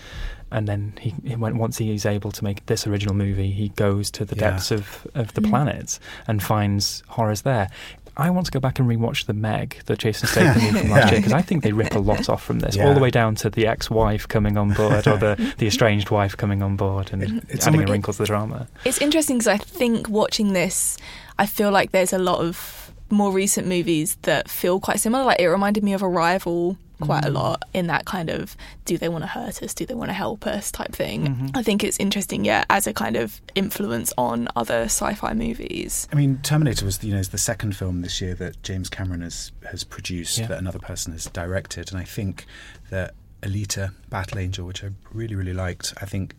And 0.52 0.68
then 0.68 0.92
he, 1.00 1.12
he 1.24 1.34
went, 1.34 1.56
once 1.56 1.78
he 1.78 1.92
is 1.92 2.06
able 2.06 2.30
to 2.30 2.44
make 2.44 2.64
this 2.66 2.86
original 2.86 3.14
movie, 3.14 3.50
he 3.50 3.70
goes 3.70 4.08
to 4.12 4.24
the 4.24 4.36
Yeah. 4.36 4.50
depths 4.50 4.70
of, 4.70 5.04
of 5.14 5.34
the 5.34 5.40
Mm. 5.40 5.50
planet 5.50 5.98
and 6.28 6.40
finds 6.40 7.02
horrors 7.08 7.42
there. 7.42 7.70
I 8.16 8.30
want 8.30 8.46
to 8.46 8.52
go 8.52 8.60
back 8.60 8.78
and 8.78 8.88
rewatch 8.88 9.26
the 9.26 9.32
Meg, 9.34 9.78
the 9.86 9.96
Jason 9.96 10.28
Statham 10.28 10.62
movie 10.62 10.78
from 10.80 10.90
last 10.90 11.06
Yeah. 11.06 11.10
year, 11.12 11.18
because 11.20 11.32
I 11.32 11.42
think 11.42 11.62
they 11.64 11.72
rip 11.72 11.94
a 11.94 11.98
lot 11.98 12.28
off 12.28 12.42
from 12.44 12.60
this, 12.60 12.76
Yeah. 12.76 12.86
all 12.86 12.94
the 12.94 13.00
way 13.00 13.10
down 13.10 13.34
to 13.36 13.50
the 13.50 13.66
ex-wife 13.66 14.28
coming 14.28 14.56
on 14.56 14.72
board 14.72 15.06
or 15.08 15.16
the, 15.16 15.54
the 15.58 15.66
estranged 15.66 16.10
wife 16.10 16.36
coming 16.36 16.62
on 16.62 16.76
board 16.76 17.10
and 17.12 17.22
It's 17.48 17.66
adding 17.66 17.80
almo- 17.80 17.90
a 17.90 17.92
wrinkle 17.92 18.12
to 18.12 18.18
the 18.20 18.26
drama. 18.26 18.68
It's 18.84 18.98
interesting 19.00 19.38
because 19.38 19.48
I 19.48 19.56
think 19.58 20.08
watching 20.08 20.52
this, 20.52 20.96
I 21.38 21.46
feel 21.46 21.70
like 21.70 21.90
there's 21.92 22.12
a 22.12 22.18
lot 22.18 22.38
of 22.40 22.92
more 23.10 23.32
recent 23.32 23.66
movies 23.66 24.16
that 24.22 24.48
feel 24.48 24.80
quite 24.80 25.00
similar. 25.00 25.24
Like 25.24 25.40
it 25.40 25.48
reminded 25.48 25.82
me 25.84 25.92
of 25.92 26.02
Arrival 26.02 26.76
quite 27.00 27.24
a 27.24 27.28
Mm. 27.28 27.34
lot 27.34 27.62
in 27.74 27.86
that 27.88 28.04
kind 28.04 28.30
of 28.30 28.56
do 28.84 28.96
they 28.98 29.08
want 29.08 29.22
to 29.24 29.28
hurt 29.28 29.62
us, 29.62 29.74
do 29.74 29.84
they 29.86 29.94
want 29.94 30.08
to 30.10 30.14
help 30.14 30.46
us 30.46 30.70
type 30.70 30.92
thing. 30.92 31.26
Mhm. 31.26 31.50
I 31.56 31.62
think 31.62 31.82
it's 31.82 31.98
interesting, 31.98 32.44
yeah, 32.44 32.64
as 32.70 32.86
a 32.86 32.92
kind 32.92 33.16
of 33.16 33.40
influence 33.54 34.12
on 34.16 34.48
other 34.56 34.82
sci-fi 34.84 35.34
movies. 35.34 36.06
I 36.12 36.16
mean, 36.16 36.38
Terminator 36.42 36.84
was 36.84 37.02
you 37.02 37.12
know 37.12 37.18
is 37.20 37.30
the 37.30 37.38
second 37.38 37.76
film 37.76 38.02
this 38.02 38.20
year 38.20 38.34
that 38.36 38.62
James 38.62 38.88
Cameron 38.88 39.22
has 39.22 39.52
has 39.70 39.84
produced 39.84 40.38
Yeah. 40.38 40.46
that 40.48 40.58
another 40.58 40.78
person 40.78 41.12
has 41.12 41.26
directed, 41.26 41.90
and 41.90 42.00
I 42.00 42.04
think 42.04 42.46
that 42.90 43.14
Alita: 43.42 43.92
Battle 44.08 44.38
Angel, 44.38 44.64
which 44.66 44.82
I 44.84 44.88
really 45.12 45.34
really 45.34 45.52
liked, 45.52 45.92
I 46.00 46.06
think 46.06 46.34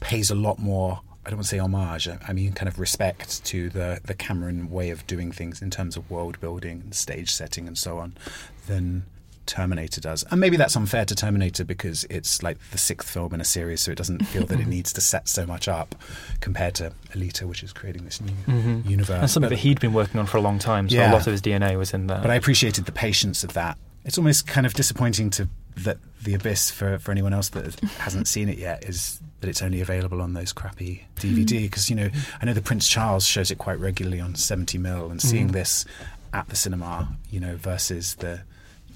pays 0.00 0.30
a 0.30 0.34
lot 0.34 0.58
more. 0.58 1.00
I 1.26 1.30
don't 1.30 1.38
want 1.38 1.46
to 1.46 1.50
say 1.50 1.58
homage. 1.58 2.06
I- 2.06 2.18
I 2.28 2.32
mean, 2.34 2.52
kind 2.52 2.68
of 2.68 2.78
respect 2.78 3.42
to 3.46 3.70
the 3.70 4.00
the 4.04 4.14
Cameron 4.14 4.70
way 4.70 4.90
of 4.90 5.06
doing 5.06 5.32
things 5.32 5.62
in 5.62 5.70
terms 5.70 5.96
of 5.96 6.08
world 6.10 6.38
building 6.40 6.82
and 6.84 6.94
stage 6.94 7.32
setting 7.34 7.66
and 7.66 7.78
so 7.78 7.98
on, 7.98 8.14
than 8.66 9.04
Terminator 9.46 10.00
does. 10.00 10.24
And 10.30 10.40
maybe 10.40 10.56
that's 10.56 10.76
unfair 10.76 11.04
to 11.04 11.14
Terminator 11.14 11.64
because 11.64 12.04
it's 12.10 12.42
like 12.42 12.58
the 12.70 12.78
sixth 12.78 13.08
film 13.10 13.34
in 13.34 13.40
a 13.40 13.44
series, 13.44 13.80
so 13.80 13.90
it 13.92 13.98
doesn't 13.98 14.24
feel 14.26 14.46
that 14.46 14.60
it 14.60 14.66
needs 14.66 14.92
to 14.94 15.00
set 15.00 15.28
so 15.28 15.46
much 15.46 15.68
up 15.68 15.94
compared 16.40 16.74
to 16.76 16.92
Alita, 17.12 17.42
which 17.44 17.62
is 17.62 17.72
creating 17.72 18.04
this 18.04 18.20
new 18.20 18.32
Mhm. 18.46 18.88
universe. 18.88 19.20
And 19.20 19.30
something 19.30 19.48
But- 19.50 19.56
that 19.56 19.62
he'd 19.62 19.80
been 19.80 19.92
working 19.92 20.18
on 20.20 20.26
for 20.26 20.36
a 20.38 20.40
long 20.40 20.58
time, 20.58 20.88
so 20.88 20.96
Yeah. 20.96 21.10
a 21.10 21.14
lot 21.14 21.26
of 21.26 21.32
his 21.32 21.40
DNA 21.42 21.76
was 21.76 21.92
in 21.92 22.06
there. 22.06 22.20
but 22.20 22.30
I 22.30 22.34
appreciated 22.36 22.86
the 22.86 22.92
patience 22.92 23.44
of 23.44 23.52
that. 23.54 23.76
It's 24.04 24.18
almost 24.18 24.46
kind 24.46 24.66
of 24.66 24.74
disappointing 24.74 25.30
to 25.30 25.48
that 25.76 25.98
the 26.22 26.34
abyss 26.34 26.70
for, 26.70 26.98
for 26.98 27.10
anyone 27.10 27.32
else 27.34 27.48
that 27.48 27.80
hasn't 27.98 28.28
seen 28.28 28.48
it 28.48 28.58
yet 28.58 28.84
is 28.84 29.18
that 29.40 29.48
it's 29.48 29.60
only 29.60 29.80
available 29.80 30.22
on 30.22 30.32
those 30.34 30.52
crappy 30.52 31.04
DVD 31.18 31.62
because 31.62 31.90
you 31.90 31.96
know 31.96 32.08
I 32.40 32.46
know 32.46 32.52
the 32.54 32.62
Prince 32.62 32.86
Charles 32.86 33.26
shows 33.26 33.50
it 33.50 33.58
quite 33.58 33.80
regularly 33.80 34.20
on 34.20 34.36
70 34.36 34.78
mil 34.78 35.10
and 35.10 35.20
seeing 35.20 35.48
Mhm. 35.48 35.52
this 35.52 35.84
at 36.32 36.48
the 36.48 36.54
cinema 36.54 37.16
you 37.30 37.40
know 37.40 37.56
versus 37.56 38.14
the 38.20 38.42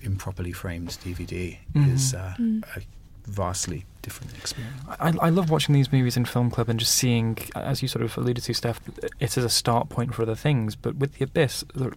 improperly 0.02 0.52
framed 0.52 0.90
DVD 1.04 1.58
Mhm. 1.74 1.94
is 1.94 2.14
uh, 2.14 2.34
Mm. 2.38 2.62
a 2.76 2.80
vastly 3.26 3.84
different 4.02 4.32
experience. 4.38 4.74
I, 5.00 5.12
I 5.20 5.28
love 5.28 5.50
watching 5.50 5.74
these 5.74 5.92
movies 5.92 6.16
in 6.16 6.24
film 6.24 6.50
club 6.50 6.68
and 6.68 6.80
just 6.80 6.94
seeing, 6.94 7.36
as 7.54 7.82
you 7.82 7.88
sort 7.88 8.04
of 8.04 8.16
alluded 8.16 8.44
to, 8.44 8.54
Steph, 8.54 8.80
it 9.20 9.36
is 9.36 9.44
a 9.44 9.50
start 9.50 9.88
point 9.90 10.14
for 10.14 10.22
other 10.22 10.34
things. 10.34 10.76
But 10.76 10.96
with 10.96 11.14
the 11.18 11.24
Abyss, 11.24 11.64
the, 11.74 11.92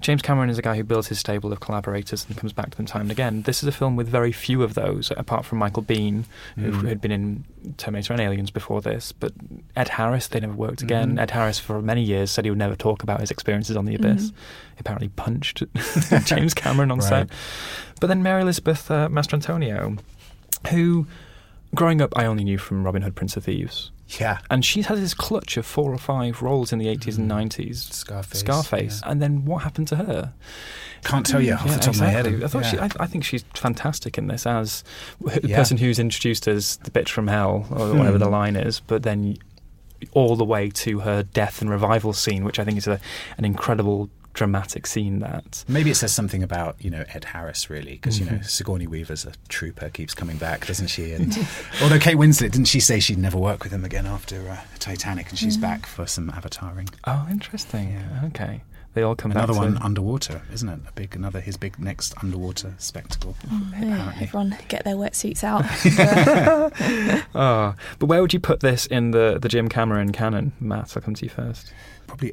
James 0.00 0.22
Cameron 0.22 0.50
is 0.50 0.58
a 0.58 0.62
guy 0.62 0.76
who 0.76 0.82
builds 0.82 1.08
his 1.08 1.18
stable 1.18 1.52
of 1.52 1.60
collaborators 1.60 2.24
and 2.26 2.36
comes 2.36 2.52
back 2.52 2.70
to 2.70 2.76
them 2.76 2.86
time 2.86 3.02
and 3.02 3.10
again. 3.10 3.42
This 3.42 3.62
is 3.62 3.68
a 3.68 3.72
film 3.72 3.96
with 3.96 4.08
very 4.08 4.32
few 4.32 4.62
of 4.62 4.74
those, 4.74 5.12
apart 5.16 5.44
from 5.44 5.58
Michael 5.58 5.82
Biehn, 5.82 6.24
who 6.56 6.72
Mm. 6.72 6.88
had 6.88 7.00
been 7.00 7.10
in 7.12 7.44
Terminator 7.76 8.12
and 8.14 8.20
Aliens 8.20 8.50
before 8.50 8.80
this. 8.80 9.12
But 9.12 9.32
Ed 9.76 9.88
Harris, 9.90 10.26
they 10.26 10.40
never 10.40 10.54
worked 10.54 10.82
again. 10.82 11.16
Mhm. 11.16 11.20
Ed 11.20 11.30
Harris, 11.32 11.58
for 11.58 11.80
many 11.82 12.02
years, 12.02 12.30
said 12.30 12.44
he 12.44 12.50
would 12.50 12.58
never 12.58 12.74
talk 12.76 13.02
about 13.02 13.20
his 13.20 13.30
experiences 13.30 13.76
on 13.76 13.84
The 13.84 13.94
Abyss. 13.94 14.30
Mhm. 14.30 14.34
He 14.74 14.80
apparently 14.80 15.08
punched 15.10 15.62
James 16.24 16.54
Cameron 16.54 16.90
on 16.90 16.98
Right. 17.00 17.08
set. 17.08 17.28
But 18.00 18.06
then 18.08 18.22
Mary 18.22 18.42
Elizabeth 18.42 18.90
uh, 18.90 19.08
Mastrantonio, 19.08 19.98
who, 20.70 21.06
growing 21.74 22.00
up, 22.00 22.12
I 22.16 22.24
only 22.24 22.42
knew 22.44 22.58
from 22.58 22.84
Robin 22.84 23.02
Hood, 23.02 23.14
Prince 23.14 23.36
of 23.36 23.44
Thieves. 23.44 23.90
Yeah. 24.20 24.38
And 24.50 24.64
she 24.64 24.82
had 24.82 24.98
this 24.98 25.14
clutch 25.14 25.56
of 25.56 25.66
four 25.66 25.92
or 25.92 25.98
five 25.98 26.42
roles 26.42 26.72
in 26.72 26.78
the 26.78 26.86
80s 26.86 27.18
and 27.18 27.30
90s. 27.30 27.92
Scarface, 27.92 28.40
Scarface. 28.40 29.02
And 29.04 29.20
then 29.22 29.44
what 29.44 29.62
happened 29.62 29.88
to 29.88 29.96
her? 29.96 30.32
Can't 31.04 31.26
tell 31.26 31.40
you 31.42 31.52
off 31.54 31.64
the 31.68 31.76
top 31.78 31.94
of 31.94 32.00
my 32.00 32.06
head. 32.08 32.26
I 32.42 32.46
thought 32.46 32.64
she. 32.64 32.78
I, 32.78 32.88
I 32.98 33.06
think 33.06 33.24
she's 33.24 33.44
fantastic 33.54 34.16
in 34.16 34.26
this 34.28 34.46
as 34.46 34.84
the 35.20 35.48
Yeah. 35.48 35.56
person 35.56 35.76
who's 35.76 35.98
introduced 35.98 36.48
as 36.48 36.76
the 36.78 36.90
bitch 36.90 37.10
from 37.10 37.26
hell 37.26 37.66
or 37.70 37.92
whatever 37.94 38.16
the 38.18 38.26
Hmm. 38.26 38.32
line 38.32 38.56
is, 38.56 38.80
but 38.80 39.02
then 39.02 39.36
all 40.12 40.36
the 40.36 40.44
way 40.44 40.68
to 40.70 41.00
her 41.00 41.22
death 41.22 41.60
and 41.60 41.70
revival 41.70 42.12
scene, 42.12 42.44
which 42.44 42.58
I 42.58 42.64
think 42.64 42.78
is 42.78 42.86
a, 42.86 43.00
an 43.38 43.44
incredible 43.44 44.10
dramatic 44.34 44.86
scene. 44.86 45.20
That 45.20 45.64
Maybe 45.68 45.90
it 45.90 45.94
says 45.96 46.12
something 46.12 46.42
about 46.42 46.76
you 46.78 46.90
know 46.90 47.04
Ed 47.14 47.24
Harris 47.24 47.70
really 47.70 47.92
because 47.92 48.18
you 48.20 48.26
know 48.26 48.32
Mhm. 48.32 48.44
Sigourney 48.50 48.86
Weaver's 48.86 49.24
a 49.24 49.32
trooper 49.48 49.88
keeps 49.88 50.12
coming 50.14 50.36
back 50.36 50.66
doesn't 50.66 50.88
she 50.88 51.12
and 51.12 51.34
although 51.82 51.98
Kate 51.98 52.16
Winslet 52.16 52.50
didn't 52.52 52.66
she 52.66 52.80
say 52.80 53.00
she'd 53.00 53.16
never 53.18 53.38
work 53.38 53.62
with 53.64 53.72
him 53.72 53.84
again 53.84 54.06
after 54.06 54.48
uh, 54.50 54.58
Titanic 54.78 55.30
and 55.30 55.38
she's 55.38 55.56
Mm. 55.56 55.60
back 55.62 55.86
for 55.86 56.06
some 56.06 56.30
avataring 56.30 56.88
oh, 57.06 57.26
interesting. 57.30 57.96
Okay, 58.24 58.62
they 58.94 59.02
all 59.02 59.14
come 59.14 59.30
another 59.30 59.52
back. 59.52 59.62
one 59.62 59.74
To, 59.76 59.82
underwater 59.84 60.42
isn't 60.52 60.68
it 60.68 60.80
a 60.88 60.92
big 60.92 61.14
another 61.14 61.40
his 61.40 61.56
big 61.56 61.78
next 61.78 62.12
underwater 62.22 62.74
spectacle 62.78 63.36
Yeah, 63.80 64.12
everyone 64.20 64.56
get 64.68 64.84
their 64.84 64.96
wetsuits 64.96 65.44
out. 65.44 65.64
oh, 67.34 67.74
but 67.98 68.06
where 68.06 68.20
would 68.20 68.32
you 68.32 68.40
put 68.40 68.60
this 68.60 68.86
in 68.86 69.10
the 69.12 69.38
the 69.40 69.48
Jim 69.48 69.68
Cameron 69.68 70.12
canon, 70.12 70.52
Matt? 70.60 70.92
I'll 70.96 71.02
come 71.02 71.14
to 71.14 71.24
you 71.24 71.30
first. 71.30 71.72
probably 72.06 72.32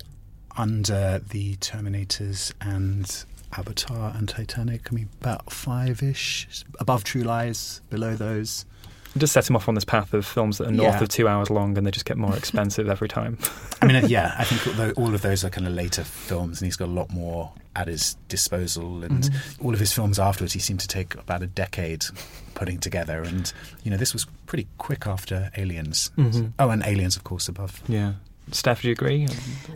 under 0.58 1.20
the 1.30 1.56
Terminators 1.58 2.54
and 2.62 3.26
Avatar 3.58 4.14
and 4.16 4.30
Titanic 4.30 4.88
I 4.92 4.96
mean 4.96 5.10
about 5.20 5.52
five 5.52 6.02
ish 6.02 6.48
above 6.80 7.04
True 7.04 7.24
Lies 7.24 7.82
below 7.90 8.16
those 8.16 8.66
It 9.14 9.20
just 9.20 9.34
set 9.34 9.50
him 9.50 9.58
off 9.58 9.68
on 9.68 9.76
this 9.76 9.84
path 9.84 10.14
of 10.14 10.26
films 10.26 10.58
that 10.60 10.68
are 10.68 10.72
north 10.72 10.96
Yeah. 10.96 11.04
of 11.04 11.10
two 11.10 11.28
hours 11.28 11.50
long, 11.50 11.78
and 11.78 11.86
they 11.86 11.92
just 11.92 12.06
get 12.06 12.18
more 12.18 12.34
expensive 12.38 12.88
every 12.88 13.10
time. 13.10 13.38
I 13.82 13.86
mean, 13.88 13.98
uh, 13.98 14.08
yeah, 14.08 14.34
I 14.38 14.46
think 14.46 14.98
all 14.98 15.14
of 15.14 15.22
those 15.22 15.44
are 15.44 15.50
kind 15.50 15.68
of 15.68 15.74
later 15.74 16.06
films, 16.06 16.62
and 16.62 16.68
he's 16.68 16.78
got 16.78 16.88
a 16.88 16.92
lot 16.94 17.10
more 17.12 17.52
at 17.76 17.90
his 17.90 18.16
disposal. 18.30 19.04
And 19.04 19.24
Mhm. 19.26 19.66
all 19.66 19.74
of 19.74 19.82
his 19.82 19.92
films 19.92 20.18
afterwards, 20.18 20.54
he 20.54 20.60
seemed 20.62 20.80
to 20.80 20.88
take 20.88 21.14
about 21.16 21.44
a 21.44 21.48
decade 21.48 22.06
putting 22.54 22.80
together. 22.80 23.22
And 23.22 23.52
you 23.84 23.92
know, 23.92 23.98
this 23.98 24.14
was 24.14 24.26
pretty 24.46 24.68
quick 24.78 25.06
after 25.06 25.52
Aliens. 25.58 26.10
Mhm. 26.18 26.54
Oh, 26.58 26.70
and 26.70 26.82
Aliens, 26.86 27.18
of 27.18 27.26
course, 27.26 27.50
above. 27.50 27.82
Yeah. 27.90 28.14
Steph, 28.52 28.82
do 28.82 28.88
you 28.88 28.92
agree? 28.94 29.28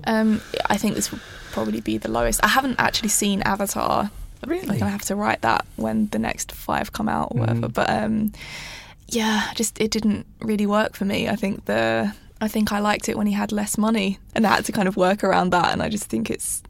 Um, 0.05 0.41
I 0.69 0.77
think 0.77 0.95
this 0.95 1.11
will 1.11 1.19
probably 1.51 1.81
be 1.81 1.97
the 1.97 2.09
lowest. 2.11 2.43
I 2.43 2.47
haven't 2.47 2.75
actually 2.79 3.09
seen 3.09 3.41
Avatar. 3.43 4.11
Really? 4.45 4.69
I'm 4.69 4.79
gonna 4.79 4.91
have 4.91 5.01
to 5.03 5.15
write 5.15 5.41
that 5.41 5.65
when 5.77 6.07
the 6.07 6.19
next 6.19 6.51
five 6.51 6.91
come 6.91 7.09
out 7.09 7.29
or 7.31 7.39
whatever. 7.39 7.67
Mhm. 7.67 7.73
But 7.73 7.89
um, 7.89 8.33
yeah, 9.07 9.51
just 9.55 9.79
it 9.81 9.91
didn't 9.91 10.25
really 10.39 10.65
work 10.67 10.95
for 10.95 11.05
me. 11.05 11.27
I 11.29 11.35
think 11.35 11.65
the 11.65 12.13
I 12.41 12.47
think 12.47 12.71
I 12.71 12.79
liked 12.79 13.07
it 13.09 13.17
when 13.17 13.27
he 13.27 13.33
had 13.33 13.51
less 13.51 13.77
money, 13.77 14.19
and 14.35 14.45
I 14.45 14.55
had 14.55 14.65
to 14.65 14.71
kind 14.71 14.87
of 14.87 14.97
work 14.97 15.23
around 15.23 15.51
that. 15.51 15.71
And 15.71 15.81
I 15.81 15.89
just 15.89 16.05
think 16.05 16.29
it's 16.29 16.61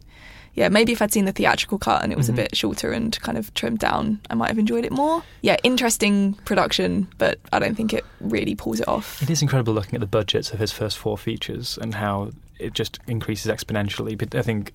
yeah, 0.56 0.70
maybe 0.70 0.92
if 0.92 1.02
I'd 1.02 1.12
seen 1.12 1.26
the 1.26 1.32
theatrical 1.32 1.78
cut 1.78 2.02
and 2.04 2.12
it 2.12 2.18
was 2.18 2.28
Mhm. 2.28 2.34
a 2.34 2.36
bit 2.38 2.56
shorter 2.56 2.92
and 2.92 3.18
kind 3.22 3.38
of 3.38 3.54
trimmed 3.54 3.80
down, 3.80 4.20
I 4.30 4.36
might 4.36 4.48
have 4.48 4.58
enjoyed 4.58 4.86
it 4.86 4.92
more. 4.92 5.24
Yeah, 5.42 5.58
interesting 5.64 6.34
production, 6.46 7.08
but 7.18 7.40
I 7.54 7.60
don't 7.60 7.76
think 7.76 7.94
it 7.94 8.06
really 8.22 8.56
pulls 8.56 8.80
it 8.80 8.88
off. 8.88 9.22
It 9.22 9.30
is 9.30 9.42
incredible 9.42 9.74
looking 9.74 9.96
at 9.96 10.02
the 10.02 10.08
budgets 10.08 10.52
of 10.52 10.60
his 10.60 10.72
first 10.72 10.98
four 10.98 11.18
features 11.18 11.78
and 11.82 11.96
how 11.96 12.32
it 12.60 12.74
just 12.74 13.00
increases 13.08 13.52
exponentially. 13.52 14.18
But 14.18 14.34
I 14.34 14.42
think 14.42 14.72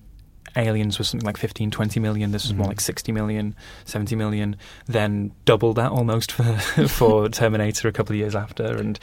Aliens 0.55 0.97
was 0.97 1.09
something 1.09 1.25
like 1.25 1.37
15, 1.37 1.71
20 1.71 1.99
million. 1.99 2.31
This 2.31 2.43
was 2.43 2.53
more 2.53 2.65
Mhm. 2.65 2.69
like 2.69 2.81
60 2.81 3.11
million, 3.11 3.55
70 3.85 4.15
million. 4.15 4.55
Then 4.85 5.31
double 5.45 5.73
that 5.75 5.91
almost 5.91 6.31
for, 6.31 6.43
for 6.87 7.29
Terminator 7.41 7.87
a 7.87 7.91
couple 7.91 8.13
of 8.13 8.17
years 8.19 8.35
after 8.35 8.65
and 8.77 8.99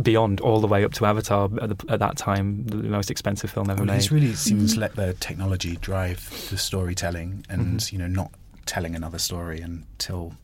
beyond, 0.00 0.40
all 0.40 0.60
the 0.60 0.66
way 0.66 0.84
up 0.84 0.92
to 0.94 1.06
Avatar 1.06 1.48
at, 1.60 1.68
the, 1.78 1.84
at 1.92 1.98
that 2.00 2.16
time, 2.16 2.64
the 2.66 2.76
most 2.76 3.10
expensive 3.10 3.50
film 3.50 3.70
ever 3.70 3.78
Well, 3.78 3.86
made. 3.86 3.94
he's 3.94 4.12
really 4.12 4.34
seems 4.34 4.74
to 4.74 4.80
let 4.80 4.94
the 4.96 5.14
technology 5.14 5.76
drive 5.76 6.46
the 6.50 6.58
storytelling, 6.58 7.44
and 7.48 7.78
Mhm. 7.80 7.92
you 7.92 7.98
know, 7.98 8.06
not 8.08 8.30
telling 8.66 8.94
another 8.94 9.18
story 9.18 9.60
until 9.60 10.34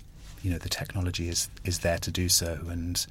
you 0.43 0.51
know 0.51 0.59
the 0.59 0.69
technology 0.69 1.29
is 1.29 1.49
is 1.65 1.81
there 1.81 1.99
to 1.99 2.11
do 2.11 2.29
so. 2.29 2.59
And 2.71 3.05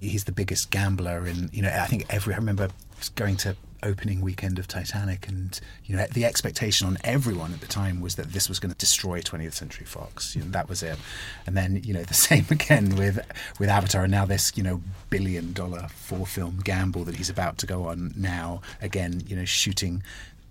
he's 0.00 0.24
the 0.24 0.32
biggest 0.32 0.70
gambler 0.70 1.26
in 1.26 1.50
you 1.52 1.62
know. 1.62 1.70
I 1.70 1.86
think 1.86 2.06
every 2.10 2.34
I 2.34 2.36
remember 2.38 2.68
going 3.14 3.36
to 3.38 3.56
opening 3.82 4.20
weekend 4.20 4.58
of 4.58 4.66
Titanic, 4.66 5.28
and 5.28 5.58
you 5.84 5.96
know 5.96 6.06
the 6.12 6.24
expectation 6.24 6.86
on 6.86 6.98
everyone 7.04 7.52
at 7.52 7.60
the 7.60 7.66
time 7.66 8.00
was 8.00 8.16
that 8.16 8.32
this 8.32 8.48
was 8.48 8.58
going 8.58 8.72
to 8.72 8.78
destroy 8.78 9.20
20th 9.20 9.54
Century 9.54 9.86
Fox. 9.86 10.34
You 10.34 10.42
know, 10.42 10.50
that 10.50 10.68
was 10.68 10.82
it. 10.82 10.98
And 11.46 11.56
then 11.56 11.82
you 11.84 11.94
know 11.94 12.02
the 12.02 12.14
same 12.28 12.46
again 12.50 12.96
with 12.96 13.20
with 13.58 13.68
Avatar, 13.68 14.04
and 14.04 14.10
now 14.10 14.24
this 14.24 14.52
you 14.56 14.62
know 14.62 14.80
billion 15.10 15.52
dollar 15.52 15.88
four 15.88 16.26
film 16.26 16.60
gamble 16.64 17.04
that 17.04 17.16
he's 17.16 17.30
about 17.30 17.58
to 17.58 17.66
go 17.66 17.88
on 17.88 18.12
now. 18.16 18.60
Again, 18.80 19.22
you 19.26 19.36
know, 19.36 19.44
shooting 19.44 20.02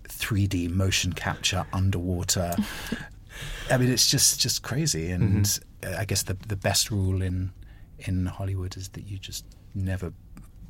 3D 0.08 0.70
motion 0.70 1.12
capture 1.12 1.66
underwater. 1.72 2.56
I 3.70 3.76
mean, 3.76 3.90
it's 3.90 4.10
just 4.10 4.40
just 4.40 4.62
crazy, 4.62 5.10
and 5.10 5.60
uh, 5.84 5.94
I 5.98 6.04
guess 6.04 6.22
the 6.22 6.34
the 6.46 6.56
best 6.56 6.90
rule 6.90 7.22
in 7.22 7.52
in 8.00 8.26
Hollywood 8.26 8.76
is 8.76 8.90
that 8.90 9.06
you 9.06 9.18
just 9.18 9.44
never 9.74 10.12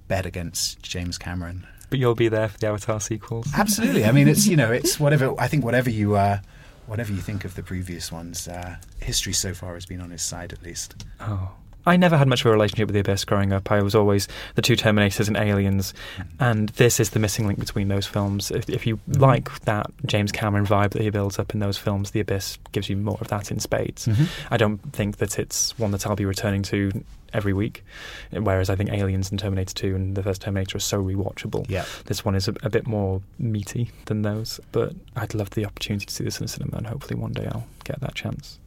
bet 0.09 0.27
against 0.27 0.83
James 0.83 1.19
Cameron. 1.19 1.67
But 1.91 1.99
you'll 1.99 2.15
be 2.15 2.29
there 2.29 2.49
for 2.49 2.59
the 2.59 2.67
Avatar 2.69 3.01
sequels. 3.01 3.49
Absolutely. 3.57 4.05
I 4.05 4.13
mean, 4.13 4.29
it's 4.29 4.47
you 4.47 4.57
know, 4.57 4.71
it's 4.71 5.01
whatever. 5.01 5.35
I 5.39 5.49
think 5.49 5.65
whatever 5.65 5.91
you 5.91 6.17
uh, 6.17 6.41
whatever 6.87 7.13
you 7.13 7.21
think 7.21 7.45
of 7.45 7.55
the 7.55 7.63
previous 7.63 8.11
ones, 8.13 8.49
uh, 8.49 8.77
history 9.01 9.33
so 9.33 9.55
far 9.55 9.75
has 9.75 9.87
been 9.87 10.01
on 10.01 10.11
his 10.11 10.23
side 10.23 10.53
at 10.53 10.63
least. 10.63 11.05
Oh. 11.21 11.51
I 11.89 11.97
never 11.97 12.17
had 12.17 12.29
much 12.29 12.41
of 12.43 12.47
a 12.47 12.51
relationship 12.51 12.87
with 12.89 12.95
the 12.95 13.01
Abyss 13.01 13.25
growing 13.25 13.53
up. 13.53 13.71
I 13.71 13.83
was 13.83 13.95
always 13.95 14.29
the 14.55 14.63
two 14.63 14.75
Terminators 14.77 15.27
and 15.29 15.37
Aliens, 15.37 15.95
and 16.39 16.69
this 16.71 17.01
is 17.01 17.11
the 17.11 17.19
missing 17.19 17.47
link 17.47 17.59
between 17.59 17.89
those 17.89 18.07
films. 18.07 18.51
If, 18.51 18.69
if 18.69 18.87
you 18.87 19.01
like 19.09 19.49
that 19.61 19.91
James 20.07 20.31
Cameron 20.31 20.67
vibe 20.67 20.91
that 20.91 21.03
he 21.03 21.11
builds 21.11 21.39
up 21.39 21.55
in 21.55 21.61
those 21.61 21.77
films, 21.79 22.11
The 22.13 22.21
Abyss 22.21 22.59
gives 22.73 22.89
you 22.89 22.97
more 22.97 23.19
of 23.21 23.29
that 23.29 23.51
in 23.51 23.59
spades. 23.59 24.07
Mhm. 24.07 24.29
I 24.51 24.57
don't 24.57 24.79
think 24.93 25.17
that 25.17 25.39
it's 25.39 25.77
one 25.79 25.91
that 25.93 26.07
I'll 26.07 26.17
be 26.17 26.25
returning 26.25 26.63
to 26.65 27.05
every 27.35 27.53
week, 27.53 27.85
whereas 28.33 28.71
I 28.71 28.77
think 28.77 28.91
Aliens 28.91 29.31
and 29.31 29.39
Terminator 29.39 29.75
2 29.75 29.95
and 29.95 30.17
the 30.17 30.23
first 30.23 30.41
Terminator 30.43 30.77
are 30.77 30.81
so 30.81 31.03
rewatchable. 31.03 31.67
Yeah. 31.69 31.85
This 32.07 32.25
one 32.25 32.35
is 32.35 32.49
a, 32.49 32.55
a 32.63 32.71
bit 32.71 32.87
more 32.87 33.21
meaty 33.39 33.91
than 34.07 34.23
those, 34.23 34.61
but 34.73 34.95
I'd 35.17 35.35
love 35.35 35.51
the 35.51 35.67
opportunity 35.67 36.07
to 36.07 36.15
see 36.15 36.25
this 36.25 36.39
in 36.41 36.45
the 36.45 36.49
cinema, 36.49 36.79
and 36.79 36.87
hopefully 36.87 37.21
one 37.21 37.33
day 37.33 37.47
I'll 37.51 37.67
get 37.85 38.01
that 38.01 38.15
chance. 38.15 38.59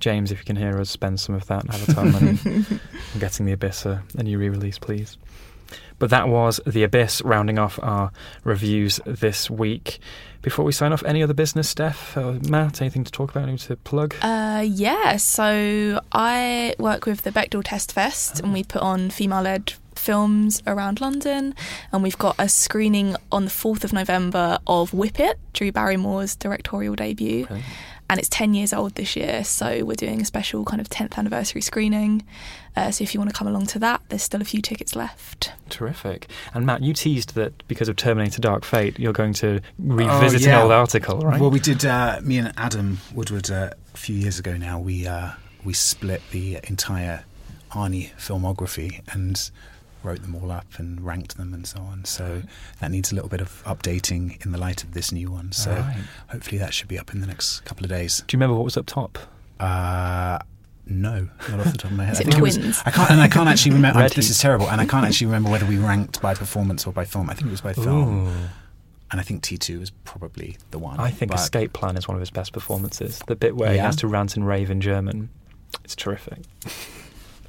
James, 0.00 0.30
if 0.30 0.38
you 0.38 0.44
can 0.44 0.56
hear 0.56 0.78
us, 0.78 0.90
spend 0.90 1.20
some 1.20 1.34
of 1.34 1.46
that 1.46 1.68
Avatar 1.68 2.04
money 2.04 2.38
on 2.44 2.80
getting 3.18 3.46
The 3.46 3.52
Abyss 3.52 3.86
a, 3.86 4.02
a 4.16 4.22
new 4.22 4.38
re-release, 4.38 4.78
please. 4.78 5.16
But 5.98 6.10
that 6.10 6.28
was 6.28 6.60
The 6.66 6.82
Abyss, 6.82 7.22
rounding 7.22 7.58
off 7.58 7.78
our 7.82 8.12
reviews 8.44 9.00
this 9.06 9.48
week. 9.50 9.98
Before 10.42 10.64
we 10.64 10.72
sign 10.72 10.92
off, 10.92 11.02
any 11.04 11.22
other 11.22 11.34
business, 11.34 11.68
Steph, 11.68 12.16
uh, 12.16 12.34
Matt, 12.48 12.80
anything 12.80 13.02
to 13.04 13.10
talk 13.10 13.30
about, 13.30 13.48
anything 13.48 13.68
to 13.68 13.76
plug? 13.76 14.14
Uh, 14.22 14.62
yeah, 14.66 15.16
so 15.16 16.00
I 16.12 16.74
work 16.78 17.06
with 17.06 17.22
the 17.22 17.32
Bechdel 17.32 17.62
Test 17.64 17.92
Fest 17.92 18.40
and 18.40 18.52
we 18.52 18.62
put 18.62 18.82
on 18.82 19.10
female 19.10 19.42
led 19.42 19.72
films 19.96 20.62
around 20.66 21.00
London. 21.00 21.54
And 21.92 22.02
we've 22.02 22.18
got 22.18 22.36
a 22.38 22.48
screening 22.48 23.16
on 23.32 23.44
the 23.46 23.50
4th 23.50 23.82
of 23.82 23.92
November 23.92 24.58
of 24.66 24.92
Whip 24.94 25.18
It, 25.18 25.38
Drew 25.52 25.72
Barrymore's 25.72 26.36
directorial 26.36 26.94
debut. 26.94 27.48
And 28.08 28.20
it's 28.20 28.28
10 28.28 28.54
years 28.54 28.72
old 28.72 28.94
this 28.94 29.16
year, 29.16 29.42
so 29.42 29.84
we're 29.84 29.94
doing 29.96 30.20
a 30.20 30.24
special 30.24 30.64
kind 30.64 30.80
of 30.80 30.88
10th 30.88 31.18
anniversary 31.18 31.60
screening. 31.60 32.24
Uh, 32.76 32.92
so 32.92 33.02
if 33.02 33.12
you 33.12 33.18
want 33.18 33.30
to 33.30 33.36
come 33.36 33.48
along 33.48 33.66
to 33.66 33.78
that, 33.80 34.00
there's 34.10 34.22
still 34.22 34.40
a 34.40 34.44
few 34.44 34.62
tickets 34.62 34.94
left. 34.94 35.50
Terrific. 35.70 36.28
And 36.54 36.64
Matt, 36.64 36.82
you 36.82 36.92
teased 36.92 37.34
that 37.34 37.66
because 37.66 37.88
of 37.88 37.96
Terminator 37.96 38.40
Dark 38.40 38.64
Fate, 38.64 38.98
you're 39.00 39.12
going 39.12 39.32
to 39.34 39.60
revisit 39.78 40.42
Oh, 40.42 40.44
yeah. 40.50 40.56
an 40.58 40.62
old 40.62 40.72
article, 40.72 41.18
right? 41.20 41.40
Well, 41.40 41.50
we 41.50 41.58
did. 41.58 41.84
Uh, 41.84 42.20
me 42.22 42.38
and 42.38 42.52
Adam 42.56 42.98
Woodward 43.12 43.50
uh, 43.50 43.70
a 43.92 43.96
few 43.96 44.14
years 44.14 44.38
ago 44.38 44.56
now. 44.56 44.78
We 44.78 45.06
uh, 45.08 45.30
we 45.64 45.72
split 45.72 46.22
the 46.30 46.60
entire 46.68 47.24
Arnie 47.72 48.12
filmography 48.14 49.00
and 49.12 49.50
wrote 50.06 50.22
them 50.22 50.34
all 50.34 50.50
up 50.52 50.66
and 50.78 51.04
ranked 51.04 51.36
them 51.36 51.52
and 51.52 51.66
so 51.66 51.80
on. 51.80 52.04
So 52.04 52.42
that 52.80 52.90
needs 52.90 53.12
a 53.12 53.14
little 53.14 53.28
bit 53.28 53.40
of 53.40 53.62
updating 53.64 54.42
in 54.44 54.52
the 54.52 54.58
light 54.58 54.82
of 54.84 54.94
this 54.94 55.10
new 55.12 55.30
one. 55.30 55.52
So 55.52 55.72
Right. 55.72 55.96
hopefully 56.28 56.58
that 56.58 56.72
should 56.72 56.88
be 56.88 56.98
up 56.98 57.12
in 57.12 57.20
the 57.20 57.26
next 57.26 57.60
couple 57.64 57.84
of 57.84 57.90
days. 57.90 58.22
Do 58.26 58.34
you 58.34 58.38
remember 58.38 58.54
what 58.56 58.64
was 58.64 58.76
up 58.76 58.86
top? 58.86 59.18
Uh, 59.60 60.38
no, 60.86 61.28
not 61.50 61.60
off 61.60 61.72
the 61.72 61.78
top 61.78 61.90
of 61.90 61.96
my 61.96 62.04
head. 62.04 62.12
Is 62.14 62.20
I 62.20 62.22
it 62.36 62.40
was- 62.40 62.56
twins? 62.56 62.82
I 62.86 62.90
can't, 62.92 63.10
and 63.10 63.20
I 63.20 63.28
can't 63.28 63.48
actually 63.48 63.72
remember. 63.72 63.98
Red 64.06 64.12
this 64.12 64.30
is 64.30 64.38
terrible, 64.38 64.68
and 64.70 64.80
I 64.80 64.86
can't 64.86 65.04
actually 65.04 65.26
remember 65.26 65.50
whether 65.50 65.66
we 65.66 65.76
ranked 65.78 66.22
by 66.22 66.34
performance 66.34 66.86
or 66.86 66.92
by 66.92 67.04
film. 67.04 67.28
I 67.28 67.34
think 67.34 67.48
it 67.48 67.50
was 67.50 67.60
by 67.60 67.72
film. 67.72 68.28
Ooh. 68.28 68.32
and 69.10 69.20
I 69.20 69.22
think 69.24 69.42
T2 69.42 69.82
is 69.82 69.90
probably 70.04 70.56
the 70.72 70.78
one. 70.78 70.98
I 71.00 71.10
think 71.10 71.30
But- 71.32 71.40
Escape 71.40 71.72
Plan 71.72 71.96
is 71.96 72.06
one 72.08 72.16
of 72.16 72.20
his 72.20 72.30
best 72.30 72.52
performances. 72.52 73.20
The 73.26 73.36
bit 73.36 73.56
where 73.56 73.72
he 73.72 73.78
has 73.78 73.96
to 73.96 74.06
rant 74.08 74.36
and 74.36 74.46
rave 74.46 74.70
in 74.70 74.80
German. 74.80 75.28
It's 75.84 75.94
terrific. 75.96 76.38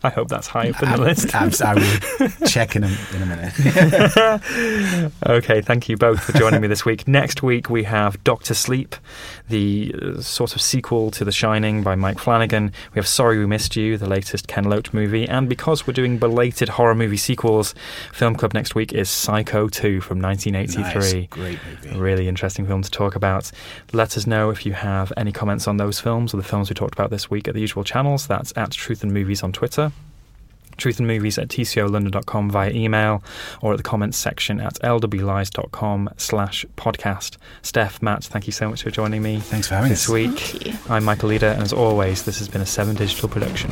I 0.08 0.10
hope 0.12 0.30
that's 0.30 0.48
high 0.48 0.70
up 0.70 0.82
in 0.82 0.90
the 0.90 0.98
list. 0.98 1.36
abs- 1.36 1.62
I 1.62 1.74
will 1.74 2.30
check 2.48 2.78
in 2.78 2.86
a, 2.86 2.98
in 3.14 3.22
a 3.22 3.26
minute. 3.26 5.12
okay, 5.28 5.60
thank 5.62 5.90
you 5.90 5.98
both 5.98 6.24
for 6.24 6.32
joining 6.32 6.62
me 6.62 6.68
this 6.70 6.86
week. 6.86 7.10
Next 7.10 7.44
week 7.44 7.70
we 7.70 7.84
have 7.84 8.24
Doctor 8.24 8.54
Sleep, 8.54 8.96
the 9.50 9.94
uh, 10.02 10.22
sort 10.22 10.56
of 10.56 10.62
sequel 10.62 11.12
to 11.12 11.26
The 11.26 11.32
Shining 11.34 11.84
by 11.84 11.96
Mike 11.96 12.20
Flanagan. 12.20 12.72
We 12.94 13.00
have 13.00 13.08
Sorry 13.08 13.38
We 13.38 13.46
Missed 13.46 13.76
You, 13.76 13.98
the 13.98 14.08
latest 14.08 14.48
Ken 14.48 14.64
Loach 14.64 14.94
movie, 14.94 15.28
and 15.28 15.50
because 15.50 15.86
we're 15.86 15.94
doing 15.94 16.18
belated 16.18 16.70
horror 16.70 16.96
movie 16.96 17.18
sequels, 17.18 17.76
Film 18.14 18.34
Club 18.36 18.54
next 18.54 18.76
week 18.76 18.94
is 18.94 19.10
Psycho 19.10 19.68
2 19.68 20.00
from 20.00 20.22
1983. 20.22 21.20
Nice, 21.20 21.28
great 21.30 21.60
movie. 21.84 22.00
Really 22.00 22.28
interesting 22.30 22.66
film 22.66 22.82
to 22.82 22.90
talk 22.90 23.16
about. 23.16 23.52
Let 23.92 24.16
us 24.16 24.26
know 24.26 24.52
if 24.52 24.66
you 24.66 24.72
have 24.72 25.12
any 25.18 25.34
comments 25.34 25.68
on 25.68 25.76
those 25.76 26.00
films 26.00 26.34
or 26.34 26.38
the 26.38 26.44
films 26.44 26.70
we 26.70 26.76
talked 26.76 26.94
about 26.94 27.10
this 27.10 27.30
week 27.30 27.50
at 27.50 27.54
the 27.54 27.60
usual 27.62 27.84
channels. 27.84 28.26
That's 28.26 28.54
at 28.56 28.72
Truth 28.72 29.04
and 29.04 29.14
Movies 29.14 29.44
on 29.44 29.52
Twitter. 29.52 29.92
Truth 30.78 31.00
and 31.00 31.08
Movies 31.08 31.38
at 31.38 31.48
tcolondon.com 31.50 32.50
via 32.50 32.72
email 32.72 33.24
or 33.62 33.74
at 33.74 33.78
the 33.78 33.84
comments 33.84 34.18
section 34.18 34.60
at 34.60 34.76
lwlies.com 34.76 36.10
slash 36.18 36.66
podcast. 36.76 37.38
Steph, 37.62 38.02
Matt, 38.02 38.24
thank 38.26 38.48
you 38.48 38.54
so 38.54 38.70
much 38.70 38.84
for 38.84 38.92
joining 38.92 39.22
me. 39.22 39.40
Thanks 39.40 39.68
for 39.68 39.76
having 39.76 39.90
this 39.90 40.06
us. 40.06 40.10
week. 40.10 40.40
Thank 40.40 40.66
you. 40.68 40.74
I'm 40.90 41.04
Michael 41.04 41.30
Leader, 41.30 41.48
and 41.48 41.64
as 41.64 41.74
always, 41.74 42.24
this 42.24 42.40
has 42.40 42.48
been 42.48 42.62
a 42.62 42.66
Seven 42.66 42.96
Digital 42.96 43.30
production. 43.30 43.72